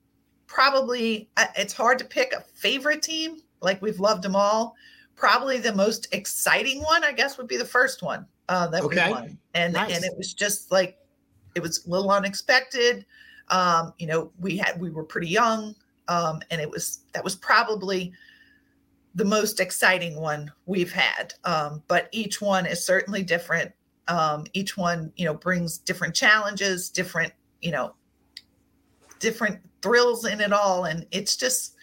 probably 0.47 1.29
it's 1.57 1.75
hard 1.75 1.99
to 1.99 2.05
pick 2.05 2.33
a 2.33 2.41
favorite 2.55 3.03
team 3.03 3.39
like 3.61 3.81
we've 3.83 4.01
loved 4.01 4.23
them 4.23 4.37
all. 4.37 4.77
Probably 5.17 5.59
the 5.59 5.75
most 5.75 6.09
exciting 6.13 6.83
one 6.83 7.03
i 7.05 7.13
guess 7.13 7.37
would 7.39 7.49
be 7.49 7.57
the 7.57 7.65
first 7.65 8.03
one 8.03 8.27
uh 8.49 8.69
that 8.69 8.83
okay. 8.83 9.07
we 9.09 9.13
won. 9.13 9.39
And 9.55 9.75
nice. 9.75 9.95
and 9.95 10.05
it 10.05 10.13
was 10.17 10.33
just 10.33 10.71
like 10.71 10.99
it 11.55 11.61
was 11.61 11.85
a 11.87 11.91
little 11.91 12.11
unexpected. 12.11 13.05
Um 13.49 13.93
you 13.99 14.07
know 14.07 14.33
we 14.39 14.57
had 14.57 14.81
we 14.81 14.91
were 14.91 15.05
pretty 15.05 15.29
young 15.29 15.75
um 16.09 16.41
and 16.51 16.61
it 16.61 16.71
was 16.71 17.01
that 17.13 17.23
was 17.23 17.37
probably 17.37 18.13
the 19.19 19.25
most 19.25 19.59
exciting 19.59 20.21
one 20.21 20.51
we've 20.67 20.93
had. 20.93 21.35
Um, 21.43 21.83
but 21.89 22.09
each 22.13 22.41
one 22.41 22.67
is 22.67 22.87
certainly 22.87 23.25
different. 23.25 23.73
Um, 24.07 24.47
each 24.53 24.77
one, 24.77 25.13
you 25.17 25.25
know, 25.25 25.35
brings 25.35 25.77
different 25.77 26.15
challenges, 26.15 26.89
different, 26.89 27.33
you 27.61 27.73
know, 27.73 27.97
different 29.19 29.59
thrills 29.83 30.25
in 30.25 30.41
it 30.41 30.53
all. 30.53 30.85
And 30.85 31.05
it's 31.11 31.37
just, 31.37 31.75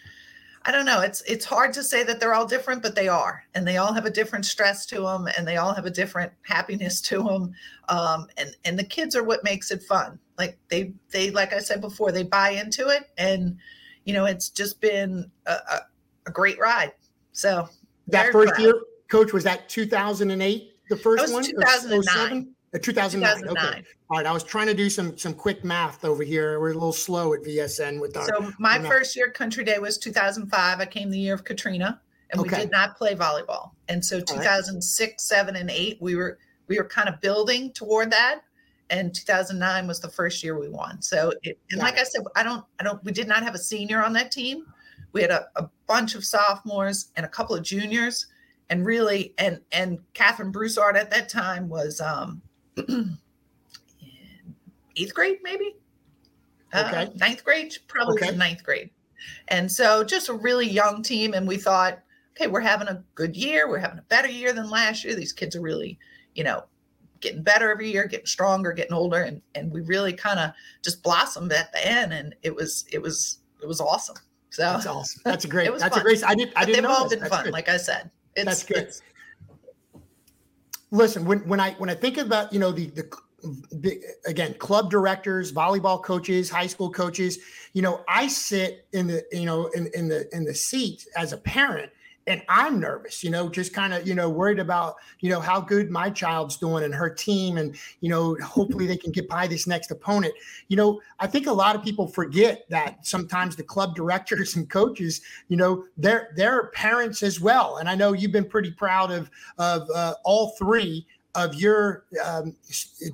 I 0.64 0.72
don't 0.72 0.86
know. 0.86 1.02
It's 1.02 1.20
it's 1.28 1.44
hard 1.44 1.74
to 1.74 1.82
say 1.82 2.04
that 2.04 2.20
they're 2.20 2.32
all 2.32 2.46
different, 2.46 2.82
but 2.82 2.94
they 2.94 3.06
are, 3.06 3.44
and 3.54 3.68
they 3.68 3.76
all 3.76 3.92
have 3.92 4.06
a 4.06 4.10
different 4.10 4.46
stress 4.46 4.86
to 4.86 5.02
them, 5.02 5.28
and 5.36 5.46
they 5.46 5.58
all 5.58 5.74
have 5.74 5.86
a 5.86 5.90
different 5.90 6.32
happiness 6.42 7.00
to 7.02 7.22
them. 7.22 7.52
Um, 7.88 8.26
and 8.36 8.56
and 8.64 8.76
the 8.76 8.82
kids 8.82 9.14
are 9.14 9.22
what 9.22 9.44
makes 9.44 9.70
it 9.70 9.82
fun. 9.84 10.18
Like 10.38 10.58
they 10.68 10.92
they 11.10 11.30
like 11.30 11.52
I 11.52 11.60
said 11.60 11.80
before, 11.80 12.10
they 12.10 12.24
buy 12.24 12.50
into 12.50 12.88
it, 12.88 13.04
and 13.16 13.58
you 14.06 14.12
know, 14.12 14.24
it's 14.24 14.48
just 14.48 14.80
been 14.80 15.30
a, 15.46 15.52
a, 15.52 15.80
a 16.26 16.30
great 16.32 16.58
ride. 16.58 16.92
So 17.36 17.68
that 18.08 18.32
first 18.32 18.54
proud. 18.54 18.62
year, 18.62 18.80
coach, 19.08 19.34
was 19.34 19.44
that 19.44 19.68
2008? 19.68 20.72
The 20.88 20.96
first 20.96 21.30
one, 21.32 21.44
2009. 21.44 22.48
Uh, 22.74 22.78
2009. 22.78 23.38
2009. 23.38 23.50
Okay. 23.50 23.84
All 24.08 24.16
right. 24.16 24.26
I 24.26 24.32
was 24.32 24.42
trying 24.42 24.68
to 24.68 24.74
do 24.74 24.88
some 24.88 25.18
some 25.18 25.34
quick 25.34 25.62
math 25.62 26.02
over 26.06 26.22
here. 26.22 26.58
We're 26.58 26.70
a 26.70 26.74
little 26.74 26.94
slow 26.94 27.34
at 27.34 27.42
VSN 27.42 28.00
with 28.00 28.16
our. 28.16 28.26
So 28.26 28.52
my 28.58 28.78
first 28.78 29.14
year 29.14 29.30
Country 29.30 29.64
Day 29.64 29.78
was 29.78 29.98
2005. 29.98 30.80
I 30.80 30.86
came 30.86 31.10
the 31.10 31.18
year 31.18 31.34
of 31.34 31.44
Katrina, 31.44 32.00
and 32.30 32.40
okay. 32.40 32.56
we 32.56 32.62
did 32.62 32.70
not 32.70 32.96
play 32.96 33.14
volleyball. 33.14 33.72
And 33.88 34.02
so 34.02 34.18
2006, 34.18 35.10
right. 35.10 35.20
seven, 35.20 35.56
and 35.56 35.70
eight, 35.70 35.98
we 36.00 36.16
were 36.16 36.38
we 36.68 36.78
were 36.78 36.84
kind 36.84 37.10
of 37.10 37.20
building 37.20 37.70
toward 37.72 38.10
that. 38.12 38.40
And 38.88 39.14
2009 39.14 39.86
was 39.86 40.00
the 40.00 40.08
first 40.08 40.42
year 40.42 40.58
we 40.58 40.68
won. 40.68 41.02
So, 41.02 41.32
it, 41.42 41.58
and 41.72 41.80
like 41.80 41.98
I 41.98 42.04
said, 42.04 42.22
I 42.36 42.44
don't, 42.44 42.64
I 42.78 42.84
don't, 42.84 43.02
we 43.02 43.10
did 43.10 43.26
not 43.26 43.42
have 43.42 43.56
a 43.56 43.58
senior 43.58 44.02
on 44.04 44.12
that 44.12 44.30
team 44.30 44.64
we 45.16 45.22
had 45.22 45.30
a, 45.30 45.46
a 45.56 45.66
bunch 45.86 46.14
of 46.14 46.26
sophomores 46.26 47.10
and 47.16 47.24
a 47.24 47.28
couple 47.28 47.56
of 47.56 47.62
juniors, 47.62 48.26
and 48.68 48.84
really, 48.84 49.32
and 49.38 49.60
and 49.72 49.98
Catherine 50.12 50.52
Broussard 50.52 50.94
at 50.94 51.10
that 51.10 51.30
time 51.30 51.70
was 51.70 52.02
um, 52.02 52.42
eighth 54.96 55.14
grade, 55.14 55.38
maybe. 55.42 55.76
Uh, 56.72 56.84
Okay. 56.86 57.02
Uh, 57.04 57.08
ninth 57.16 57.42
grade, 57.44 57.74
probably 57.88 58.22
Okay. 58.22 58.36
ninth 58.36 58.62
grade. 58.62 58.90
And 59.48 59.72
so 59.72 60.04
just 60.04 60.28
a 60.28 60.34
really 60.34 60.68
young 60.68 61.02
team. 61.02 61.32
And 61.32 61.48
we 61.48 61.56
thought, 61.56 62.00
okay, 62.32 62.46
we're 62.48 62.60
having 62.60 62.88
a 62.88 63.02
good 63.14 63.34
year. 63.34 63.70
We're 63.70 63.78
having 63.78 63.98
a 63.98 64.02
better 64.02 64.28
year 64.28 64.52
than 64.52 64.68
last 64.68 65.02
year. 65.02 65.14
These 65.14 65.32
kids 65.32 65.56
are 65.56 65.62
really, 65.62 65.98
you 66.34 66.44
know, 66.44 66.64
getting 67.20 67.42
better 67.42 67.70
every 67.70 67.90
year, 67.90 68.06
getting 68.06 68.26
stronger, 68.26 68.72
getting 68.72 68.92
older. 68.92 69.22
And 69.22 69.40
and 69.54 69.72
we 69.72 69.80
really 69.80 70.12
kind 70.12 70.38
of 70.38 70.50
just 70.82 71.02
blossomed 71.02 71.52
at 71.52 71.72
the 71.72 71.86
end. 71.86 72.12
And 72.12 72.34
it 72.42 72.54
was 72.54 72.84
it 72.92 73.00
was 73.00 73.38
it 73.62 73.66
was 73.66 73.80
awesome. 73.80 74.16
So 74.50 74.62
That's 74.62 74.86
awesome. 74.86 75.22
That's 75.24 75.44
a 75.44 75.48
great. 75.54 75.66
It 75.66 75.72
was 75.72 75.82
That's 75.82 75.96
a 75.96 76.00
great. 76.00 76.22
I 76.24 76.34
did. 76.34 76.48
I 76.56 76.60
but 76.60 76.66
didn't 76.66 76.74
they've 76.74 76.82
know 76.84 76.90
all 76.90 77.04
this. 77.04 77.10
been 77.14 77.20
That's 77.20 77.34
fun, 77.34 77.44
good. 77.44 77.52
like 77.52 77.68
I 77.68 77.76
said. 77.76 78.10
It's, 78.34 78.44
That's 78.44 78.62
good. 78.64 78.76
it's- 78.78 79.02
listen 80.92 81.24
when 81.24 81.40
when 81.48 81.58
i 81.58 81.72
when 81.74 81.90
i 81.90 81.94
think 81.94 82.16
about 82.16 82.52
you 82.52 82.60
know 82.60 82.70
the 82.70 82.86
the 82.90 83.10
big 83.80 83.98
again 84.26 84.54
club 84.54 84.88
directors 84.88 85.52
volleyball 85.52 86.00
coaches 86.02 86.48
high 86.48 86.66
school 86.66 86.90
coaches 86.90 87.38
you 87.72 87.82
know 87.82 88.04
i 88.08 88.28
sit 88.28 88.86
in 88.92 89.08
the 89.08 89.22
you 89.32 89.44
know 89.46 89.66
in 89.74 89.88
in 89.94 90.06
the 90.08 90.32
in 90.34 90.44
the 90.44 90.54
seat 90.54 91.04
as 91.16 91.32
a 91.32 91.36
parent 91.38 91.90
and 92.26 92.42
i'm 92.48 92.80
nervous 92.80 93.22
you 93.22 93.30
know 93.30 93.48
just 93.48 93.72
kind 93.72 93.92
of 93.92 94.06
you 94.06 94.14
know 94.14 94.28
worried 94.28 94.58
about 94.58 94.96
you 95.20 95.30
know 95.30 95.40
how 95.40 95.60
good 95.60 95.90
my 95.90 96.10
child's 96.10 96.56
doing 96.56 96.84
and 96.84 96.94
her 96.94 97.08
team 97.08 97.56
and 97.56 97.76
you 98.00 98.08
know 98.08 98.36
hopefully 98.44 98.86
they 98.86 98.96
can 98.96 99.12
get 99.12 99.28
by 99.28 99.46
this 99.46 99.66
next 99.66 99.90
opponent. 99.90 100.34
You 100.68 100.76
know 100.76 101.00
i 101.20 101.26
think 101.26 101.46
a 101.46 101.52
lot 101.52 101.76
of 101.76 101.82
people 101.82 102.06
forget 102.06 102.64
that 102.70 103.06
sometimes 103.06 103.56
the 103.56 103.62
club 103.62 103.94
directors 103.94 104.56
and 104.56 104.68
coaches 104.68 105.20
you 105.48 105.56
know 105.56 105.84
they're 105.96 106.32
they're 106.36 106.68
parents 106.68 107.22
as 107.22 107.40
well. 107.40 107.78
And 107.78 107.88
i 107.88 107.94
know 107.94 108.12
you've 108.12 108.32
been 108.32 108.48
pretty 108.48 108.70
proud 108.70 109.10
of 109.10 109.30
of 109.58 109.88
uh, 109.94 110.14
all 110.24 110.50
three 110.58 111.06
of 111.34 111.54
your 111.54 112.06
um, 112.24 112.56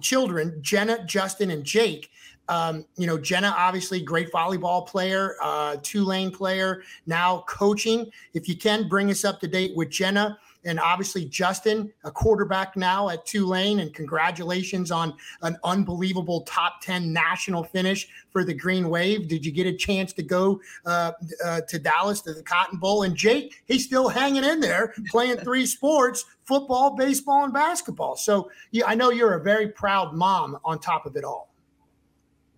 children 0.00 0.58
jenna 0.62 1.04
justin 1.04 1.50
and 1.50 1.64
jake 1.64 2.10
um, 2.52 2.84
you 2.96 3.06
know 3.06 3.16
jenna 3.16 3.54
obviously 3.56 4.00
great 4.00 4.30
volleyball 4.30 4.86
player 4.86 5.36
uh, 5.42 5.76
tulane 5.82 6.30
player 6.30 6.82
now 7.06 7.44
coaching. 7.48 8.10
If 8.34 8.48
you 8.48 8.56
can 8.56 8.88
bring 8.88 9.10
us 9.10 9.24
up 9.24 9.40
to 9.40 9.48
date 9.48 9.72
with 9.74 9.88
jenna 9.88 10.38
and 10.64 10.78
obviously 10.78 11.24
justin 11.24 11.90
a 12.04 12.10
quarterback 12.10 12.76
now 12.76 13.08
at 13.08 13.24
tulane 13.24 13.80
and 13.80 13.94
congratulations 13.94 14.90
on 14.90 15.14
an 15.40 15.56
unbelievable 15.64 16.42
top 16.42 16.80
10 16.82 17.10
national 17.12 17.64
finish 17.64 18.06
for 18.30 18.44
the 18.44 18.54
green 18.54 18.90
wave. 18.90 19.28
Did 19.28 19.46
you 19.46 19.52
get 19.52 19.66
a 19.66 19.72
chance 19.72 20.12
to 20.12 20.22
go 20.22 20.60
uh, 20.84 21.12
uh, 21.44 21.62
to 21.68 21.78
dallas 21.78 22.20
to 22.22 22.34
the 22.34 22.42
cotton 22.42 22.78
bowl? 22.78 23.04
And 23.04 23.16
jake 23.16 23.62
he's 23.64 23.84
still 23.84 24.08
hanging 24.08 24.44
in 24.44 24.60
there 24.60 24.94
playing 25.08 25.38
three 25.38 25.64
sports 25.64 26.26
football 26.44 26.96
baseball 26.96 27.44
and 27.44 27.52
basketball. 27.52 28.16
So 28.16 28.50
yeah, 28.72 28.84
i 28.86 28.94
know 28.94 29.10
you're 29.10 29.34
a 29.34 29.42
very 29.42 29.68
proud 29.68 30.12
mom 30.12 30.58
on 30.66 30.78
top 30.78 31.06
of 31.06 31.16
it 31.16 31.24
all 31.24 31.51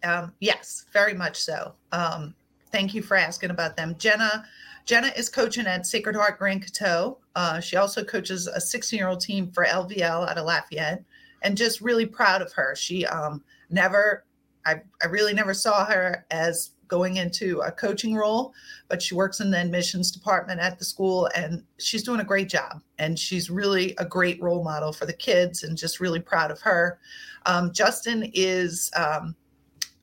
Um, 0.04 0.32
yes, 0.40 0.86
very 0.92 1.14
much 1.14 1.40
so. 1.40 1.74
Um, 1.92 2.34
thank 2.70 2.94
you 2.94 3.02
for 3.02 3.16
asking 3.16 3.50
about 3.50 3.76
them. 3.76 3.96
Jenna, 3.98 4.44
Jenna 4.84 5.08
is 5.16 5.28
coaching 5.28 5.66
at 5.66 5.86
Sacred 5.86 6.14
Heart 6.14 6.38
Grand 6.38 6.62
Coteau. 6.62 7.18
Uh, 7.34 7.60
she 7.60 7.76
also 7.76 8.04
coaches 8.04 8.46
a 8.46 8.60
16 8.60 8.98
year 8.98 9.08
old 9.08 9.20
team 9.20 9.50
for 9.50 9.64
LVL 9.64 10.28
out 10.28 10.38
of 10.38 10.44
Lafayette, 10.44 11.02
and 11.42 11.56
just 11.56 11.80
really 11.80 12.06
proud 12.06 12.42
of 12.42 12.52
her. 12.52 12.74
She 12.76 13.06
um, 13.06 13.42
never, 13.70 14.24
I, 14.66 14.76
I 15.02 15.06
really 15.06 15.32
never 15.32 15.54
saw 15.54 15.84
her 15.86 16.26
as 16.30 16.70
going 16.86 17.16
into 17.16 17.60
a 17.60 17.72
coaching 17.72 18.14
role, 18.14 18.52
but 18.88 19.00
she 19.00 19.14
works 19.14 19.40
in 19.40 19.50
the 19.50 19.60
admissions 19.60 20.10
department 20.10 20.60
at 20.60 20.78
the 20.78 20.84
school, 20.84 21.30
and 21.34 21.64
she's 21.78 22.02
doing 22.02 22.20
a 22.20 22.24
great 22.24 22.48
job. 22.48 22.82
And 22.98 23.18
she's 23.18 23.50
really 23.50 23.94
a 23.98 24.04
great 24.04 24.40
role 24.42 24.62
model 24.62 24.92
for 24.92 25.06
the 25.06 25.12
kids, 25.12 25.62
and 25.62 25.78
just 25.78 25.98
really 25.98 26.20
proud 26.20 26.50
of 26.50 26.60
her. 26.60 26.98
Um, 27.46 27.72
Justin 27.72 28.30
is. 28.34 28.90
Um, 28.96 29.34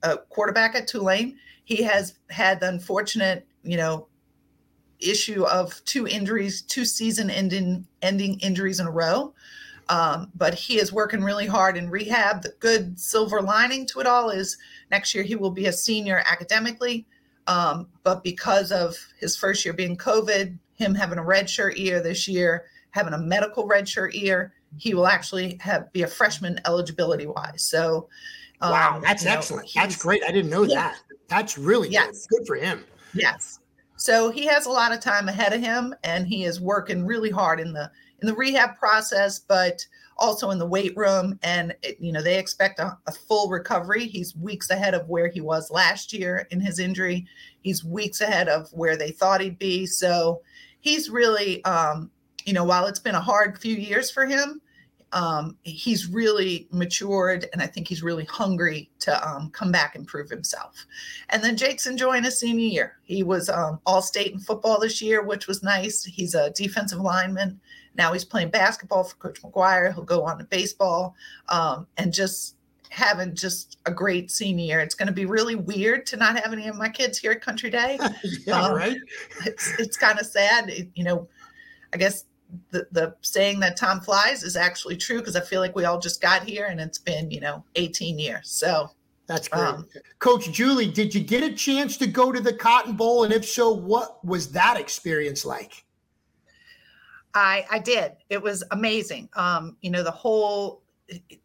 a 0.03 0.17
quarterback 0.17 0.75
at 0.75 0.87
Tulane. 0.87 1.37
He 1.63 1.83
has 1.83 2.15
had 2.29 2.59
the 2.59 2.67
unfortunate, 2.67 3.47
you 3.63 3.77
know, 3.77 4.07
issue 4.99 5.43
of 5.45 5.83
two 5.85 6.07
injuries, 6.07 6.61
two 6.61 6.85
season 6.85 7.29
ending 7.29 7.87
ending 8.01 8.39
injuries 8.39 8.79
in 8.79 8.87
a 8.87 8.91
row. 8.91 9.33
Um, 9.89 10.31
but 10.35 10.53
he 10.53 10.79
is 10.79 10.93
working 10.93 11.21
really 11.21 11.47
hard 11.47 11.75
in 11.75 11.89
rehab. 11.89 12.43
The 12.43 12.53
good 12.59 12.99
silver 12.99 13.41
lining 13.41 13.85
to 13.87 13.99
it 13.99 14.07
all 14.07 14.29
is 14.29 14.57
next 14.89 15.13
year 15.13 15.23
he 15.23 15.35
will 15.35 15.51
be 15.51 15.65
a 15.65 15.73
senior 15.73 16.23
academically. 16.25 17.05
Um, 17.47 17.87
but 18.03 18.23
because 18.23 18.71
of 18.71 18.95
his 19.19 19.35
first 19.35 19.65
year 19.65 19.73
being 19.73 19.97
COVID, 19.97 20.57
him 20.75 20.95
having 20.95 21.17
a 21.17 21.23
redshirt 21.23 21.77
year 21.77 22.01
this 22.01 22.27
year, 22.27 22.65
having 22.91 23.13
a 23.13 23.17
medical 23.17 23.67
redshirt 23.67 24.13
year, 24.13 24.53
he 24.77 24.93
will 24.93 25.07
actually 25.07 25.57
have 25.61 25.91
be 25.93 26.03
a 26.03 26.07
freshman 26.07 26.59
eligibility 26.65 27.27
wise. 27.27 27.63
So 27.63 28.07
wow 28.61 28.97
um, 28.97 29.01
that's 29.01 29.23
you 29.23 29.29
know, 29.29 29.35
excellent 29.35 29.67
that's 29.73 29.95
great 29.95 30.21
i 30.23 30.31
didn't 30.31 30.51
know 30.51 30.61
Yeah. 30.63 30.75
that 30.75 30.99
that's 31.27 31.57
really 31.57 31.89
Yes. 31.89 32.27
good 32.27 32.39
good 32.39 32.47
for 32.47 32.55
him 32.55 32.83
Yes. 33.13 33.59
So 33.97 34.31
he 34.31 34.45
has 34.45 34.65
a 34.65 34.69
lot 34.71 34.91
of 34.91 34.99
time 34.99 35.27
ahead 35.27 35.53
of 35.53 35.61
him 35.61 35.93
and 36.03 36.25
he 36.27 36.45
is 36.45 36.61
working 36.61 37.05
really 37.05 37.29
hard 37.29 37.59
in 37.59 37.73
the 37.73 37.91
in 38.21 38.27
the 38.27 38.33
rehab 38.35 38.77
process 38.77 39.39
but 39.39 39.85
also 40.17 40.51
in 40.51 40.59
the 40.59 40.65
weight 40.65 40.95
room 40.95 41.37
and 41.43 41.75
it, 41.81 41.97
you 41.99 42.11
know 42.11 42.21
they 42.21 42.37
expect 42.37 42.79
a, 42.79 42.97
a 43.07 43.11
full 43.11 43.49
recovery. 43.49 44.05
He's 44.05 44.35
weeks 44.35 44.69
ahead 44.69 44.93
of 44.93 45.09
where 45.09 45.27
he 45.27 45.41
was 45.41 45.71
last 45.71 46.13
year 46.13 46.47
in 46.51 46.59
his 46.59 46.79
injury. 46.79 47.25
He's 47.61 47.83
weeks 47.83 48.21
ahead 48.21 48.47
of 48.47 48.69
where 48.71 48.95
they 48.95 49.11
thought 49.11 49.41
he'd 49.41 49.59
be. 49.59 49.85
So 49.87 50.41
he's 50.81 51.09
really 51.09 51.63
um 51.65 52.11
you 52.45 52.53
know 52.53 52.63
while 52.63 52.85
it's 52.87 52.99
been 52.99 53.15
a 53.15 53.21
hard 53.21 53.57
few 53.59 53.75
years 53.75 54.09
for 54.11 54.25
him 54.25 54.60
um, 55.13 55.57
he's 55.63 56.07
really 56.07 56.67
matured 56.71 57.47
and 57.51 57.61
I 57.61 57.67
think 57.67 57.87
he's 57.87 58.01
really 58.03 58.25
hungry 58.25 58.89
to 58.99 59.27
um, 59.27 59.49
come 59.51 59.71
back 59.71 59.95
and 59.95 60.07
prove 60.07 60.29
himself. 60.29 60.85
And 61.29 61.43
then 61.43 61.57
Jake's 61.57 61.85
enjoying 61.85 62.23
his 62.23 62.39
senior 62.39 62.65
year. 62.67 62.97
He 63.03 63.23
was 63.23 63.49
um, 63.49 63.79
all 63.85 64.01
state 64.01 64.31
in 64.31 64.39
football 64.39 64.79
this 64.79 65.01
year, 65.01 65.21
which 65.23 65.47
was 65.47 65.63
nice. 65.63 66.03
He's 66.03 66.33
a 66.35 66.51
defensive 66.51 66.99
lineman. 66.99 67.59
Now 67.95 68.13
he's 68.13 68.23
playing 68.23 68.51
basketball 68.51 69.03
for 69.03 69.15
Coach 69.17 69.41
McGuire. 69.41 69.93
He'll 69.93 70.03
go 70.03 70.23
on 70.23 70.37
to 70.37 70.45
baseball 70.45 71.13
um, 71.49 71.87
and 71.97 72.13
just 72.13 72.55
having 72.89 73.33
just 73.35 73.79
a 73.85 73.91
great 73.91 74.31
senior 74.31 74.65
year. 74.65 74.79
It's 74.79 74.95
going 74.95 75.07
to 75.07 75.13
be 75.13 75.25
really 75.25 75.55
weird 75.55 76.05
to 76.07 76.17
not 76.17 76.37
have 76.39 76.53
any 76.53 76.67
of 76.67 76.75
my 76.75 76.89
kids 76.89 77.17
here 77.17 77.31
at 77.31 77.41
Country 77.41 77.69
Day. 77.69 77.97
yeah 78.45 78.61
Um, 78.61 78.75
right 78.75 78.97
it's 79.45 79.73
it's 79.79 79.97
kind 79.97 80.19
of 80.19 80.25
sad. 80.25 80.69
It- 80.69 80.89
you 80.95 81.03
know, 81.03 81.27
I 81.93 81.97
guess 81.97 82.23
the 82.71 82.87
the 82.91 83.15
saying 83.21 83.59
that 83.61 83.77
time 83.77 83.99
flies 83.99 84.43
is 84.43 84.55
actually 84.55 84.97
true 84.97 85.19
because 85.19 85.35
I 85.35 85.41
feel 85.41 85.61
like 85.61 85.75
we 85.75 85.85
all 85.85 85.99
just 85.99 86.21
got 86.21 86.43
here 86.43 86.67
and 86.67 86.79
it's 86.79 86.97
been 86.97 87.31
you 87.31 87.39
know 87.39 87.63
18 87.75 88.19
years. 88.19 88.49
So 88.49 88.91
That's 89.27 89.47
great. 89.47 89.61
Um, 89.61 89.87
Coach 90.19 90.51
Julie, 90.51 90.91
did 90.91 91.13
you 91.15 91.21
get 91.21 91.43
a 91.43 91.53
chance 91.53 91.97
to 91.97 92.07
go 92.07 92.31
to 92.31 92.39
the 92.39 92.53
Cotton 92.53 92.93
Bowl? 92.93 93.23
And 93.23 93.33
if 93.33 93.45
so, 93.45 93.71
what 93.71 94.23
was 94.25 94.51
that 94.51 94.79
experience 94.79 95.45
like? 95.45 95.85
I 97.33 97.65
I 97.71 97.79
did. 97.79 98.13
It 98.29 98.41
was 98.41 98.63
amazing. 98.71 99.29
Um, 99.33 99.77
you 99.81 99.89
know, 99.89 100.03
the 100.03 100.11
whole 100.11 100.81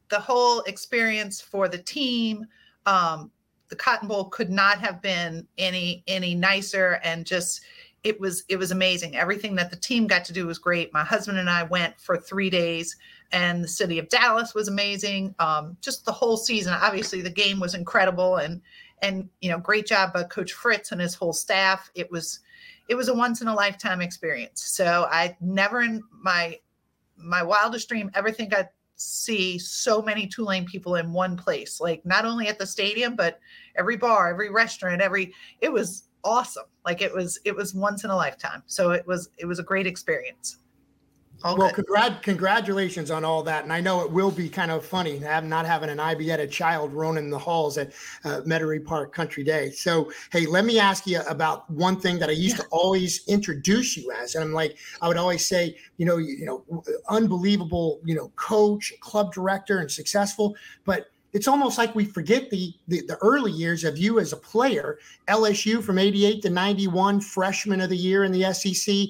the 0.09 0.20
whole 0.20 0.61
experience 0.62 1.40
for 1.40 1.68
the 1.68 1.78
team. 1.78 2.46
Um, 2.86 3.30
the 3.68 3.76
Cotton 3.76 4.09
Bowl 4.09 4.26
could 4.26 4.50
not 4.50 4.78
have 4.78 5.02
been 5.02 5.46
any 5.59 6.04
any 6.07 6.34
nicer, 6.34 7.00
and 7.02 7.26
just 7.26 7.62
it 8.07 8.20
was 8.20 8.44
it 8.48 8.57
was 8.57 8.70
amazing. 8.70 9.16
Everything 9.16 9.57
that 9.57 9.68
the 9.68 9.76
team 9.76 10.07
got 10.07 10.24
to 10.26 10.32
do 10.32 10.46
was 10.46 10.61
great. 10.61 10.92
My 10.92 11.02
husband 11.02 11.38
and 11.38 11.50
I 11.50 11.64
went 11.64 12.00
for 12.00 12.16
three 12.16 12.48
days, 12.48 12.96
and 13.32 13.64
the 13.64 13.68
city 13.68 13.98
of 13.98 14.09
Dallas 14.09 14.54
was 14.54 14.68
amazing. 14.68 15.34
Um, 15.40 15.76
just 15.80 16.04
the 16.04 16.12
whole 16.12 16.36
season. 16.36 16.72
Obviously, 16.72 17.20
the 17.20 17.30
game 17.30 17.59
was 17.59 17.74
incredible, 17.74 18.36
and 18.36 18.62
and 19.02 19.28
you 19.40 19.50
know, 19.50 19.59
great 19.59 19.86
job 19.86 20.12
by 20.12 20.22
Coach 20.22 20.52
Fritz 20.52 20.92
and 20.92 21.00
his 21.00 21.16
whole 21.16 21.32
staff. 21.32 21.90
It 21.96 22.09
was 22.12 22.38
it 22.88 22.94
was 22.94 23.09
a 23.09 23.14
once 23.14 23.42
in 23.42 23.48
a 23.48 23.54
lifetime 23.54 24.00
experience. 24.00 24.62
So 24.62 25.09
I 25.11 25.36
never 25.40 25.82
in 25.82 26.00
my 26.12 26.61
my 27.16 27.42
wildest 27.42 27.88
dream 27.88 28.09
ever 28.14 28.30
think 28.30 28.54
I'd 28.54 28.68
see 28.94 29.59
so 29.59 30.00
many 30.00 30.28
Tulane 30.28 30.64
people 30.64 30.94
in 30.94 31.12
one 31.12 31.36
place. 31.36 31.80
Like 31.80 32.07
not 32.07 32.24
only 32.24 32.46
at 32.46 32.61
the 32.61 32.66
stadium, 32.66 33.16
but 33.16 33.40
every 33.74 33.96
bar, 33.96 34.30
every 34.30 34.48
restaurant, 34.48 35.00
every 35.00 35.34
it 35.61 35.72
was 35.72 36.04
awesome. 36.26 36.66
Like 36.84 37.00
it 37.00 37.14
was 37.14 37.38
it 37.44 37.54
was 37.54 37.74
once 37.74 38.04
in 38.04 38.10
a 38.10 38.16
lifetime. 38.16 38.62
So 38.66 38.90
it 38.90 39.06
was 39.06 39.30
it 39.38 39.46
was 39.46 39.58
a 39.58 39.62
great 39.62 39.86
experience. 39.86 40.58
All 41.44 41.56
well, 41.56 41.70
congrat- 41.70 42.22
congratulations 42.22 43.10
on 43.10 43.24
all 43.24 43.42
that. 43.42 43.62
And 43.62 43.72
I 43.72 43.80
know 43.80 44.02
it 44.02 44.10
will 44.10 44.30
be 44.30 44.48
kind 44.48 44.70
of 44.70 44.84
funny 44.84 45.18
not 45.18 45.66
having 45.66 45.90
an 45.90 45.98
Ibieta 45.98 46.50
child 46.50 46.94
roaming 46.94 47.28
the 47.28 47.38
halls 47.38 47.76
at 47.76 47.92
uh, 48.24 48.40
Metairie 48.46 48.84
Park 48.84 49.14
Country 49.14 49.44
Day. 49.44 49.70
So, 49.70 50.10
hey, 50.32 50.46
let 50.46 50.64
me 50.64 50.78
ask 50.78 51.06
you 51.06 51.20
about 51.28 51.68
one 51.70 52.00
thing 52.00 52.18
that 52.20 52.30
I 52.30 52.32
used 52.32 52.56
to 52.56 52.64
always 52.70 53.26
introduce 53.28 53.96
you 53.96 54.10
as. 54.12 54.34
And 54.34 54.44
I'm 54.44 54.52
like, 54.54 54.78
I 55.02 55.08
would 55.08 55.18
always 55.18 55.46
say, 55.46 55.76
you 55.98 56.06
know, 56.06 56.16
you, 56.16 56.36
you 56.36 56.46
know, 56.46 56.82
unbelievable, 57.08 58.00
you 58.04 58.14
know, 58.14 58.32
coach, 58.36 58.94
club 59.00 59.32
director, 59.32 59.78
and 59.78 59.90
successful. 59.90 60.56
But 60.84 61.08
it's 61.37 61.49
almost 61.49 61.76
like 61.76 61.95
we 61.95 62.07
forget 62.07 62.49
the, 62.49 62.72
the, 62.89 63.03
the 63.03 63.16
early 63.16 63.53
years 63.53 63.84
of 63.84 63.99
you 63.99 64.20
as 64.20 64.32
a 64.32 64.39
player. 64.39 64.99
LSU 65.28 65.82
from 65.82 65.99
88 65.99 66.41
to 66.41 66.49
91, 66.49 67.20
freshman 67.20 67.82
of 67.82 67.91
the 67.91 67.97
year 67.97 68.24
in 68.24 68.32
the 68.32 68.55
SEC. 68.55 69.09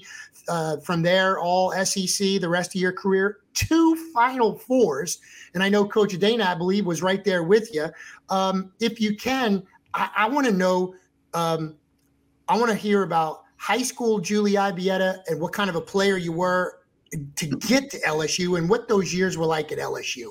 Uh, 0.48 0.76
from 0.78 1.02
there, 1.02 1.38
all 1.38 1.70
SEC, 1.84 2.40
the 2.40 2.48
rest 2.48 2.74
of 2.74 2.80
your 2.80 2.90
career, 2.90 3.38
two 3.54 4.10
Final 4.12 4.58
Fours. 4.58 5.18
And 5.54 5.62
I 5.62 5.68
know 5.68 5.86
Coach 5.86 6.18
Dana, 6.18 6.46
I 6.46 6.56
believe, 6.56 6.84
was 6.84 7.00
right 7.00 7.22
there 7.22 7.44
with 7.44 7.72
you. 7.72 7.86
Um, 8.28 8.72
if 8.80 9.00
you 9.00 9.16
can, 9.16 9.62
I, 9.94 10.10
I 10.16 10.28
want 10.28 10.48
to 10.48 10.52
know, 10.52 10.96
um, 11.32 11.76
I 12.48 12.58
want 12.58 12.72
to 12.72 12.76
hear 12.76 13.04
about 13.04 13.44
high 13.56 13.82
school 13.82 14.18
Julie 14.18 14.54
Ibieta 14.54 15.18
and 15.28 15.40
what 15.40 15.52
kind 15.52 15.70
of 15.70 15.76
a 15.76 15.80
player 15.80 16.16
you 16.16 16.32
were 16.32 16.80
to 17.36 17.46
get 17.46 17.88
to 17.90 18.00
LSU 18.00 18.58
and 18.58 18.68
what 18.68 18.88
those 18.88 19.14
years 19.14 19.38
were 19.38 19.46
like 19.46 19.70
at 19.70 19.78
LSU. 19.78 20.30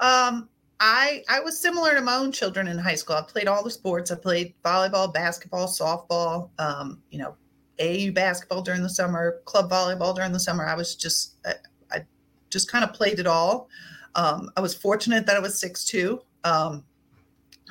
Um, 0.00 0.48
I 0.80 1.22
I 1.28 1.40
was 1.40 1.58
similar 1.58 1.94
to 1.94 2.00
my 2.00 2.14
own 2.14 2.32
children 2.32 2.68
in 2.68 2.78
high 2.78 2.94
school. 2.94 3.16
I 3.16 3.22
played 3.22 3.48
all 3.48 3.62
the 3.62 3.70
sports. 3.70 4.10
I 4.10 4.16
played 4.16 4.54
volleyball, 4.64 5.12
basketball, 5.12 5.68
softball. 5.68 6.50
Um, 6.58 7.00
you 7.10 7.18
know, 7.18 7.36
AU 7.80 8.12
basketball 8.12 8.62
during 8.62 8.82
the 8.82 8.88
summer, 8.88 9.40
club 9.44 9.70
volleyball 9.70 10.14
during 10.14 10.32
the 10.32 10.40
summer. 10.40 10.66
I 10.66 10.74
was 10.74 10.94
just 10.94 11.36
I, 11.46 11.54
I 11.92 12.04
just 12.50 12.70
kind 12.70 12.84
of 12.84 12.92
played 12.92 13.18
it 13.18 13.26
all. 13.26 13.68
Um, 14.16 14.50
I 14.56 14.60
was 14.60 14.74
fortunate 14.74 15.26
that 15.26 15.36
I 15.36 15.40
was 15.40 15.58
six 15.58 15.84
two, 15.84 16.20
um, 16.44 16.84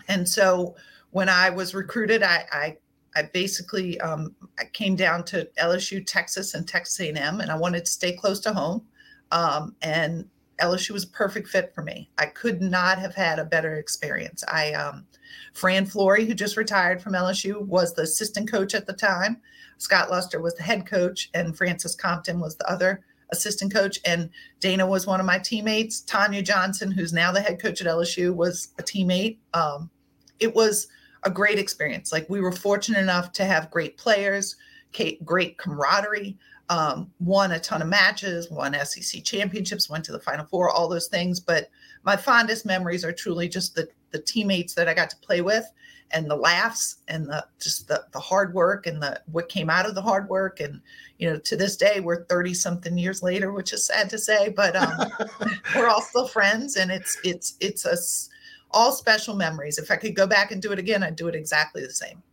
and 0.08 0.28
so 0.28 0.76
when 1.12 1.30
I 1.30 1.50
was 1.50 1.76
recruited, 1.76 2.24
I 2.24 2.46
I, 2.52 2.78
I 3.16 3.24
basically 3.34 4.00
um, 4.02 4.36
I 4.60 4.66
came 4.66 4.96
down 4.96 5.24
to 5.26 5.48
LSU, 5.60 6.06
Texas, 6.06 6.54
and 6.54 6.68
Texas 6.68 7.00
A&M, 7.00 7.42
and 7.42 7.52
I 7.52 7.58
wanted 7.58 7.86
to 7.86 7.92
stay 7.92 8.14
close 8.14 8.40
to 8.42 8.54
home. 8.54 8.86
Um, 9.32 9.76
and 9.82 10.26
LSU 10.60 10.92
was 10.92 11.04
a 11.04 11.08
perfect 11.08 11.48
fit 11.48 11.74
for 11.74 11.82
me. 11.82 12.10
I 12.18 12.28
could 12.28 12.62
not 12.62 13.00
have 13.00 13.16
had 13.16 13.40
a 13.40 13.46
better 13.46 13.76
experience. 13.76 14.44
I 14.48 14.74
um, 14.74 15.06
Fran 15.54 15.86
Flory, 15.86 16.26
who 16.26 16.34
just 16.34 16.58
retired 16.58 17.02
from 17.02 17.14
LSU, 17.14 17.66
was 17.66 17.94
the 17.94 18.04
assistant 18.04 18.52
coach 18.52 18.76
at 18.76 18.86
the 18.86 18.94
time. 18.94 19.42
Scott 19.78 20.10
Luster 20.10 20.42
was 20.42 20.56
the 20.56 20.64
head 20.64 20.86
coach, 20.86 21.30
and 21.34 21.58
Francis 21.58 21.96
Compton 21.96 22.40
was 22.40 22.56
the 22.56 22.70
other 22.70 23.04
assistant 23.32 23.74
coach. 23.74 24.00
And 24.06 24.30
Dana 24.60 24.86
was 24.86 25.08
one 25.08 25.20
of 25.20 25.26
my 25.26 25.40
teammates. 25.40 26.02
Tonya 26.02 26.44
Johnson, 26.44 26.92
who's 26.92 27.14
now 27.14 27.32
the 27.32 27.42
head 27.42 27.62
coach 27.62 27.82
at 27.82 27.88
LSU, 27.88 28.34
was 28.34 28.70
a 28.80 28.84
teammate. 28.84 29.38
Um, 29.54 29.90
it 30.40 30.54
was 30.54 30.88
a 31.24 31.32
great 31.32 31.60
experience. 31.60 32.12
Like 32.12 32.30
we 32.30 32.42
were 32.42 32.52
fortunate 32.52 33.00
enough 33.00 33.32
to 33.34 33.46
have 33.46 33.72
great 33.72 33.98
players, 33.98 34.56
great 35.24 35.58
camaraderie 35.58 36.38
um, 36.70 37.12
won 37.20 37.52
a 37.52 37.60
ton 37.60 37.82
of 37.82 37.88
matches, 37.88 38.50
won 38.50 38.74
SEC 38.86 39.24
championships, 39.24 39.90
went 39.90 40.06
to 40.06 40.12
the 40.12 40.20
Final 40.20 40.46
Four, 40.46 40.70
all 40.70 40.88
those 40.88 41.08
things. 41.08 41.40
But 41.40 41.70
my 42.04 42.16
fondest 42.16 42.66
memories 42.66 43.04
are 43.04 43.12
truly 43.12 43.50
just 43.50 43.76
the 43.76 43.88
the 44.12 44.20
teammates 44.20 44.76
that 44.76 44.88
I 44.88 44.94
got 44.94 45.10
to 45.10 45.18
play 45.18 45.42
with, 45.42 45.66
and 46.12 46.30
the 46.30 46.36
laughs, 46.36 46.98
and 47.08 47.28
the 47.28 47.46
just 47.60 47.88
the 47.88 48.06
the 48.14 48.20
hard 48.20 48.54
work, 48.54 48.88
and 48.88 49.02
the 49.02 49.22
what 49.32 49.50
came 49.50 49.70
out 49.70 49.86
of 49.86 49.96
the 49.96 50.02
hard 50.02 50.30
work. 50.30 50.60
And 50.60 50.80
you 51.18 51.30
know, 51.30 51.38
to 51.40 51.56
this 51.56 51.76
day, 51.76 52.00
we're 52.00 52.26
thirty 52.26 52.54
something 52.54 52.98
years 52.98 53.22
later, 53.22 53.52
which 53.52 53.74
is 53.74 53.86
sad 53.86 54.10
to 54.12 54.18
say, 54.18 54.50
but 54.50 54.76
um, 54.76 55.12
we're 55.76 55.88
all 55.88 56.02
still 56.02 56.28
friends, 56.28 56.78
and 56.78 56.92
it's 56.92 57.18
it's 57.24 57.56
it's 57.60 57.86
us 57.86 58.30
all 58.72 58.92
special 58.92 59.36
memories. 59.36 59.78
If 59.78 59.92
I 59.92 59.98
could 59.98 60.16
go 60.16 60.26
back 60.28 60.52
and 60.52 60.62
do 60.62 60.72
it 60.72 60.80
again, 60.80 61.04
I'd 61.04 61.16
do 61.16 61.28
it 61.28 61.36
exactly 61.36 61.86
the 61.86 61.92
same. 61.92 62.24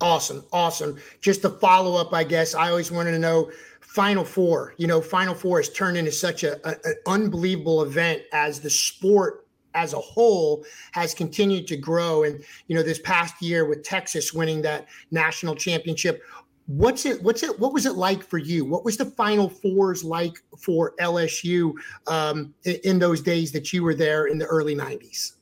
Awesome, 0.00 0.44
awesome. 0.52 0.96
Just 1.20 1.44
a 1.44 1.50
follow 1.50 2.00
up, 2.00 2.14
I 2.14 2.24
guess. 2.24 2.54
I 2.54 2.70
always 2.70 2.90
wanted 2.90 3.10
to 3.12 3.18
know 3.18 3.50
Final 3.80 4.24
Four. 4.24 4.74
You 4.78 4.86
know, 4.86 5.00
Final 5.00 5.34
Four 5.34 5.58
has 5.58 5.68
turned 5.68 5.96
into 5.96 6.12
such 6.12 6.42
a, 6.42 6.56
a, 6.66 6.76
an 6.84 6.94
unbelievable 7.06 7.82
event 7.82 8.22
as 8.32 8.60
the 8.60 8.70
sport 8.70 9.46
as 9.74 9.92
a 9.92 9.98
whole 9.98 10.64
has 10.92 11.14
continued 11.14 11.66
to 11.68 11.76
grow. 11.76 12.24
And 12.24 12.42
you 12.66 12.74
know, 12.74 12.82
this 12.82 12.98
past 12.98 13.40
year 13.42 13.66
with 13.66 13.82
Texas 13.82 14.32
winning 14.32 14.62
that 14.62 14.88
national 15.10 15.54
championship, 15.54 16.22
what's 16.66 17.04
it? 17.04 17.22
What's 17.22 17.42
it? 17.42 17.58
What 17.58 17.72
was 17.72 17.84
it 17.84 17.94
like 17.94 18.22
for 18.22 18.38
you? 18.38 18.64
What 18.64 18.84
was 18.84 18.96
the 18.96 19.04
Final 19.04 19.48
Fours 19.48 20.02
like 20.02 20.34
for 20.58 20.94
LSU 21.00 21.74
um, 22.06 22.54
in, 22.64 22.76
in 22.84 22.98
those 22.98 23.20
days 23.20 23.52
that 23.52 23.72
you 23.72 23.82
were 23.82 23.94
there 23.94 24.26
in 24.26 24.38
the 24.38 24.46
early 24.46 24.74
'90s? 24.74 25.32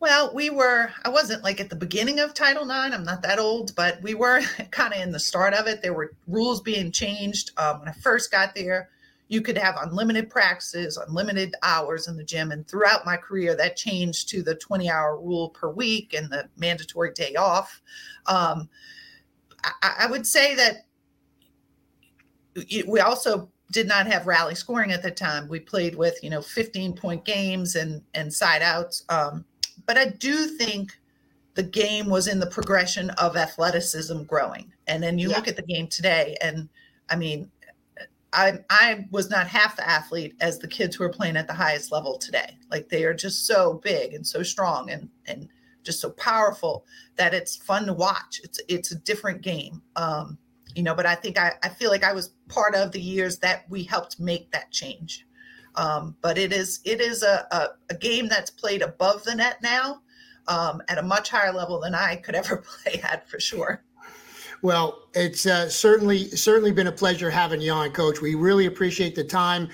Well, 0.00 0.32
we 0.32 0.48
were, 0.50 0.90
I 1.04 1.08
wasn't 1.08 1.42
like 1.42 1.60
at 1.60 1.70
the 1.70 1.76
beginning 1.76 2.20
of 2.20 2.32
Title 2.32 2.62
IX. 2.62 2.94
I'm 2.94 3.02
not 3.02 3.22
that 3.22 3.40
old, 3.40 3.74
but 3.74 4.00
we 4.00 4.14
were 4.14 4.40
kind 4.70 4.94
of 4.94 5.00
in 5.00 5.10
the 5.10 5.18
start 5.18 5.54
of 5.54 5.66
it. 5.66 5.82
There 5.82 5.94
were 5.94 6.12
rules 6.28 6.60
being 6.60 6.92
changed. 6.92 7.50
Um, 7.56 7.80
when 7.80 7.88
I 7.88 7.92
first 7.92 8.30
got 8.30 8.54
there, 8.54 8.90
you 9.26 9.42
could 9.42 9.58
have 9.58 9.76
unlimited 9.80 10.30
practices, 10.30 10.96
unlimited 10.96 11.54
hours 11.62 12.06
in 12.06 12.16
the 12.16 12.24
gym. 12.24 12.52
And 12.52 12.66
throughout 12.66 13.04
my 13.04 13.16
career, 13.16 13.56
that 13.56 13.76
changed 13.76 14.28
to 14.30 14.42
the 14.42 14.54
20 14.54 14.88
hour 14.88 15.20
rule 15.20 15.50
per 15.50 15.68
week 15.68 16.14
and 16.14 16.30
the 16.30 16.48
mandatory 16.56 17.12
day 17.12 17.34
off. 17.34 17.82
Um, 18.26 18.68
I, 19.64 19.96
I 20.00 20.06
would 20.06 20.26
say 20.26 20.54
that 20.54 20.86
we 22.86 23.00
also 23.00 23.50
did 23.70 23.86
not 23.86 24.06
have 24.06 24.26
rally 24.26 24.54
scoring 24.54 24.92
at 24.92 25.02
the 25.02 25.10
time. 25.10 25.48
We 25.48 25.60
played 25.60 25.94
with, 25.94 26.22
you 26.22 26.30
know, 26.30 26.40
15 26.40 26.94
point 26.94 27.24
games 27.24 27.74
and, 27.74 28.00
and 28.14 28.32
side 28.32 28.62
outs. 28.62 29.04
Um, 29.08 29.44
but 29.88 29.96
I 29.96 30.10
do 30.10 30.46
think 30.46 30.96
the 31.54 31.62
game 31.62 32.08
was 32.08 32.28
in 32.28 32.38
the 32.38 32.46
progression 32.46 33.08
of 33.10 33.36
athleticism 33.36 34.22
growing. 34.24 34.70
And 34.86 35.02
then 35.02 35.18
you 35.18 35.30
yeah. 35.30 35.36
look 35.36 35.48
at 35.48 35.56
the 35.56 35.62
game 35.62 35.88
today, 35.88 36.36
and 36.40 36.68
I 37.08 37.16
mean, 37.16 37.50
I 38.32 38.58
I 38.68 39.06
was 39.10 39.30
not 39.30 39.48
half 39.48 39.76
the 39.76 39.88
athlete 39.88 40.36
as 40.40 40.58
the 40.58 40.68
kids 40.68 40.94
who 40.94 41.04
are 41.04 41.08
playing 41.08 41.38
at 41.38 41.46
the 41.46 41.54
highest 41.54 41.90
level 41.90 42.18
today. 42.18 42.58
Like 42.70 42.90
they 42.90 43.04
are 43.04 43.14
just 43.14 43.46
so 43.46 43.80
big 43.82 44.12
and 44.12 44.26
so 44.26 44.42
strong 44.42 44.90
and 44.90 45.08
and 45.26 45.48
just 45.82 46.00
so 46.00 46.10
powerful 46.10 46.84
that 47.16 47.32
it's 47.32 47.56
fun 47.56 47.86
to 47.86 47.94
watch. 47.94 48.42
It's 48.44 48.60
it's 48.68 48.92
a 48.92 48.98
different 48.98 49.40
game. 49.40 49.82
Um, 49.96 50.36
you 50.74 50.82
know, 50.82 50.94
but 50.94 51.06
I 51.06 51.14
think 51.14 51.38
I, 51.38 51.54
I 51.62 51.70
feel 51.70 51.90
like 51.90 52.04
I 52.04 52.12
was 52.12 52.34
part 52.48 52.74
of 52.74 52.92
the 52.92 53.00
years 53.00 53.38
that 53.38 53.64
we 53.70 53.84
helped 53.84 54.20
make 54.20 54.50
that 54.52 54.70
change. 54.70 55.26
Um, 55.78 56.16
but 56.22 56.36
it 56.36 56.52
is 56.52 56.80
it 56.84 57.00
is 57.00 57.22
a, 57.22 57.46
a, 57.52 57.68
a, 57.90 57.94
game 57.94 58.26
that's 58.26 58.50
played 58.50 58.82
above 58.82 59.22
the 59.22 59.32
net 59.32 59.58
now 59.62 60.00
um, 60.48 60.82
at 60.88 60.98
a 60.98 61.02
much 61.02 61.30
higher 61.30 61.52
level 61.52 61.78
than 61.78 61.94
I 61.94 62.16
could 62.16 62.34
ever 62.34 62.56
play 62.82 63.00
at 63.04 63.28
for 63.28 63.38
sure. 63.38 63.84
Well, 64.60 65.04
it's 65.14 65.46
uh, 65.46 65.68
certainly 65.68 66.30
certainly 66.30 66.72
been 66.72 66.88
a 66.88 66.92
pleasure 66.92 67.30
having 67.30 67.60
you 67.60 67.70
on, 67.70 67.92
Coach. 67.92 68.20
We 68.20 68.34
really 68.34 68.66
appreciate 68.66 69.14
the 69.14 69.22
time 69.22 69.68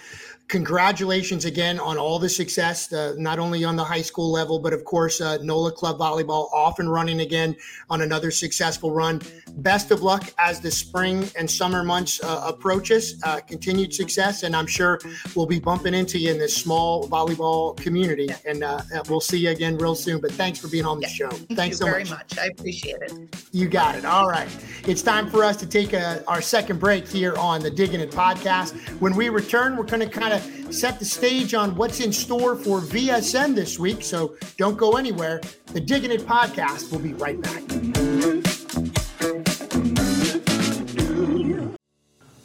congratulations 0.48 1.46
again 1.46 1.78
on 1.80 1.96
all 1.98 2.18
the 2.18 2.28
success, 2.28 2.92
uh, 2.92 3.14
not 3.16 3.38
only 3.38 3.64
on 3.64 3.76
the 3.76 3.84
high 3.84 4.02
school 4.02 4.30
level, 4.30 4.58
but 4.58 4.72
of 4.72 4.84
course, 4.84 5.20
uh, 5.20 5.38
NOLA 5.42 5.72
Club 5.72 5.98
Volleyball 5.98 6.52
off 6.52 6.78
and 6.78 6.92
running 6.92 7.20
again 7.20 7.56
on 7.88 8.02
another 8.02 8.30
successful 8.30 8.92
run. 8.92 9.20
Best 9.56 9.90
of 9.90 10.02
luck 10.02 10.32
as 10.38 10.60
the 10.60 10.70
spring 10.70 11.28
and 11.36 11.50
summer 11.50 11.82
months 11.82 12.22
uh, 12.22 12.44
approaches. 12.46 13.20
Uh, 13.24 13.40
continued 13.40 13.94
success, 13.94 14.42
and 14.42 14.54
I'm 14.54 14.66
sure 14.66 15.00
we'll 15.34 15.46
be 15.46 15.58
bumping 15.58 15.94
into 15.94 16.18
you 16.18 16.30
in 16.30 16.38
this 16.38 16.54
small 16.54 17.08
volleyball 17.08 17.76
community. 17.76 18.28
And 18.44 18.62
uh, 18.62 18.82
uh, 18.94 19.02
we'll 19.08 19.20
see 19.20 19.38
you 19.38 19.50
again 19.50 19.78
real 19.78 19.94
soon. 19.94 20.20
But 20.20 20.32
thanks 20.32 20.58
for 20.58 20.68
being 20.68 20.84
on 20.84 21.00
the 21.00 21.08
show. 21.08 21.30
Thank 21.30 21.56
thanks 21.56 21.78
so 21.78 21.86
very 21.86 22.04
much. 22.04 22.10
much. 22.10 22.38
I 22.38 22.46
appreciate 22.46 22.98
it. 23.00 23.12
You 23.52 23.68
got 23.68 23.94
it. 23.94 24.04
All 24.04 24.28
right. 24.28 24.48
It's 24.86 25.02
time 25.02 25.30
for 25.30 25.42
us 25.42 25.56
to 25.56 25.66
take 25.66 25.94
a, 25.94 26.22
our 26.28 26.42
second 26.42 26.80
break 26.80 27.08
here 27.08 27.34
on 27.36 27.62
the 27.62 27.70
Digging 27.70 28.00
It 28.00 28.10
podcast. 28.10 28.74
When 29.00 29.14
we 29.16 29.30
return, 29.30 29.76
we're 29.76 29.84
going 29.84 30.00
to 30.00 30.08
kind 30.08 30.34
of 30.34 30.43
set 30.70 30.98
the 30.98 31.04
stage 31.04 31.54
on 31.54 31.76
what's 31.76 32.00
in 32.00 32.12
store 32.12 32.56
for 32.56 32.80
VSN 32.80 33.54
this 33.54 33.78
week. 33.78 34.02
So 34.02 34.36
don't 34.56 34.76
go 34.76 34.92
anywhere. 34.92 35.40
The 35.66 35.80
Digging 35.80 36.10
It 36.10 36.22
podcast 36.22 36.90
will 36.90 36.98
be 36.98 37.14
right 37.14 37.40
back. 37.40 37.62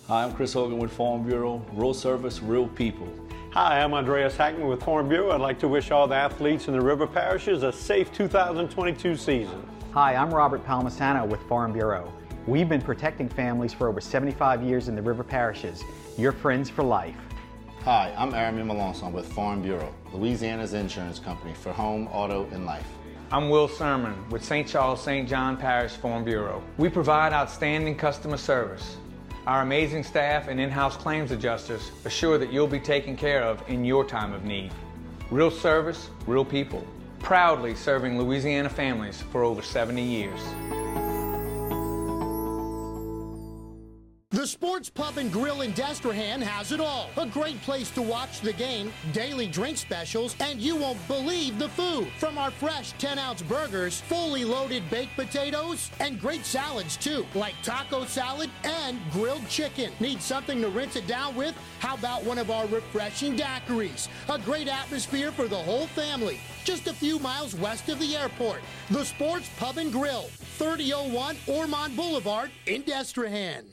Hi, 0.07 0.23
I'm 0.23 0.33
Chris 0.33 0.53
Hogan 0.53 0.79
with 0.79 0.91
Farm 0.91 1.23
Bureau. 1.23 1.63
Real 1.73 1.93
service, 1.93 2.41
real 2.41 2.67
people. 2.67 3.07
Hi, 3.51 3.81
I'm 3.81 3.93
Andreas 3.93 4.35
Hackman 4.35 4.67
with 4.67 4.81
Farm 4.81 5.07
Bureau. 5.07 5.31
I'd 5.31 5.41
like 5.41 5.59
to 5.59 5.67
wish 5.67 5.91
all 5.91 6.07
the 6.07 6.15
athletes 6.15 6.67
in 6.67 6.73
the 6.73 6.81
river 6.81 7.05
parishes 7.07 7.63
a 7.63 7.71
safe 7.71 8.11
2022 8.13 9.15
season. 9.15 9.63
Hi, 9.93 10.15
I'm 10.15 10.31
Robert 10.31 10.65
Palmisano 10.65 11.27
with 11.27 11.41
Farm 11.41 11.73
Bureau. 11.73 12.13
We've 12.47 12.69
been 12.69 12.81
protecting 12.81 13.29
families 13.29 13.73
for 13.73 13.87
over 13.87 14.01
75 14.01 14.63
years 14.63 14.87
in 14.87 14.95
the 14.95 15.01
river 15.01 15.23
parishes. 15.23 15.83
Your 16.17 16.31
friends 16.31 16.69
for 16.69 16.83
life. 16.83 17.15
Hi, 17.85 18.13
I'm 18.17 18.33
Aramin 18.33 18.67
Melanson 18.67 19.13
with 19.13 19.31
Farm 19.31 19.61
Bureau, 19.61 19.95
Louisiana's 20.11 20.73
insurance 20.73 21.17
company 21.17 21.53
for 21.53 21.71
home, 21.71 22.09
auto, 22.11 22.45
and 22.51 22.65
life. 22.65 22.85
I'm 23.31 23.49
Will 23.49 23.69
Sermon 23.69 24.13
with 24.29 24.43
St. 24.43 24.67
Charles 24.67 25.01
St. 25.01 25.29
John 25.29 25.55
Parish 25.55 25.93
Farm 25.93 26.25
Bureau. 26.25 26.61
We 26.77 26.89
provide 26.89 27.31
outstanding 27.31 27.95
customer 27.95 28.35
service. 28.35 28.97
Our 29.47 29.61
amazing 29.61 30.03
staff 30.03 30.49
and 30.49 30.59
in-house 30.59 30.97
claims 30.97 31.31
adjusters 31.31 31.91
assure 32.03 32.37
that 32.37 32.51
you'll 32.51 32.67
be 32.67 32.81
taken 32.81 33.15
care 33.15 33.43
of 33.43 33.63
in 33.69 33.85
your 33.85 34.03
time 34.03 34.33
of 34.33 34.43
need. 34.43 34.73
Real 35.31 35.49
service, 35.49 36.09
real 36.27 36.43
people. 36.43 36.85
Proudly 37.19 37.75
serving 37.75 38.19
Louisiana 38.19 38.69
families 38.69 39.21
for 39.31 39.45
over 39.45 39.61
70 39.61 40.03
years. 40.03 40.41
The 44.39 44.47
Sports 44.47 44.89
Pub 44.89 45.17
and 45.17 45.33
Grill 45.33 45.63
in 45.63 45.73
Destrehan 45.73 46.41
has 46.41 46.71
it 46.71 46.79
all. 46.79 47.09
A 47.17 47.25
great 47.25 47.61
place 47.63 47.91
to 47.91 48.01
watch 48.01 48.39
the 48.39 48.53
game, 48.53 48.93
daily 49.11 49.47
drink 49.47 49.77
specials, 49.77 50.33
and 50.39 50.61
you 50.61 50.77
won't 50.77 51.05
believe 51.09 51.59
the 51.59 51.67
food. 51.67 52.07
From 52.19 52.37
our 52.37 52.49
fresh 52.49 52.93
10 52.93 53.19
ounce 53.19 53.41
burgers, 53.41 53.99
fully 53.99 54.45
loaded 54.45 54.89
baked 54.89 55.17
potatoes, 55.17 55.91
and 55.99 56.21
great 56.21 56.45
salads 56.45 56.95
too, 56.95 57.25
like 57.35 57.53
taco 57.63 58.05
salad 58.05 58.49
and 58.63 58.97
grilled 59.11 59.45
chicken. 59.49 59.91
Need 59.99 60.21
something 60.21 60.61
to 60.61 60.69
rinse 60.69 60.95
it 60.95 61.05
down 61.05 61.35
with? 61.35 61.53
How 61.79 61.95
about 61.95 62.23
one 62.23 62.37
of 62.37 62.49
our 62.49 62.65
refreshing 62.67 63.35
daiquiris? 63.35 64.07
A 64.29 64.39
great 64.39 64.69
atmosphere 64.69 65.33
for 65.33 65.49
the 65.49 65.57
whole 65.57 65.87
family. 65.87 66.39
Just 66.63 66.87
a 66.87 66.93
few 66.93 67.19
miles 67.19 67.55
west 67.55 67.89
of 67.89 67.99
the 67.99 68.15
airport. 68.15 68.61
The 68.89 69.03
Sports 69.03 69.49
Pub 69.57 69.77
and 69.79 69.91
Grill, 69.91 70.29
3001 70.57 71.35
Ormond 71.45 71.97
Boulevard 71.97 72.51
in 72.67 72.83
Destrehan. 72.83 73.65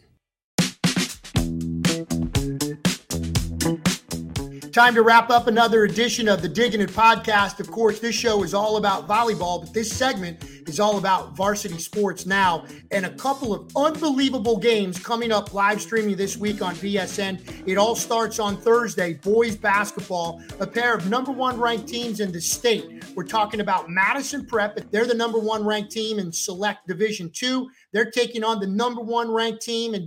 Time 4.77 4.95
to 4.95 5.01
wrap 5.01 5.31
up 5.31 5.47
another 5.47 5.85
edition 5.85 6.29
of 6.29 6.43
the 6.43 6.49
Digging 6.51 6.83
It 6.83 6.91
podcast. 6.91 7.61
Of 7.61 7.71
course, 7.71 7.99
this 7.99 8.15
show 8.15 8.45
is 8.45 8.53
all 8.53 8.77
about 8.77 9.09
volleyball, 9.09 9.63
but 9.63 9.73
this 9.73 9.91
segment 9.91 10.45
is 10.69 10.79
all 10.79 10.99
about 10.99 11.35
varsity 11.35 11.79
sports 11.79 12.27
now. 12.27 12.67
And 12.91 13.07
a 13.07 13.11
couple 13.15 13.55
of 13.55 13.75
unbelievable 13.75 14.59
games 14.59 14.99
coming 14.99 15.33
up 15.33 15.55
live 15.55 15.81
streaming 15.81 16.15
this 16.17 16.37
week 16.37 16.61
on 16.61 16.75
VSN. 16.75 17.65
It 17.67 17.79
all 17.79 17.97
starts 17.97 18.39
on 18.39 18.59
Thursday. 18.59 19.15
Boys 19.15 19.57
basketball, 19.57 20.43
a 20.61 20.67
pair 20.67 20.95
of 20.95 21.09
number 21.09 21.33
one 21.33 21.59
ranked 21.59 21.89
teams 21.89 22.21
in 22.21 22.31
the 22.31 22.41
state. 22.43 23.03
We're 23.15 23.25
talking 23.25 23.61
about 23.61 23.89
Madison 23.89 24.45
Prep. 24.45 24.79
They're 24.91 25.07
the 25.07 25.15
number 25.15 25.39
one 25.39 25.65
ranked 25.65 25.91
team 25.91 26.19
in 26.19 26.31
select 26.31 26.87
Division 26.87 27.31
two. 27.31 27.71
They're 27.93 28.11
taking 28.11 28.45
on 28.45 28.61
the 28.61 28.67
number 28.67 29.01
one 29.01 29.33
ranked 29.33 29.63
team 29.63 29.95
in 29.95 30.07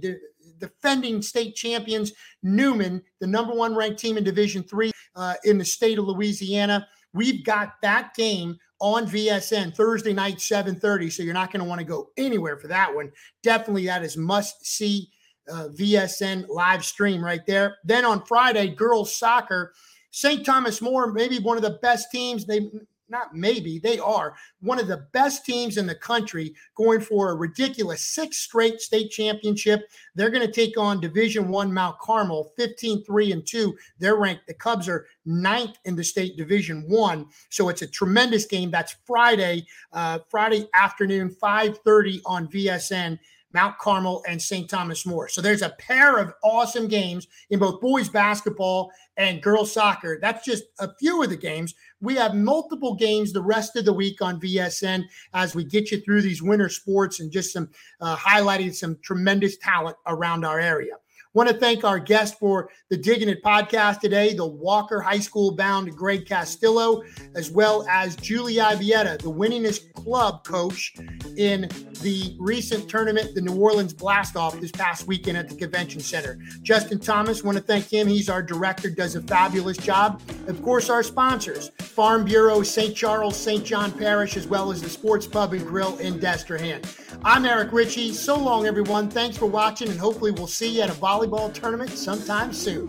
defending 0.60 1.22
state 1.22 1.55
champions 1.55 2.14
Newman, 2.43 3.01
the 3.20 3.28
number 3.28 3.53
one 3.53 3.76
ranked 3.76 3.99
team 3.99 4.18
in 4.18 4.24
Division 4.24 4.64
three 4.64 4.91
uh, 5.16 5.36
in 5.43 5.57
the 5.57 5.66
state 5.66 5.97
of 5.97 6.05
Louisiana. 6.05 6.88
We've 7.14 7.43
got 7.43 7.74
that 7.82 8.14
game 8.14 8.57
on 8.80 9.05
VSN 9.05 9.76
Thursday 9.76 10.14
night, 10.14 10.38
7:30. 10.38 11.12
So 11.12 11.24
you're 11.24 11.34
not 11.34 11.51
going 11.51 11.64
to 11.64 11.70
want 11.70 11.80
to 11.80 11.86
go 11.86 12.10
anywhere 12.18 12.57
for 12.57 12.68
that 12.68 12.93
one. 12.93 13.12
Definitely, 13.43 13.86
that 13.88 14.03
is 14.03 14.18
must 14.18 14.66
see 14.66 15.10
uh, 15.51 15.70
VSN 15.78 16.47
live 16.47 16.86
stream 16.86 17.24
right 17.24 17.45
there. 17.45 17.78
Then 17.84 18.05
on 18.05 18.26
Friday, 18.26 18.70
girls 18.70 19.16
soccer. 19.16 19.74
St. 20.12 20.43
Thomas 20.43 20.82
More, 20.82 21.12
maybe 21.12 21.38
one 21.38 21.57
of 21.57 21.64
the 21.64 21.78
best 21.82 22.12
teams. 22.12 22.45
They 22.45 22.72
not 23.10 23.36
maybe, 23.36 23.80
they 23.80 23.99
are 23.99 24.36
one 24.62 24.80
of 24.80 24.88
the 24.88 25.05
best 25.12 25.45
teams 25.45 25.78
in 25.78 25.86
the 25.86 25.95
country 25.95 26.53
going 26.76 27.01
for 27.01 27.32
a 27.32 27.36
ridiculous 27.36 28.01
six 28.01 28.38
straight 28.38 28.82
state 28.82 29.12
championship. 29.12 29.89
They're 30.16 30.30
going 30.30 30.45
to 30.45 30.51
take 30.51 30.78
on 30.78 30.99
Division 30.99 31.49
One 31.49 31.74
Mount 31.74 31.99
Carmel, 31.99 32.51
15, 32.57 33.03
3 33.03 33.32
and 33.32 33.45
2. 33.45 33.76
They're 33.99 34.18
ranked, 34.18 34.47
the 34.47 34.53
Cubs 34.53 34.88
are 34.88 35.05
ninth 35.26 35.78
in 35.86 35.95
the 35.95 36.03
state 36.03 36.38
Division 36.38 36.84
One. 36.88 37.28
So 37.49 37.70
it's 37.70 37.82
a 37.82 37.88
tremendous 37.88 38.45
game. 38.45 38.72
That's 38.72 38.95
Friday, 39.05 39.66
uh, 39.93 40.20
Friday 40.30 40.68
afternoon, 40.74 41.30
5:30 41.30 42.22
on 42.26 42.47
VSN. 42.47 43.20
Mount 43.54 43.78
Carmel 43.78 44.24
and 44.28 44.41
St. 44.41 44.70
Thomas 44.70 45.06
More. 45.06 45.28
So 45.28 45.41
there's 45.41 45.62
a 45.62 45.76
pair 45.80 46.18
of 46.18 46.34
awesome 46.43 46.88
games 46.88 47.28
in 47.50 47.60
both 47.60 47.82
boys 47.82 48.10
basketball 48.10 48.91
and 49.18 49.41
girls 49.41 49.72
soccer. 49.72 50.20
That's 50.22 50.45
just 50.45 50.66
a 50.80 50.93
few 50.95 51.24
of 51.24 51.30
the 51.30 51.38
games. 51.38 51.74
We 52.02 52.16
have 52.16 52.36
multiple 52.36 52.95
games 52.95 53.34
the 53.34 53.41
rest 53.41 53.76
of 53.76 53.86
the 53.86 53.93
week 53.93 54.22
on 54.22 54.39
VSN 54.39 55.06
as 55.34 55.56
we 55.56 55.64
get 55.64 55.91
you 55.91 56.00
through 56.02 56.22
these 56.22 56.41
winter 56.41 56.70
sports 56.70 57.20
and 57.20 57.32
just 57.32 57.54
some 57.54 57.70
uh, 58.02 58.16
highlighting 58.16 58.74
some 58.74 58.97
tremendous 59.02 59.58
talent 59.58 59.97
around 60.06 60.45
our 60.45 60.60
area. 60.60 60.93
Want 61.36 61.48
to 61.48 61.56
thank 61.56 61.84
our 61.84 62.00
guest 62.00 62.40
for 62.40 62.72
the 62.90 62.98
Digging 62.98 63.30
It 63.30 63.44
podcast 63.44 64.00
today, 64.00 64.34
the 64.34 64.48
Walker 64.48 65.00
High 65.00 65.20
School 65.20 65.52
bound 65.52 65.96
Greg 65.96 66.26
Castillo, 66.26 67.04
as 67.36 67.52
well 67.52 67.86
as 67.88 68.16
Julie 68.16 68.56
Ibieta, 68.56 69.20
the 69.22 69.32
winningest 69.32 69.94
club 69.94 70.44
coach 70.44 70.92
in 71.38 71.70
the 72.02 72.36
recent 72.40 72.90
tournament, 72.90 73.36
the 73.36 73.42
New 73.42 73.56
Orleans 73.56 73.94
Blastoff 73.94 74.60
this 74.60 74.72
past 74.72 75.06
weekend 75.06 75.38
at 75.38 75.48
the 75.48 75.56
Convention 75.56 76.00
Center. 76.00 76.40
Justin 76.64 76.98
Thomas, 76.98 77.44
want 77.44 77.60
to 77.60 77.64
thank 77.64 77.94
him. 77.94 78.08
He's 78.08 78.28
our 78.28 78.42
director, 78.42 78.90
does 78.90 79.16
a 79.16 79.22
fabulous 79.22 79.78
job. 79.78 80.24
Of 80.48 80.64
course, 80.64 80.90
our 80.90 81.04
sponsors, 81.04 81.70
Farm 81.78 82.26
Bureau, 82.26 82.64
St. 82.64 82.96
Charles, 82.96 83.38
St. 83.38 83.64
John 83.64 83.92
Parish, 83.92 84.36
as 84.36 84.48
well 84.48 84.72
as 84.72 84.82
the 84.82 84.90
Sports 84.90 85.28
Pub 85.28 85.54
and 85.54 85.68
Grill 85.68 85.96
in 86.00 86.18
Destrehan. 86.18 86.84
I'm 87.24 87.46
Eric 87.46 87.72
Richey. 87.72 88.14
So 88.14 88.36
long, 88.36 88.66
everyone. 88.66 89.10
Thanks 89.10 89.38
for 89.38 89.46
watching, 89.46 89.90
and 89.90 90.00
hopefully 90.00 90.32
we'll 90.32 90.48
see 90.48 90.78
you 90.78 90.82
at 90.82 90.90
a 90.90 90.94
volleyball 91.20 91.54
tournament 91.54 91.90
sometime 91.92 92.54
soon. 92.54 92.88